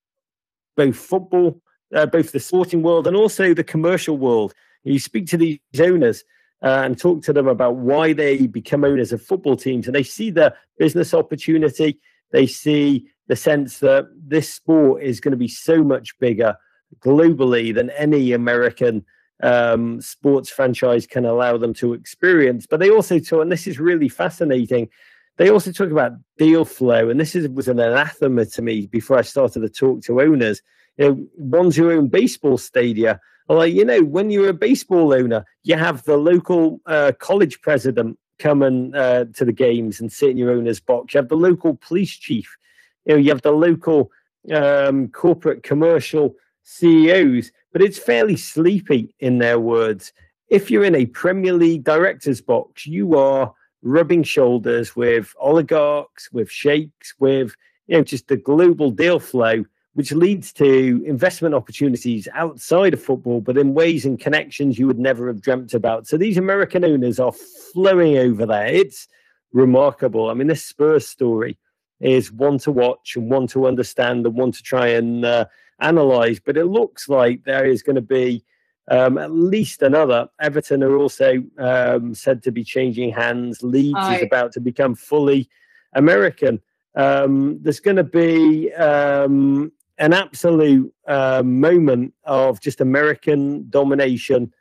both 0.75 0.95
football, 0.95 1.61
uh, 1.93 2.05
both 2.05 2.32
the 2.32 2.39
sporting 2.39 2.84
world 2.84 3.07
and 3.07 3.15
also 3.15 3.53
the 3.53 3.63
commercial 3.63 4.17
world. 4.17 4.53
You 4.84 4.99
speak 4.99 5.28
to 5.28 5.38
these 5.38 5.59
owners 5.80 6.23
uh, 6.61 6.82
and 6.86 6.97
talk 6.97 7.23
to 7.23 7.34
them 7.34 7.47
about 7.47 7.75
why 7.75 8.13
they 8.13 8.47
become 8.47 8.84
owners 8.84 9.11
of 9.11 9.21
football 9.21 9.55
teams, 9.55 9.88
and 9.88 9.95
they 9.95 10.03
see 10.03 10.32
the 10.32 10.53
business 10.78 11.13
opportunity. 11.13 11.99
They 12.32 12.47
see 12.47 13.07
the 13.28 13.36
sense 13.36 13.80
that 13.80 14.07
this 14.15 14.53
sport 14.53 15.03
is 15.03 15.19
going 15.19 15.32
to 15.32 15.38
be 15.38 15.47
so 15.47 15.84
much 15.84 16.17
bigger 16.19 16.55
globally 16.99 17.73
than 17.73 17.89
any 17.91 18.33
American 18.33 19.05
um, 19.43 20.01
sports 20.01 20.49
franchise 20.49 21.05
can 21.05 21.25
allow 21.25 21.57
them 21.57 21.73
to 21.75 21.93
experience. 21.93 22.65
But 22.65 22.79
they 22.79 22.89
also 22.89 23.19
talk, 23.19 23.41
and 23.41 23.51
this 23.51 23.67
is 23.67 23.79
really 23.79 24.09
fascinating. 24.09 24.89
They 25.38 25.49
also 25.49 25.71
talk 25.71 25.91
about 25.91 26.13
deal 26.38 26.65
flow, 26.65 27.09
and 27.09 27.19
this 27.19 27.35
is, 27.35 27.47
was 27.49 27.67
an 27.67 27.79
anathema 27.79 28.45
to 28.45 28.61
me 28.61 28.88
before 28.88 29.19
I 29.19 29.21
started 29.21 29.61
to 29.61 29.69
talk 29.69 30.01
to 30.03 30.21
owners. 30.21 30.61
You 30.97 31.09
know, 31.09 31.27
ones 31.38 31.75
who 31.75 31.91
own 31.91 32.07
baseball 32.07 32.57
stadia 32.57 33.19
like, 33.55 33.73
you 33.73 33.85
know, 33.85 34.01
when 34.03 34.29
you're 34.29 34.49
a 34.49 34.53
baseball 34.53 35.13
owner, 35.13 35.45
you 35.63 35.77
have 35.77 36.03
the 36.03 36.17
local 36.17 36.81
uh, 36.85 37.13
college 37.19 37.61
president 37.61 38.17
come 38.39 38.61
and 38.61 38.95
uh, 38.95 39.25
to 39.35 39.45
the 39.45 39.53
games 39.53 39.99
and 39.99 40.11
sit 40.11 40.31
in 40.31 40.38
your 40.38 40.51
owner's 40.51 40.79
box. 40.79 41.13
You 41.13 41.19
have 41.19 41.29
the 41.29 41.38
local 41.38 41.75
police 41.75 42.11
chief. 42.11 42.57
You 43.05 43.13
know, 43.13 43.19
you 43.19 43.29
have 43.29 43.41
the 43.41 43.51
local 43.51 44.11
um, 44.53 45.07
corporate 45.09 45.63
commercial 45.63 46.35
CEOs, 46.68 47.51
but 47.72 47.82
it's 47.82 47.97
fairly 47.97 48.36
sleepy 48.36 49.15
in 49.22 49.38
their 49.38 49.57
words. 49.57 50.11
If 50.49 50.70
you're 50.70 50.84
in 50.84 50.95
a 50.95 51.05
Premier 51.05 51.53
League 51.53 51.86
director's 51.86 52.41
box, 52.41 52.86
you 52.86 53.18
are 53.18 53.53
rubbing 53.84 54.24
shoulders 54.24 54.95
with 54.95 55.34
oligarchs, 55.39 56.30
with 56.32 56.51
sheikhs, 56.51 57.15
with 57.20 57.55
you 57.88 57.97
know 57.97 58.03
just 58.03 58.28
the 58.28 58.36
global 58.36 58.91
deal 58.91 59.20
flow, 59.20 59.63
which 59.93 60.11
leads 60.11 60.51
to 60.53 61.01
investment 61.05 61.55
opportunities 61.55 62.28
outside 62.34 62.93
of 62.93 63.01
football, 63.01 63.39
but 63.39 63.57
in 63.57 63.74
ways 63.74 64.05
and 64.05 64.20
connections 64.20 64.78
you 64.78 64.88
would 64.88 64.99
never 64.99 65.28
have 65.28 65.41
dreamt 65.41 65.74
about. 65.74 66.05
So 66.05 66.18
these 66.18 66.38
American 66.38 66.84
owners 66.84 67.18
are 67.18 67.34
flowing 67.74 68.18
over 68.18 68.45
there. 68.45 68.68
It's 68.68 69.07
remarkable. 69.53 70.30
I 70.30 70.34
mean, 70.34 70.47
this 70.47 70.65
Spurs 70.65 71.07
story 71.07 71.57
is 71.99 72.31
one 72.31 72.57
to 72.59 72.71
watch 72.71 73.15
and 73.15 73.29
one 73.29 73.47
to 73.47 73.67
understand 73.67 74.25
and 74.25 74.35
one 74.35 74.51
to 74.51 74.61
try 74.61 74.87
and 74.87 75.25
uh, 75.25 75.45
analysed, 75.79 76.43
but 76.45 76.57
it 76.57 76.65
looks 76.65 77.09
like 77.09 77.43
there 77.43 77.65
is 77.65 77.83
going 77.83 77.95
to 77.95 78.01
be 78.01 78.43
um, 78.89 79.17
at 79.17 79.31
least 79.31 79.81
another. 79.81 80.29
Everton 80.39 80.83
are 80.83 80.95
also 80.95 81.43
um, 81.57 82.13
said 82.13 82.41
to 82.43 82.51
be 82.51 82.63
changing 82.63 83.11
hands. 83.11 83.61
Leeds 83.61 83.99
is 84.11 84.23
about 84.23 84.51
to 84.53 84.59
become 84.59 84.95
fully 84.95 85.49
American. 85.93 86.61
Um, 86.95 87.59
there's 87.61 87.79
going 87.79 87.97
to 87.97 88.03
be 88.03 88.73
um, 88.73 89.71
an 89.97 90.13
absolute 90.13 90.93
uh, 91.07 91.43
moment 91.43 92.13
of 92.23 92.61
just 92.61 92.81
American 92.81 93.69
domination. 93.69 94.53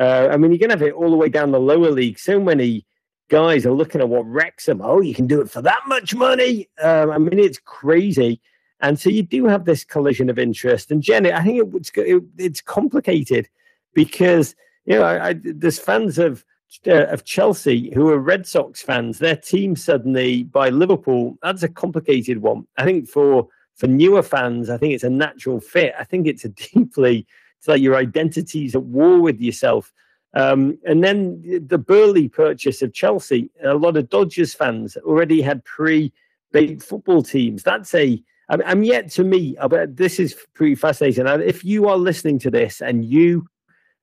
Uh, 0.00 0.28
I 0.30 0.36
mean, 0.36 0.50
you're 0.50 0.58
going 0.58 0.70
to 0.70 0.76
have 0.76 0.82
it 0.82 0.94
all 0.94 1.10
the 1.10 1.16
way 1.16 1.28
down 1.28 1.52
the 1.52 1.60
lower 1.60 1.90
league. 1.90 2.18
So 2.18 2.40
many 2.40 2.86
guys 3.28 3.66
are 3.66 3.72
looking 3.72 4.00
at 4.00 4.08
what 4.08 4.26
Wrexham. 4.26 4.80
Oh, 4.82 5.00
you 5.00 5.14
can 5.14 5.26
do 5.26 5.40
it 5.40 5.50
for 5.50 5.62
that 5.62 5.80
much 5.86 6.14
money. 6.14 6.68
Um, 6.82 7.10
I 7.10 7.18
mean, 7.18 7.38
it's 7.38 7.58
crazy. 7.58 8.40
And 8.80 8.98
so 8.98 9.08
you 9.08 9.22
do 9.22 9.46
have 9.46 9.64
this 9.64 9.84
collision 9.84 10.28
of 10.28 10.38
interest. 10.38 10.90
And 10.90 11.02
Jenny, 11.02 11.32
I 11.32 11.42
think 11.42 11.74
it, 11.74 11.90
it, 11.96 12.22
it's 12.38 12.60
complicated 12.60 13.48
because 13.94 14.54
you 14.84 14.94
know 14.94 15.02
I, 15.02 15.28
I, 15.28 15.34
there's 15.42 15.78
fans 15.78 16.18
of 16.18 16.44
uh, 16.86 17.06
of 17.06 17.24
Chelsea 17.24 17.92
who 17.94 18.08
are 18.10 18.18
Red 18.18 18.46
Sox 18.46 18.82
fans. 18.82 19.18
Their 19.18 19.36
team 19.36 19.76
suddenly 19.76 20.42
by 20.42 20.68
Liverpool. 20.68 21.38
That's 21.42 21.62
a 21.62 21.68
complicated 21.68 22.38
one. 22.38 22.66
I 22.76 22.84
think 22.84 23.08
for 23.08 23.48
for 23.74 23.86
newer 23.86 24.22
fans, 24.22 24.68
I 24.68 24.76
think 24.76 24.92
it's 24.92 25.04
a 25.04 25.10
natural 25.10 25.60
fit. 25.60 25.94
I 25.98 26.04
think 26.04 26.26
it's 26.26 26.44
a 26.44 26.48
deeply 26.74 27.26
it's 27.64 27.68
like 27.70 27.80
your 27.80 27.96
identity's 27.96 28.74
at 28.74 28.82
war 28.82 29.18
with 29.18 29.40
yourself. 29.40 29.90
Um, 30.34 30.78
and 30.84 31.02
then 31.02 31.40
the 31.66 31.78
Boehly 31.78 32.28
purchase 32.28 32.82
of 32.82 32.92
Chelsea, 32.92 33.50
a 33.62 33.74
lot 33.74 33.96
of 33.96 34.08
Dodgers 34.08 34.52
fans 34.52 34.96
already 34.98 35.40
had 35.40 35.64
pre 35.64 36.12
big 36.52 36.82
football 36.82 37.22
teams. 37.22 37.62
That's 37.62 37.94
a 37.94 38.22
I'm, 38.48 38.62
I'm 38.66 38.82
yet 38.82 39.10
to 39.12 39.24
meet. 39.24 39.56
This 39.88 40.18
is 40.18 40.36
pretty 40.54 40.74
fascinating. 40.74 41.26
If 41.26 41.64
you 41.64 41.88
are 41.88 41.96
listening 41.96 42.38
to 42.40 42.50
this 42.50 42.80
and 42.80 43.04
you 43.04 43.46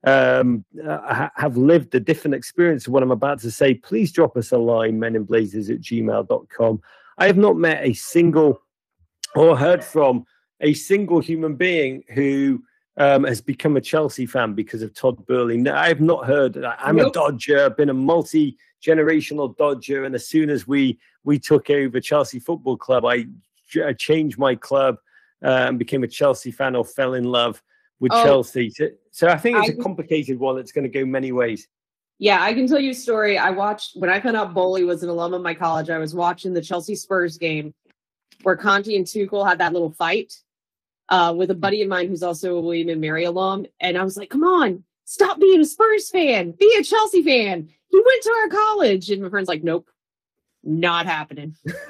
um, 0.04 0.66
uh, 0.86 1.30
have 1.36 1.58
lived 1.58 1.94
a 1.94 2.00
different 2.00 2.36
experience 2.36 2.88
of 2.88 2.94
what 2.94 3.04
I'm 3.04 3.12
about 3.12 3.40
to 3.42 3.52
say, 3.52 3.76
please 3.76 4.12
drop 4.12 4.36
us 4.38 4.52
a 4.52 4.58
line, 4.58 5.00
meninblazers 5.00 5.70
at 5.70 5.82
gmail.com. 5.82 6.82
I 7.18 7.28
have 7.28 7.38
not 7.38 7.56
met 7.56 7.86
a 7.86 7.94
single 7.94 8.62
or 9.36 9.58
heard 9.58 9.84
from 9.84 10.26
a 10.60 10.74
single 10.74 11.20
human 11.20 11.56
being 11.56 12.04
who 12.14 12.64
um, 13.02 13.24
has 13.24 13.42
become 13.42 13.78
a 13.78 13.82
Chelsea 13.82 14.28
fan 14.28 14.54
because 14.54 14.84
of 14.84 14.94
Todd 14.94 15.26
Boehly. 15.26 15.68
I 15.68 15.88
have 15.88 16.02
not 16.02 16.28
heard. 16.28 16.64
I'm 16.64 16.98
nope. 16.98 17.08
a 17.08 17.12
Dodger, 17.12 17.70
been 17.72 17.90
a 17.90 17.96
multi 17.96 18.58
generational 18.86 19.58
Dodger, 19.58 20.06
and 20.06 20.14
as 20.14 20.28
soon 20.28 20.52
as 20.52 20.68
we 20.68 21.00
we 21.24 21.40
took 21.40 21.72
over 21.72 22.00
Chelsea 22.00 22.40
Football 22.40 22.78
Club, 22.78 23.06
I 23.06 23.26
I 23.84 23.94
changed 23.94 24.38
my 24.38 24.54
club 24.54 24.98
uh, 25.44 25.66
and 25.68 25.80
became 25.80 26.04
a 26.04 26.08
Chelsea 26.08 26.52
fan 26.52 26.76
or 26.76 26.86
fell 26.86 27.16
in 27.16 27.24
love 27.24 27.64
with 28.00 28.12
oh, 28.14 28.24
Chelsea. 28.24 28.70
So, 28.70 28.90
so, 29.10 29.28
I 29.30 29.38
think 29.38 29.58
it's 29.58 29.70
I, 29.70 29.74
a 29.74 29.84
complicated 29.84 30.38
one. 30.38 30.60
It's 30.60 30.72
going 30.72 30.84
to 30.84 30.90
go 30.90 31.04
many 31.04 31.32
ways. 31.32 31.68
Yeah, 32.20 32.44
I 32.44 32.54
can 32.54 32.68
tell 32.68 32.80
you 32.80 32.92
a 32.92 32.96
story. 32.96 33.36
I 33.40 33.50
watched 33.50 33.96
when 33.96 34.12
I 34.12 34.20
found 34.20 34.38
out 34.38 34.54
Boehly 34.54 34.84
was 34.84 35.02
an 35.02 35.10
alum 35.10 35.34
of 35.34 35.42
my 35.42 35.56
college. 35.56 35.90
I 35.90 35.98
was 35.98 36.14
watching 36.14 36.54
the 36.54 36.62
Chelsea 36.62 36.94
Spurs 36.94 37.40
game 37.40 37.74
where 38.44 38.56
Conte 38.56 38.96
and 38.96 39.08
Tuchel 39.08 39.48
had 39.48 39.58
that 39.58 39.74
little 39.74 39.92
fight, 39.92 40.34
uh, 41.10 41.34
with 41.36 41.52
a 41.52 41.56
buddy 41.56 41.82
of 41.82 41.90
mine 41.90 42.08
who's 42.08 42.24
also 42.24 42.56
a 42.56 42.62
William 42.62 42.90
and 42.90 43.02
Mary 43.02 43.26
alum, 43.26 43.66
and 43.80 43.98
I 43.98 44.04
was 44.04 44.18
like, 44.18 44.30
"Come 44.30 44.44
on, 44.44 44.84
stop 45.06 45.40
being 45.40 45.62
a 45.62 45.66
Spurs 45.66 46.10
fan, 46.10 46.52
be 46.52 46.76
a 46.80 46.84
Chelsea 46.84 47.24
fan." 47.24 47.70
He 47.90 47.98
went 47.98 48.24
to 48.24 48.32
our 48.32 48.50
college, 48.50 49.10
and 49.10 49.22
my 49.22 49.30
friend's 49.30 49.50
like, 49.50 49.64
"Nope, 49.64 49.90
not 50.64 51.06
happening." 51.06 51.56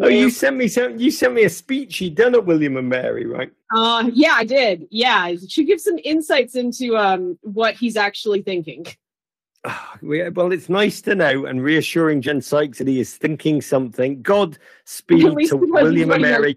oh, 0.00 0.08
you 0.08 0.30
sent 0.30 0.56
me 0.56 0.68
some. 0.68 0.98
You 0.98 1.10
sent 1.10 1.34
me 1.34 1.44
a 1.44 1.50
speech 1.50 1.98
he 1.98 2.10
done 2.10 2.34
at 2.34 2.44
William 2.44 2.76
and 2.76 2.88
Mary, 2.88 3.26
right? 3.26 3.52
Uh, 3.74 4.10
yeah, 4.12 4.32
I 4.34 4.44
did. 4.44 4.86
Yeah, 4.90 5.34
she 5.48 5.64
gives 5.64 5.84
some 5.84 5.98
insights 6.04 6.56
into 6.56 6.96
um 6.96 7.38
what 7.42 7.74
he's 7.74 7.96
actually 7.96 8.42
thinking. 8.42 8.86
well, 10.02 10.52
it's 10.52 10.68
nice 10.68 11.00
to 11.02 11.14
know 11.14 11.46
and 11.46 11.62
reassuring 11.62 12.22
Jen 12.22 12.40
Sykes 12.40 12.78
that 12.78 12.88
he 12.88 13.00
is 13.00 13.16
thinking 13.16 13.60
something. 13.60 14.22
God 14.22 14.58
speed 14.84 15.48
to 15.48 15.56
William 15.56 16.10
and 16.10 16.22
Mary. 16.22 16.56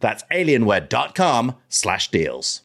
That's 0.00 0.24
alienware.com 0.24 1.56
slash 1.68 2.10
deals. 2.10 2.63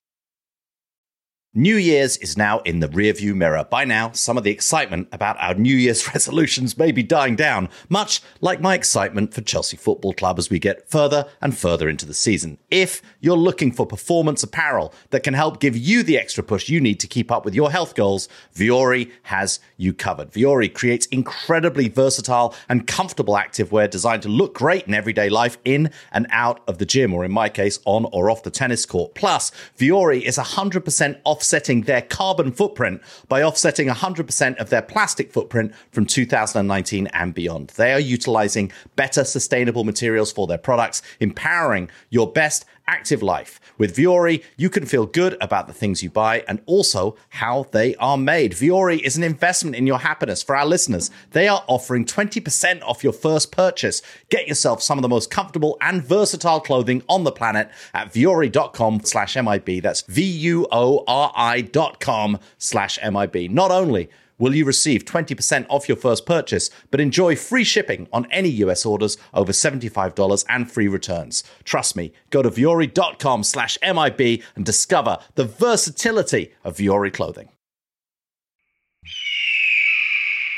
New 1.60 1.76
Year's 1.76 2.16
is 2.16 2.38
now 2.38 2.60
in 2.60 2.80
the 2.80 2.88
rearview 2.88 3.36
mirror. 3.36 3.66
By 3.70 3.84
now, 3.84 4.14
some 4.14 4.38
of 4.38 4.46
the 4.46 4.50
excitement 4.50 5.10
about 5.12 5.36
our 5.42 5.56
New 5.56 5.76
Year's 5.76 6.08
resolutions 6.14 6.78
may 6.78 6.94
be 6.94 7.04
dying 7.04 7.36
down, 7.36 7.68
much 7.90 8.22
like 8.40 8.62
my 8.62 8.76
excitement 8.76 9.34
for 9.34 9.42
Chelsea 9.42 9.76
Football 9.76 10.14
Club 10.14 10.40
as 10.40 10.50
we 10.50 10.58
get 10.58 10.90
further 10.90 11.26
and 11.42 11.58
further 11.58 11.90
into 11.90 12.06
the 12.06 12.14
season. 12.14 12.60
If 12.72 13.02
you're 13.20 13.36
looking 13.36 13.74
for 13.74 13.86
performance 13.86 14.42
apparel 14.42 14.94
that 15.10 15.24
can 15.24 15.34
help 15.34 15.60
give 15.60 15.76
you 15.76 16.02
the 16.02 16.18
extra 16.18 16.46
push 16.46 16.70
you 16.70 16.80
need 16.80 16.98
to 17.02 17.08
keep 17.08 17.30
up 17.30 17.44
with 17.44 17.54
your 17.54 17.72
health 17.72 17.94
goals, 17.94 18.30
Vuori 18.56 19.12
has 19.24 19.60
you 19.76 19.92
covered. 19.92 20.32
Vuori 20.32 20.74
creates 20.74 21.08
incredibly 21.08 21.90
versatile 21.90 22.56
and 22.70 22.88
comfortable 22.88 23.34
activewear 23.34 23.90
designed 23.90 24.22
to 24.22 24.30
look 24.30 24.56
great 24.56 24.88
in 24.88 24.94
everyday 24.94 25.28
life 25.28 25.58
in 25.66 25.92
and 26.14 26.26
out 26.30 26.62
of 26.70 26.78
the 26.78 26.86
gym, 26.86 27.14
or 27.14 27.26
in 27.26 27.34
my 27.34 27.50
case, 27.50 27.80
on 27.84 28.06
or 28.14 28.32
off 28.32 28.44
the 28.44 28.50
tennis 28.50 28.86
court. 28.86 29.14
Plus, 29.14 29.52
Vuori 29.78 30.22
is 30.22 30.38
100% 30.38 31.20
off 31.26 31.44
offsetting 31.50 31.82
their 31.82 32.04
carbon 32.04 32.52
footprint 32.52 33.02
by 33.28 33.42
offsetting 33.42 33.88
100% 33.88 34.58
of 34.58 34.70
their 34.70 34.84
plastic 34.84 35.34
footprint 35.34 35.74
from 35.92 36.06
2019 36.06 37.08
and 37.08 37.34
beyond. 37.34 37.70
They 37.70 37.92
are 37.92 38.00
utilizing 38.00 38.72
better 38.96 39.24
sustainable 39.24 39.84
materials 39.84 40.32
for 40.32 40.46
their 40.46 40.60
products, 40.60 41.02
empowering 41.20 41.90
your 42.12 42.32
best 42.32 42.66
active 42.90 43.22
life. 43.22 43.62
With 43.78 43.96
Vuori, 43.96 44.44
you 44.58 44.70
can 44.70 44.86
feel 44.86 45.06
good 45.06 45.38
about 45.40 45.68
the 45.68 45.74
things 45.74 46.02
you 46.02 46.10
buy 46.10 46.44
and 46.48 46.62
also 46.66 47.16
how 47.30 47.68
they 47.72 47.96
are 47.96 48.18
made. 48.18 48.54
Vuori 48.54 49.00
is 49.00 49.16
an 49.16 49.24
investment 49.24 49.76
in 49.76 49.86
your 49.86 50.00
happiness. 50.00 50.42
For 50.42 50.56
our 50.56 50.66
listeners, 50.66 51.12
they 51.32 51.48
are 51.48 51.64
offering 51.68 52.04
20% 52.04 52.82
off 52.82 53.04
your 53.04 53.14
first 53.14 53.52
purchase. 53.52 54.02
Get 54.30 54.48
yourself 54.48 54.82
some 54.82 54.98
of 54.98 55.04
the 55.04 55.08
most 55.08 55.30
comfortable 55.30 55.78
and 55.80 56.04
versatile 56.04 56.60
clothing 56.60 57.04
on 57.08 57.24
the 57.24 57.32
planet 57.32 57.70
at 57.94 58.12
vuori.com 58.12 59.02
slash 59.04 59.36
MIB. 59.36 59.82
That's 59.84 60.02
V-U-O-R-I 60.02 61.62
dot 61.62 62.00
com 62.00 62.40
slash 62.58 62.98
MIB. 63.04 63.52
Not 63.52 63.70
only 63.72 64.10
will 64.40 64.56
you 64.56 64.66
receive 64.66 65.06
20% 65.06 65.68
off 65.70 65.88
your 65.88 65.98
first 65.98 66.26
purchase, 66.26 66.72
but 66.90 67.00
enjoy 67.00 67.36
free 67.36 67.64
shipping 67.64 68.08
on 68.12 68.26
any 68.32 68.50
US 68.50 68.86
orders 68.86 69.18
over 69.34 69.52
$75 69.52 70.46
and 70.50 70.72
free 70.72 70.88
returns. 70.88 71.44
Trust 71.64 71.96
me, 71.96 72.12
go 72.32 72.42
to 72.42 72.50
vuori.com 72.50 73.44
slash 73.44 73.78
MIB 73.84 74.42
and 74.56 74.66
discover 74.66 75.20
the 75.36 75.46
versatility 75.46 76.54
of 76.64 76.78
Vuori 76.78 77.14
clothing. 77.14 77.50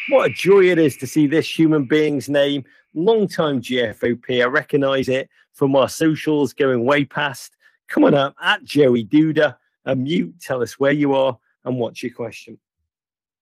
What 0.10 0.30
a 0.30 0.34
joy 0.34 0.66
it 0.66 0.78
is 0.78 0.98
to 0.98 1.08
see 1.08 1.28
this 1.28 1.58
human 1.58 1.86
being's 1.86 2.30
name. 2.30 2.64
Long-time 2.94 3.62
GFOP. 3.62 4.42
I 4.42 4.46
recognize 4.46 5.08
it 5.08 5.30
from 5.54 5.76
our 5.76 5.88
socials 5.88 6.54
going 6.54 6.84
way 6.86 7.06
past. 7.06 7.56
Come 7.88 8.04
on 8.06 8.14
up 8.14 8.36
at 8.42 8.64
Joey 8.64 9.06
Duda. 9.06 9.56
Unmute, 9.88 10.34
tell 10.42 10.62
us 10.62 10.80
where 10.80 10.92
you 10.92 11.14
are 11.14 11.38
and 11.64 11.78
what's 11.78 12.04
your 12.04 12.14
question. 12.14 12.58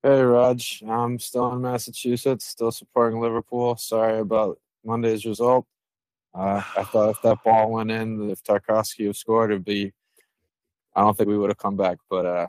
Hey, 0.02 0.22
Raj. 0.22 0.82
I'm 0.88 1.20
still 1.20 1.52
in 1.52 1.62
Massachusetts, 1.62 2.46
still 2.46 2.72
supporting 2.72 3.20
Liverpool. 3.20 3.76
Sorry 3.76 4.20
about 4.20 4.58
Monday's 4.86 5.26
result. 5.26 5.66
Uh, 6.34 6.62
I 6.78 6.84
thought 6.84 7.10
if 7.10 7.22
that 7.24 7.44
ball 7.44 7.70
went 7.70 7.92
in, 7.92 8.30
if 8.30 8.42
Tarkowski 8.42 9.08
had 9.08 9.18
scored, 9.18 9.52
it'd 9.52 9.66
be. 9.66 9.92
I 10.96 11.02
don't 11.02 11.18
think 11.18 11.28
we 11.28 11.38
would 11.38 11.50
have 11.50 11.58
come 11.58 11.76
back, 11.76 11.98
but 12.10 12.26
uh, 12.26 12.48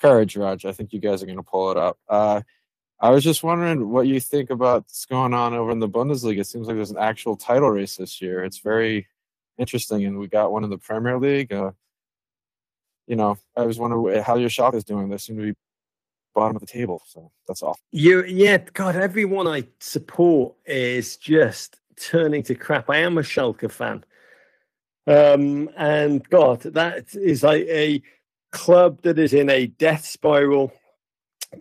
courage, 0.00 0.36
Raj. 0.36 0.64
I 0.64 0.70
think 0.70 0.92
you 0.92 1.00
guys 1.00 1.20
are 1.20 1.26
going 1.26 1.36
to 1.36 1.42
pull 1.42 1.72
it 1.72 1.76
up. 1.76 1.98
Uh, 2.08 2.42
I 3.00 3.10
was 3.10 3.24
just 3.24 3.42
wondering 3.42 3.88
what 3.88 4.06
you 4.06 4.20
think 4.20 4.50
about 4.50 4.82
what's 4.82 5.04
going 5.06 5.34
on 5.34 5.54
over 5.54 5.72
in 5.72 5.80
the 5.80 5.88
Bundesliga. 5.88 6.40
It 6.40 6.46
seems 6.46 6.68
like 6.68 6.76
there's 6.76 6.92
an 6.92 6.98
actual 6.98 7.36
title 7.36 7.70
race 7.70 7.96
this 7.96 8.22
year. 8.22 8.44
It's 8.44 8.58
very 8.58 9.08
interesting, 9.58 10.04
and 10.04 10.16
we 10.16 10.28
got 10.28 10.52
one 10.52 10.62
in 10.62 10.70
the 10.70 10.78
Premier 10.78 11.18
League. 11.18 11.52
Uh, 11.52 11.72
you 13.08 13.16
know, 13.16 13.36
I 13.56 13.62
was 13.62 13.80
wondering 13.80 14.22
how 14.22 14.36
your 14.36 14.48
shop 14.48 14.76
is 14.76 14.84
doing. 14.84 15.08
They 15.08 15.18
seem 15.18 15.36
to 15.38 15.42
be 15.42 15.54
bottom 16.34 16.56
of 16.56 16.60
the 16.60 16.66
table. 16.66 17.02
So 17.06 17.30
that's 17.46 17.62
all. 17.62 17.78
You, 17.90 18.24
yeah, 18.24 18.58
God, 18.72 18.96
everyone 18.96 19.46
I 19.46 19.66
support 19.80 20.54
is 20.66 21.16
just 21.16 21.80
turning 21.96 22.42
to 22.44 22.54
crap. 22.54 22.90
I 22.90 22.98
am 22.98 23.18
a 23.18 23.22
Schalke 23.22 23.70
fan. 23.70 24.04
Um, 25.06 25.68
and 25.76 26.28
God, 26.28 26.60
that 26.60 27.14
is 27.14 27.42
like 27.42 27.66
a 27.66 28.02
club 28.52 29.02
that 29.02 29.18
is 29.18 29.34
in 29.34 29.50
a 29.50 29.66
death 29.66 30.04
spiral, 30.04 30.72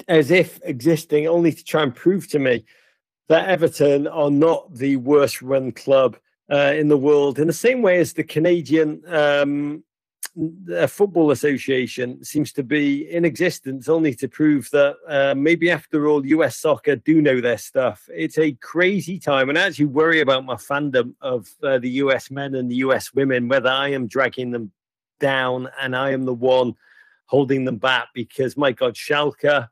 as 0.07 0.31
if 0.31 0.59
existing 0.63 1.27
only 1.27 1.51
to 1.51 1.63
try 1.63 1.83
and 1.83 1.95
prove 1.95 2.27
to 2.29 2.39
me 2.39 2.65
that 3.29 3.49
Everton 3.49 4.07
are 4.07 4.31
not 4.31 4.73
the 4.75 4.97
worst 4.97 5.41
run 5.41 5.71
club 5.71 6.17
uh, 6.51 6.73
in 6.75 6.89
the 6.89 6.97
world, 6.97 7.39
in 7.39 7.47
the 7.47 7.53
same 7.53 7.81
way 7.81 7.99
as 7.99 8.13
the 8.13 8.23
Canadian 8.23 9.01
um, 9.07 9.83
a 10.73 10.87
football 10.87 11.31
association 11.31 12.23
seems 12.23 12.53
to 12.53 12.63
be 12.63 13.09
in 13.11 13.25
existence 13.25 13.89
only 13.89 14.13
to 14.15 14.27
prove 14.27 14.69
that 14.71 14.95
uh, 15.07 15.35
maybe 15.35 15.69
after 15.69 16.07
all 16.07 16.25
US 16.25 16.57
soccer 16.57 16.95
do 16.95 17.21
know 17.21 17.41
their 17.41 17.57
stuff. 17.57 18.07
It's 18.13 18.37
a 18.37 18.53
crazy 18.53 19.19
time, 19.19 19.49
and 19.49 19.57
I 19.57 19.63
actually 19.63 19.85
worry 19.85 20.21
about 20.21 20.45
my 20.45 20.55
fandom 20.55 21.15
of 21.21 21.49
uh, 21.61 21.79
the 21.79 21.89
US 21.89 22.31
men 22.31 22.55
and 22.55 22.71
the 22.71 22.77
US 22.77 23.13
women, 23.13 23.49
whether 23.49 23.69
I 23.69 23.89
am 23.89 24.07
dragging 24.07 24.51
them 24.51 24.71
down 25.19 25.69
and 25.79 25.95
I 25.95 26.11
am 26.11 26.25
the 26.25 26.33
one 26.33 26.75
holding 27.25 27.65
them 27.65 27.77
back 27.77 28.07
because 28.13 28.57
my 28.57 28.71
God, 28.71 28.95
Schalke, 28.95 29.69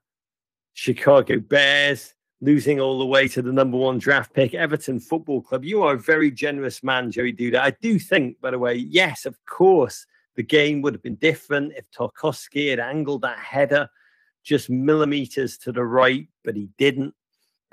Chicago 0.73 1.39
Bears. 1.39 2.13
Losing 2.41 2.79
all 2.79 2.97
the 2.99 3.05
way 3.05 3.27
to 3.27 3.41
the 3.41 3.51
number 3.51 3.75
one 3.75 3.97
draft 3.97 4.33
pick, 4.33 4.53
Everton 4.53 5.01
Football 5.01 5.41
Club. 5.41 5.65
You 5.65 5.83
are 5.83 5.95
a 5.95 5.99
very 5.99 6.31
generous 6.31 6.81
man, 6.81 7.11
Joey 7.11 7.33
Duda. 7.33 7.59
I 7.59 7.71
do 7.81 7.99
think, 7.99 8.39
by 8.39 8.51
the 8.51 8.57
way, 8.57 8.75
yes, 8.75 9.25
of 9.25 9.35
course, 9.45 10.05
the 10.39 10.43
game 10.43 10.81
would 10.81 10.93
have 10.93 11.03
been 11.03 11.15
different 11.15 11.73
if 11.75 11.83
Tarkowski 11.91 12.69
had 12.69 12.79
angled 12.79 13.23
that 13.23 13.37
header 13.37 13.89
just 14.41 14.69
millimeters 14.69 15.57
to 15.57 15.73
the 15.73 15.83
right, 15.83 16.29
but 16.45 16.55
he 16.55 16.69
didn't. 16.77 17.13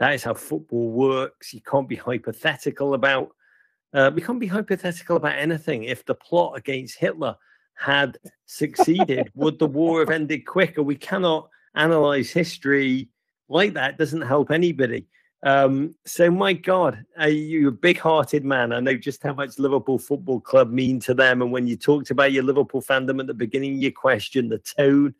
That 0.00 0.14
is 0.14 0.24
how 0.24 0.34
football 0.34 0.90
works. 0.90 1.54
You 1.54 1.60
can't 1.60 1.88
be 1.88 1.94
hypothetical 1.94 2.94
about. 2.94 3.28
Uh, 3.94 4.10
we 4.12 4.20
can't 4.20 4.40
be 4.40 4.48
hypothetical 4.48 5.16
about 5.16 5.38
anything. 5.38 5.84
If 5.84 6.04
the 6.06 6.16
plot 6.16 6.58
against 6.58 6.98
Hitler 6.98 7.36
had 7.74 8.18
succeeded, 8.46 9.30
would 9.36 9.60
the 9.60 9.68
war 9.68 10.00
have 10.00 10.10
ended 10.10 10.44
quicker? 10.44 10.82
We 10.82 10.96
cannot 10.96 11.48
analyze 11.76 12.32
history 12.32 13.10
like 13.48 13.74
that. 13.74 13.92
It 13.92 13.98
doesn't 13.98 14.22
help 14.22 14.50
anybody. 14.50 15.06
Um, 15.42 15.94
so, 16.06 16.30
my 16.30 16.54
God, 16.54 17.04
uh, 17.20 17.26
you're 17.26 17.68
a 17.68 17.72
big 17.72 17.98
hearted 17.98 18.44
man. 18.44 18.72
I 18.72 18.80
know 18.80 18.96
just 18.96 19.22
how 19.22 19.34
much 19.34 19.58
Liverpool 19.58 19.98
Football 19.98 20.40
Club 20.40 20.70
mean 20.70 20.98
to 21.00 21.14
them. 21.14 21.42
And 21.42 21.52
when 21.52 21.66
you 21.66 21.76
talked 21.76 22.10
about 22.10 22.32
your 22.32 22.42
Liverpool 22.42 22.82
fandom 22.82 23.20
at 23.20 23.26
the 23.26 23.34
beginning, 23.34 23.78
your 23.78 23.92
question, 23.92 24.48
the 24.48 24.58
tone, 24.58 25.14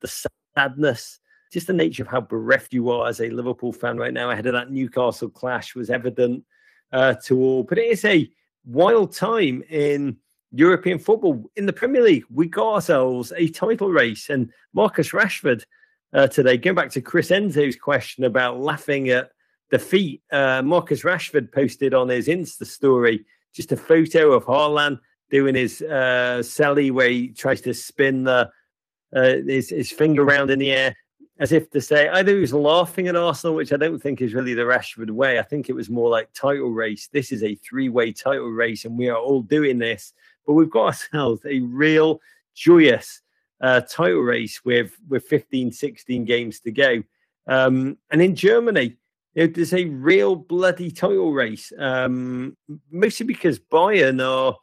the 0.00 0.26
sadness, 0.56 1.18
just 1.52 1.66
the 1.66 1.72
nature 1.72 2.02
of 2.02 2.08
how 2.08 2.20
bereft 2.20 2.72
you 2.72 2.90
are 2.90 3.08
as 3.08 3.20
a 3.20 3.30
Liverpool 3.30 3.72
fan 3.72 3.96
right 3.96 4.12
now 4.12 4.30
ahead 4.30 4.46
of 4.46 4.52
that 4.52 4.70
Newcastle 4.70 5.30
clash 5.30 5.74
was 5.74 5.90
evident 5.90 6.44
uh, 6.92 7.14
to 7.24 7.40
all. 7.40 7.62
But 7.62 7.78
it 7.78 7.86
is 7.86 8.04
a 8.04 8.30
wild 8.64 9.12
time 9.12 9.62
in 9.70 10.16
European 10.52 10.98
football. 10.98 11.50
In 11.56 11.66
the 11.66 11.72
Premier 11.72 12.02
League, 12.02 12.24
we 12.32 12.48
got 12.48 12.74
ourselves 12.74 13.32
a 13.36 13.48
title 13.48 13.90
race. 13.90 14.30
And 14.30 14.52
Marcus 14.72 15.10
Rashford 15.10 15.64
uh, 16.12 16.28
today, 16.28 16.56
going 16.56 16.76
back 16.76 16.90
to 16.90 17.00
Chris 17.00 17.30
Enzo's 17.30 17.76
question 17.76 18.24
about 18.24 18.60
laughing 18.60 19.08
at 19.08 19.30
defeat. 19.78 20.22
Uh, 20.30 20.62
Marcus 20.62 21.02
Rashford 21.02 21.50
posted 21.50 21.94
on 21.94 22.08
his 22.08 22.28
Insta 22.28 22.64
story 22.64 23.24
just 23.52 23.72
a 23.72 23.76
photo 23.76 24.30
of 24.32 24.44
Haaland 24.44 25.00
doing 25.30 25.56
his 25.56 25.82
uh, 25.82 26.38
celly 26.42 26.92
where 26.92 27.08
he 27.08 27.28
tries 27.30 27.60
to 27.62 27.74
spin 27.74 28.22
the 28.22 28.48
uh, 29.16 29.34
his, 29.46 29.70
his 29.70 29.90
finger 29.90 30.22
around 30.22 30.50
in 30.50 30.60
the 30.60 30.70
air 30.70 30.96
as 31.40 31.50
if 31.50 31.68
to 31.70 31.80
say 31.80 32.08
either 32.08 32.34
he 32.34 32.40
was 32.40 32.52
laughing 32.52 33.08
at 33.08 33.16
Arsenal, 33.16 33.56
which 33.56 33.72
I 33.72 33.76
don't 33.76 34.00
think 34.00 34.20
is 34.20 34.32
really 34.32 34.54
the 34.54 34.62
Rashford 34.62 35.10
way. 35.10 35.40
I 35.40 35.42
think 35.42 35.68
it 35.68 35.72
was 35.72 35.90
more 35.90 36.08
like 36.08 36.32
title 36.32 36.70
race. 36.70 37.08
This 37.12 37.32
is 37.32 37.42
a 37.42 37.56
three-way 37.56 38.12
title 38.12 38.50
race, 38.50 38.84
and 38.84 38.96
we 38.96 39.08
are 39.08 39.18
all 39.18 39.42
doing 39.42 39.78
this. 39.78 40.12
But 40.46 40.52
we've 40.52 40.70
got 40.70 40.86
ourselves 40.86 41.42
a 41.44 41.58
real 41.58 42.20
joyous 42.54 43.22
uh, 43.60 43.80
title 43.80 44.20
race 44.20 44.64
with 44.64 44.96
with 45.08 45.24
15, 45.24 45.72
16 45.72 46.24
games 46.24 46.60
to 46.60 46.70
go. 46.70 47.02
Um, 47.48 47.98
and 48.10 48.22
in 48.22 48.36
Germany, 48.36 48.96
know, 49.42 49.46
there's 49.46 49.74
a 49.74 49.86
real 49.86 50.36
bloody 50.36 50.90
title 50.90 51.32
race, 51.32 51.72
um, 51.78 52.56
mostly 52.90 53.26
because 53.26 53.58
Bayern 53.58 54.24
are 54.24 54.56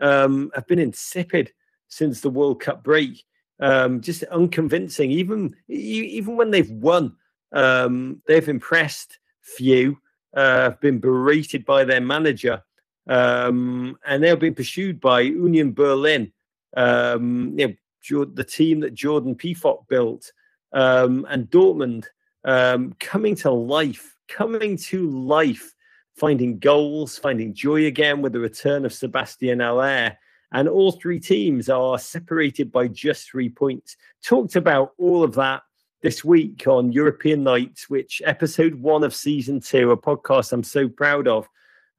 um, 0.00 0.50
have 0.54 0.66
been 0.66 0.78
insipid 0.78 1.52
since 1.88 2.20
the 2.20 2.30
World 2.30 2.60
Cup 2.60 2.82
break 2.82 3.24
um, 3.60 4.00
just 4.00 4.22
unconvincing. 4.24 5.10
Even 5.10 5.54
even 5.68 6.36
when 6.36 6.50
they've 6.50 6.70
won, 6.70 7.14
um, 7.52 8.20
they've 8.26 8.48
impressed 8.48 9.18
few. 9.40 9.98
Uh, 10.32 10.62
have 10.62 10.80
been 10.80 11.00
berated 11.00 11.64
by 11.64 11.84
their 11.84 12.00
manager, 12.00 12.62
um, 13.08 13.98
and 14.06 14.22
they've 14.22 14.38
been 14.38 14.54
pursued 14.54 15.00
by 15.00 15.20
Union 15.20 15.72
Berlin, 15.72 16.32
um, 16.76 17.52
you 17.58 17.76
know, 18.08 18.24
the 18.26 18.44
team 18.44 18.78
that 18.78 18.94
Jordan 18.94 19.34
Pefok 19.34 19.88
built, 19.88 20.30
um, 20.72 21.26
and 21.28 21.50
Dortmund 21.50 22.06
um, 22.44 22.94
coming 23.00 23.34
to 23.36 23.50
life, 23.50 24.16
coming 24.28 24.76
to 24.76 25.10
life, 25.10 25.74
finding 26.16 26.58
goals, 26.58 27.18
finding 27.18 27.54
joy 27.54 27.86
again 27.86 28.22
with 28.22 28.32
the 28.32 28.40
return 28.40 28.84
of 28.84 28.92
Sebastian 28.92 29.60
Haller. 29.60 30.16
And 30.52 30.68
all 30.68 30.92
three 30.92 31.20
teams 31.20 31.68
are 31.68 31.98
separated 31.98 32.72
by 32.72 32.88
just 32.88 33.30
three 33.30 33.48
points. 33.48 33.96
Talked 34.22 34.56
about 34.56 34.92
all 34.98 35.22
of 35.22 35.34
that 35.34 35.62
this 36.02 36.24
week 36.24 36.66
on 36.66 36.92
European 36.92 37.44
Nights, 37.44 37.88
which 37.88 38.22
episode 38.24 38.74
one 38.74 39.04
of 39.04 39.14
season 39.14 39.60
two, 39.60 39.90
a 39.90 39.96
podcast 39.96 40.52
I'm 40.52 40.64
so 40.64 40.88
proud 40.88 41.28
of. 41.28 41.48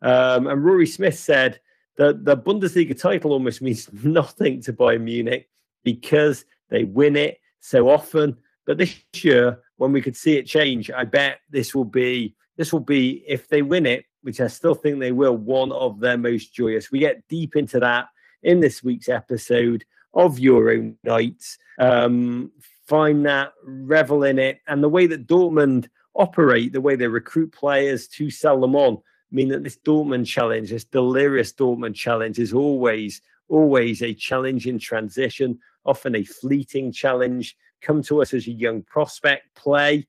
Um, 0.02 0.48
and 0.48 0.64
Rory 0.64 0.88
Smith 0.88 1.18
said 1.18 1.60
that 1.98 2.26
the 2.26 2.36
Bundesliga 2.36 3.00
title 3.00 3.32
almost 3.32 3.62
means 3.64 3.90
nothing 4.04 4.62
to 4.64 4.74
Bayern 4.74 5.02
Munich 5.02 5.50
because 5.84 6.46
they 6.70 6.84
win 6.84 7.16
it 7.16 7.40
so 7.60 7.90
often. 7.90 8.38
But 8.66 8.78
this 8.78 8.96
year, 9.14 9.60
when 9.78 9.92
we 9.92 10.02
could 10.02 10.16
see 10.16 10.38
it 10.38 10.46
change, 10.46 10.92
I 10.92 11.04
bet 11.04 11.40
this 11.50 11.74
will 11.74 11.86
be 11.86 12.36
this 12.58 12.72
will 12.72 12.80
be 12.80 13.24
if 13.28 13.48
they 13.48 13.62
win 13.62 13.86
it, 13.86 14.06
which 14.22 14.40
I 14.40 14.48
still 14.48 14.76
think 14.76 15.00
they 15.00 15.12
will, 15.12 15.36
one 15.36 15.72
of 15.72 16.00
their 16.00 16.18
most 16.18 16.54
joyous. 16.54 16.92
We 16.92 17.00
get 17.00 17.28
deep 17.28 17.56
into 17.56 17.80
that 17.80 18.10
in 18.44 18.60
this 18.60 18.84
week's 18.84 19.10
episode 19.10 19.86
of 20.14 20.40
Euro 20.40 20.94
Nights. 21.04 21.58
Um, 21.80 22.52
find 22.86 23.26
that, 23.26 23.54
revel 23.64 24.24
in 24.24 24.38
it, 24.38 24.60
and 24.68 24.84
the 24.84 24.90
way 24.90 25.08
that 25.08 25.28
Dortmund 25.28 25.88
operate, 26.14 26.74
the 26.74 26.82
way 26.82 26.96
they 26.96 27.08
recruit 27.08 27.52
players 27.52 28.08
to 28.10 28.30
sell 28.30 28.60
them 28.60 28.76
on, 28.76 28.98
mean 29.32 29.48
that 29.50 29.64
this 29.64 29.78
Dortmund 29.78 30.28
challenge, 30.28 30.70
this 30.70 30.84
delirious 30.84 31.54
Dortmund 31.54 31.96
challenge, 31.96 32.38
is 32.38 32.54
always, 32.54 33.22
always 33.48 34.04
a 34.04 34.14
challenge 34.14 34.68
in 34.68 34.78
transition, 34.78 35.58
often 35.86 36.16
a 36.16 36.24
fleeting 36.24 36.92
challenge. 36.92 37.56
Come 37.82 38.02
to 38.04 38.22
us 38.22 38.34
as 38.34 38.48
a 38.48 38.52
young 38.52 38.84
prospect, 38.84 39.54
play, 39.56 40.08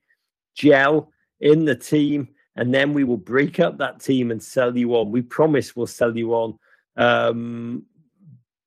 gel 0.55 1.11
in 1.39 1.65
the 1.65 1.75
team, 1.75 2.29
and 2.55 2.73
then 2.73 2.93
we 2.93 3.03
will 3.03 3.17
break 3.17 3.59
up 3.59 3.77
that 3.77 3.99
team 3.99 4.31
and 4.31 4.41
sell 4.41 4.75
you 4.77 4.95
on. 4.95 5.11
We 5.11 5.21
promise 5.21 5.75
we'll 5.75 5.87
sell 5.87 6.15
you 6.15 6.33
on. 6.33 6.59
Um, 6.95 7.85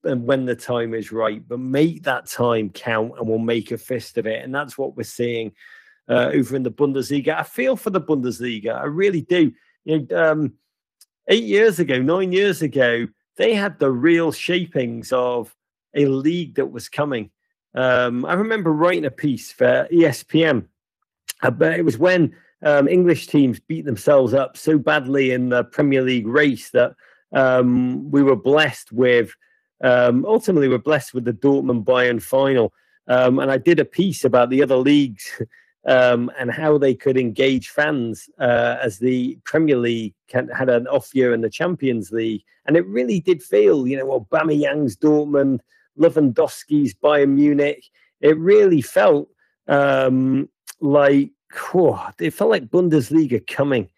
and 0.05 0.25
when 0.25 0.45
the 0.45 0.57
time 0.57 0.95
is 0.95 1.13
right, 1.13 1.47
but 1.47 1.59
make 1.59 2.03
that 2.05 2.27
time 2.27 2.71
count 2.71 3.13
and 3.19 3.29
we'll 3.29 3.39
make 3.39 3.71
a 3.71 3.79
fist 3.79 4.19
of 4.19 4.27
it. 4.27 4.45
And 4.45 4.55
that's 4.55 4.79
what 4.79 4.97
we're 4.97 5.03
seeing 5.03 5.53
uh, 6.09 6.31
over 6.33 6.57
in 6.57 6.63
the 6.63 6.71
Bundesliga. 6.71 7.37
I 7.37 7.43
feel 7.43 7.77
for 7.77 7.91
the 7.91 8.01
Bundesliga. 8.01 8.77
I 8.77 8.85
really 8.85 9.23
do. 9.23 9.53
You 9.85 10.07
know, 10.09 10.33
um, 10.33 10.53
eight 11.29 11.45
years 11.45 11.79
ago, 11.79 12.01
nine 12.01 12.33
years 12.33 12.63
ago, 12.63 13.07
they 13.37 13.55
had 13.55 13.79
the 13.79 13.91
real 13.91 14.33
shapings 14.33 15.13
of 15.13 15.55
a 15.95 16.07
league 16.07 16.57
that 16.57 16.71
was 16.71 16.89
coming. 16.89 17.31
Um, 17.77 18.25
I 18.25 18.35
remember 18.35 18.73
writing 18.73 19.05
a 19.05 19.11
piece 19.11 19.53
for 19.53 19.87
ESPN, 19.93 20.67
uh, 21.43 21.51
but 21.51 21.79
it 21.79 21.85
was 21.85 21.99
when 21.99 22.35
um, 22.63 22.89
English 22.89 23.29
teams 23.29 23.61
beat 23.61 23.85
themselves 23.85 24.35
up 24.35 24.57
so 24.57 24.79
badly 24.79 25.31
in 25.31 25.51
the 25.51 25.65
Premier 25.65 26.03
League 26.03 26.27
race 26.27 26.71
that 26.71 26.95
um, 27.33 28.11
we 28.11 28.23
were 28.23 28.37
blessed 28.37 28.93
with 28.93 29.33
um, 29.83 30.25
ultimately, 30.25 30.69
we're 30.69 30.79
blessed 30.79 31.15
with 31.15 31.25
the 31.25 31.33
Dortmund 31.33 31.85
Bayern 31.85 32.23
final. 32.23 32.73
Um, 33.09 33.39
and 33.39 33.51
I 33.51 33.59
did 33.59 33.79
a 33.79 33.85
piece 33.85 34.25
about 34.25 34.51
the 34.51 34.63
other 34.63 34.77
leagues 34.77 35.31
um, 35.87 36.31
and 36.39 36.51
how 36.51 36.79
they 36.79 36.95
could 36.95 37.17
engage 37.17 37.69
fans 37.69 38.29
uh, 38.39 38.77
as 38.83 38.99
the 38.99 39.39
Premier 39.45 39.77
League 39.77 40.15
had 40.33 40.69
an 40.69 40.87
off 40.89 41.15
year 41.15 41.33
in 41.33 41.41
the 41.41 41.51
Champions 41.51 42.11
League. 42.11 42.43
And 42.67 42.77
it 42.77 42.87
really 42.87 43.21
did 43.21 43.43
feel, 43.43 43.87
you 43.87 43.97
know, 43.97 44.21
Aubameyang's 44.21 44.97
Dortmund, 44.97 45.61
Lewandowski's 45.99 46.95
Bayern 46.95 47.31
Munich. 47.31 47.85
It 48.21 48.39
really 48.39 48.81
felt 48.81 49.29
um, 49.69 50.49
like, 50.81 51.31
oh, 51.75 52.11
it 52.19 52.31
felt 52.31 52.51
like 52.51 52.69
Bundesliga 52.69 53.47
coming. 53.47 53.89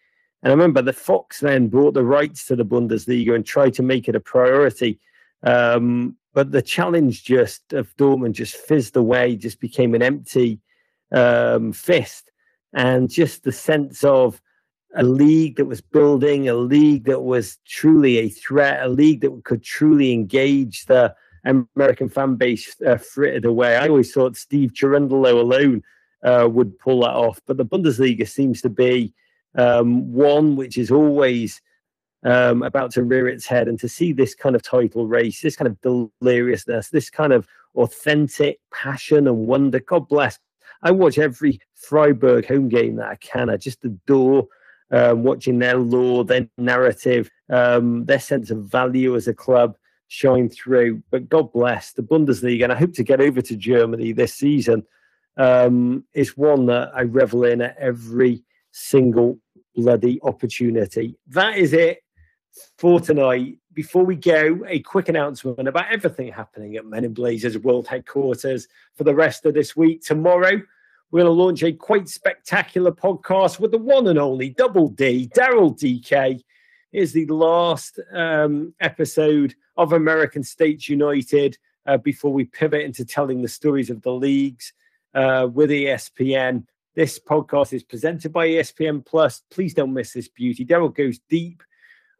And 0.41 0.51
I 0.51 0.55
remember 0.55 0.81
the 0.81 0.93
Fox 0.93 1.39
then 1.41 1.67
brought 1.67 1.93
the 1.93 2.03
rights 2.03 2.45
to 2.47 2.55
the 2.55 2.65
Bundesliga 2.65 3.35
and 3.35 3.45
tried 3.45 3.73
to 3.75 3.83
make 3.83 4.07
it 4.07 4.15
a 4.15 4.19
priority. 4.19 4.99
Um, 5.43 6.15
but 6.33 6.51
the 6.51 6.61
challenge 6.61 7.23
just 7.23 7.73
of 7.73 7.95
Dortmund 7.97 8.33
just 8.33 8.55
fizzed 8.55 8.95
away, 8.95 9.35
just 9.35 9.59
became 9.59 9.95
an 9.95 10.01
empty 10.01 10.59
um, 11.11 11.73
fist. 11.73 12.31
And 12.73 13.09
just 13.09 13.43
the 13.43 13.51
sense 13.51 14.03
of 14.03 14.41
a 14.95 15.03
league 15.03 15.57
that 15.57 15.65
was 15.65 15.81
building, 15.81 16.49
a 16.49 16.53
league 16.53 17.05
that 17.05 17.21
was 17.21 17.57
truly 17.67 18.19
a 18.19 18.29
threat, 18.29 18.83
a 18.83 18.89
league 18.89 19.21
that 19.21 19.41
could 19.43 19.63
truly 19.63 20.13
engage 20.13 20.85
the 20.85 21.13
American 21.75 22.09
fan 22.09 22.35
base 22.35 22.75
uh, 22.85 22.97
frittered 22.97 23.45
away. 23.45 23.77
I 23.77 23.87
always 23.87 24.11
thought 24.11 24.37
Steve 24.37 24.73
Cherundolo 24.73 25.39
alone 25.39 25.83
uh, 26.23 26.47
would 26.51 26.77
pull 26.79 27.01
that 27.01 27.11
off. 27.11 27.39
But 27.45 27.57
the 27.57 27.65
Bundesliga 27.65 28.27
seems 28.27 28.61
to 28.61 28.69
be 28.69 29.13
um, 29.55 30.11
one 30.11 30.55
which 30.55 30.77
is 30.77 30.91
always 30.91 31.61
um, 32.23 32.63
about 32.63 32.91
to 32.91 33.03
rear 33.03 33.27
its 33.27 33.45
head, 33.45 33.67
and 33.67 33.79
to 33.79 33.87
see 33.87 34.11
this 34.11 34.35
kind 34.35 34.55
of 34.55 34.61
title 34.61 35.07
race, 35.07 35.41
this 35.41 35.55
kind 35.55 35.67
of 35.67 35.79
deliriousness, 35.81 36.89
this 36.89 37.09
kind 37.09 37.31
of 37.31 37.47
authentic 37.75 38.59
passion 38.73 39.27
and 39.27 39.47
wonder. 39.47 39.79
God 39.79 40.07
bless. 40.07 40.37
I 40.81 40.91
watch 40.91 41.17
every 41.17 41.59
Freiburg 41.75 42.45
home 42.45 42.69
game 42.69 42.95
that 42.97 43.07
I 43.07 43.15
can. 43.15 43.49
I 43.49 43.57
just 43.57 43.83
adore 43.85 44.47
um, 44.91 45.23
watching 45.23 45.59
their 45.59 45.77
lore, 45.77 46.25
their 46.25 46.47
narrative, 46.57 47.29
um, 47.49 48.05
their 48.05 48.19
sense 48.19 48.49
of 48.51 48.65
value 48.65 49.15
as 49.15 49.27
a 49.27 49.33
club 49.33 49.77
shine 50.09 50.49
through. 50.49 51.01
But 51.09 51.29
God 51.29 51.53
bless 51.53 51.93
the 51.93 52.03
Bundesliga, 52.03 52.63
and 52.63 52.73
I 52.73 52.75
hope 52.75 52.93
to 52.95 53.03
get 53.03 53.21
over 53.21 53.41
to 53.41 53.55
Germany 53.55 54.11
this 54.11 54.33
season. 54.33 54.83
Um, 55.37 56.03
it's 56.13 56.35
one 56.35 56.65
that 56.65 56.91
I 56.93 57.03
revel 57.03 57.45
in 57.45 57.61
at 57.61 57.77
every 57.77 58.43
single 58.71 59.39
bloody 59.73 60.19
opportunity. 60.23 61.17
That 61.27 61.57
is 61.57 61.71
it 61.71 61.99
for 62.77 62.99
tonight. 62.99 63.59
Before 63.73 64.03
we 64.03 64.17
go, 64.17 64.65
a 64.67 64.79
quick 64.79 65.07
announcement 65.07 65.65
about 65.65 65.89
everything 65.89 66.29
happening 66.31 66.75
at 66.75 66.85
Men 66.85 67.05
in 67.05 67.13
Blazers 67.13 67.57
World 67.57 67.87
Headquarters 67.87 68.67
for 68.95 69.05
the 69.05 69.15
rest 69.15 69.45
of 69.45 69.53
this 69.53 69.77
week. 69.77 70.01
Tomorrow, 70.03 70.61
we're 71.11 71.23
going 71.23 71.25
to 71.25 71.43
launch 71.43 71.63
a 71.63 71.71
quite 71.71 72.09
spectacular 72.09 72.91
podcast 72.91 73.59
with 73.59 73.71
the 73.71 73.77
one 73.77 74.07
and 74.07 74.19
only 74.19 74.49
Double 74.49 74.89
D, 74.89 75.29
Daryl 75.33 75.77
Dike. 75.77 76.43
Is 76.91 77.13
the 77.13 77.27
last 77.27 77.99
um, 78.11 78.73
episode 78.79 79.53
of 79.77 79.93
American 79.93 80.41
States 80.41 80.89
United 80.89 81.55
uh, 81.85 81.97
before 81.97 82.33
we 82.33 82.45
pivot 82.45 82.81
into 82.81 83.05
telling 83.05 83.43
the 83.43 83.47
stories 83.47 83.91
of 83.91 84.01
the 84.01 84.11
leagues 84.11 84.73
uh, 85.13 85.47
with 85.53 85.69
ESPN. 85.69 86.65
This 86.95 87.19
podcast 87.19 87.73
is 87.73 87.83
presented 87.83 88.33
by 88.33 88.47
ESPN 88.47 89.05
Plus. 89.05 89.43
Please 89.51 89.75
don't 89.75 89.93
miss 89.93 90.13
this 90.13 90.29
beauty. 90.29 90.65
Daryl 90.65 90.91
goes 90.91 91.19
deep 91.29 91.61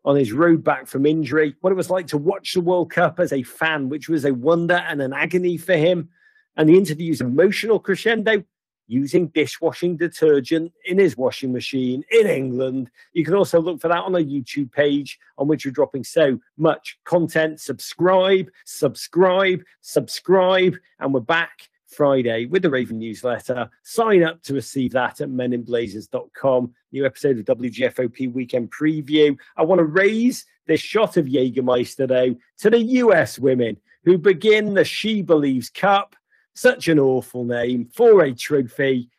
on 0.05 0.15
his 0.15 0.34
road 0.34 0.63
back 0.63 0.86
from 0.86 1.07
injury, 1.07 1.55
what 1.61 1.72
it 1.72 1.76
was 1.76 1.89
like 1.89 2.05
to 2.07 2.20
watch 2.20 2.53
the 2.53 2.61
World 2.61 2.91
Cup 2.91 3.20
as 3.20 3.34
a 3.34 3.41
fan, 3.41 3.89
which 3.89 4.07
was 4.07 4.24
a 4.24 4.36
wonder 4.36 4.76
and 4.76 5.01
an 5.01 5.13
agony 5.13 5.57
for 5.57 5.76
him, 5.76 6.09
and 6.55 6.70
the 6.70 6.78
interview's 6.78 7.22
emotional 7.22 7.80
crescendo 7.80 8.43
using 8.89 9.27
dishwashing 9.27 9.95
detergent 9.95 10.73
in 10.85 10.97
his 10.97 11.15
washing 11.15 11.53
machine 11.53 12.03
in 12.11 12.25
England. 12.25 12.89
You 13.13 13.23
can 13.23 13.35
also 13.35 13.61
look 13.61 13.79
for 13.79 13.87
that 13.87 14.03
on 14.03 14.15
our 14.15 14.21
YouTube 14.21 14.71
page 14.71 15.19
on 15.37 15.47
which 15.47 15.63
we're 15.63 15.71
dropping 15.71 16.03
so 16.03 16.39
much 16.57 16.97
content. 17.05 17.61
Subscribe, 17.61 18.49
subscribe, 18.65 19.61
subscribe, 19.81 20.75
and 20.99 21.13
we're 21.13 21.19
back 21.19 21.69
Friday 21.85 22.47
with 22.47 22.63
the 22.63 22.69
Raven 22.69 22.97
newsletter. 22.97 23.69
Sign 23.83 24.23
up 24.23 24.41
to 24.43 24.55
receive 24.55 24.91
that 24.93 25.21
at 25.21 25.29
meninblazers.com. 25.29 26.73
New 26.91 27.05
episode 27.05 27.37
of 27.37 27.57
WGFOP 27.57 28.33
weekend 28.33 28.71
preview. 28.71 29.37
I 29.55 29.63
want 29.63 29.79
to 29.79 29.85
raise 29.85 30.45
this 30.65 30.81
shot 30.81 31.17
of 31.17 31.25
Jägermeister, 31.25 32.07
though, 32.07 32.35
to 32.59 32.69
the 32.71 32.79
US 32.79 33.37
women 33.37 33.77
who 34.03 34.17
begin 34.17 34.73
the 34.73 34.83
She 34.83 35.21
Believes 35.21 35.69
Cup. 35.69 36.15
Such 36.56 36.88
an 36.88 37.00
awful 37.00 37.43
name 37.43 37.86
for 37.93 38.24
a 38.24 38.34
trophy. 38.34 39.10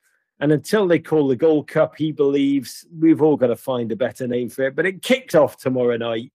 And 0.41 0.53
until 0.53 0.87
they 0.87 0.99
call 0.99 1.29
the 1.29 1.37
Gold 1.37 1.69
Cup, 1.69 1.97
he 1.97 2.13
believes 2.13 2.87
we've 2.99 3.23
all 3.23 3.37
got 3.37 3.49
to 3.49 3.57
find 3.57 3.93
a 3.93 3.97
better 3.97 4.27
name 4.27 4.49
for 4.49 4.63
it. 4.65 4.77
But 4.77 4.87
it 4.87 5.03
kicked 5.03 5.35
off 5.35 5.57
tomorrow 5.57 5.97
night 5.97 6.33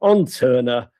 on 0.00 0.26
Turner. 0.26 0.90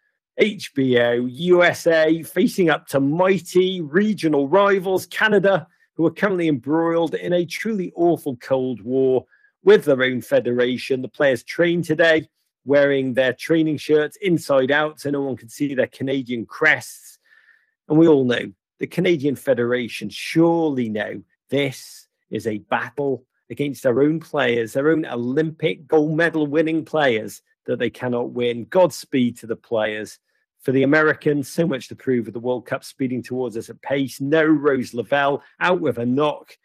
HBO, 0.40 1.26
USA, 1.32 2.22
facing 2.22 2.68
up 2.68 2.86
to 2.88 3.00
mighty 3.00 3.80
regional 3.80 4.48
rivals, 4.48 5.06
Canada, 5.06 5.66
who 5.94 6.04
are 6.04 6.10
currently 6.10 6.48
embroiled 6.48 7.14
in 7.14 7.32
a 7.32 7.46
truly 7.46 7.90
awful 7.96 8.36
Cold 8.36 8.82
War 8.82 9.24
with 9.64 9.86
their 9.86 10.02
own 10.02 10.20
federation. 10.20 11.00
The 11.00 11.08
players 11.08 11.42
train 11.42 11.82
today 11.82 12.28
wearing 12.66 13.14
their 13.14 13.32
training 13.32 13.78
shirts 13.78 14.18
inside 14.20 14.70
out 14.70 15.00
so 15.00 15.10
no 15.10 15.22
one 15.22 15.36
can 15.36 15.48
see 15.48 15.74
their 15.74 15.86
Canadian 15.86 16.44
crests. 16.44 17.18
And 17.88 17.98
we 17.98 18.08
all 18.08 18.24
know 18.24 18.52
the 18.78 18.86
Canadian 18.86 19.36
Federation 19.36 20.08
surely 20.08 20.88
know 20.88 21.22
this 21.50 22.08
is 22.30 22.46
a 22.46 22.58
battle 22.58 23.24
against 23.50 23.82
their 23.82 24.00
own 24.00 24.20
players, 24.20 24.72
their 24.72 24.90
own 24.90 25.06
Olympic 25.06 25.86
gold 25.86 26.16
medal 26.16 26.46
winning 26.46 26.84
players 26.84 27.42
that 27.66 27.78
they 27.78 27.90
cannot 27.90 28.30
win. 28.30 28.66
Godspeed 28.66 29.36
to 29.38 29.46
the 29.46 29.56
players. 29.56 30.18
For 30.62 30.72
the 30.72 30.82
Americans, 30.82 31.48
so 31.48 31.64
much 31.66 31.86
to 31.88 31.94
prove 31.94 32.26
with 32.26 32.34
the 32.34 32.40
World 32.40 32.66
Cup 32.66 32.82
speeding 32.82 33.22
towards 33.22 33.56
us 33.56 33.70
at 33.70 33.80
pace. 33.82 34.20
No 34.20 34.44
Rose 34.44 34.94
Lavelle 34.94 35.42
out 35.60 35.80
with 35.80 35.98
a 35.98 36.06
knock. 36.06 36.58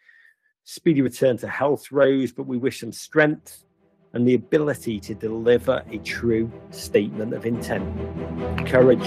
Speedy 0.64 1.02
return 1.02 1.36
to 1.38 1.48
health, 1.48 1.92
Rose, 1.92 2.32
but 2.32 2.46
we 2.46 2.56
wish 2.56 2.80
them 2.80 2.92
strength 2.92 3.64
and 4.12 4.26
the 4.26 4.34
ability 4.34 5.00
to 5.00 5.14
deliver 5.14 5.84
a 5.90 5.98
true 5.98 6.50
statement 6.70 7.32
of 7.32 7.46
intent. 7.46 7.86
Courage. 8.66 9.06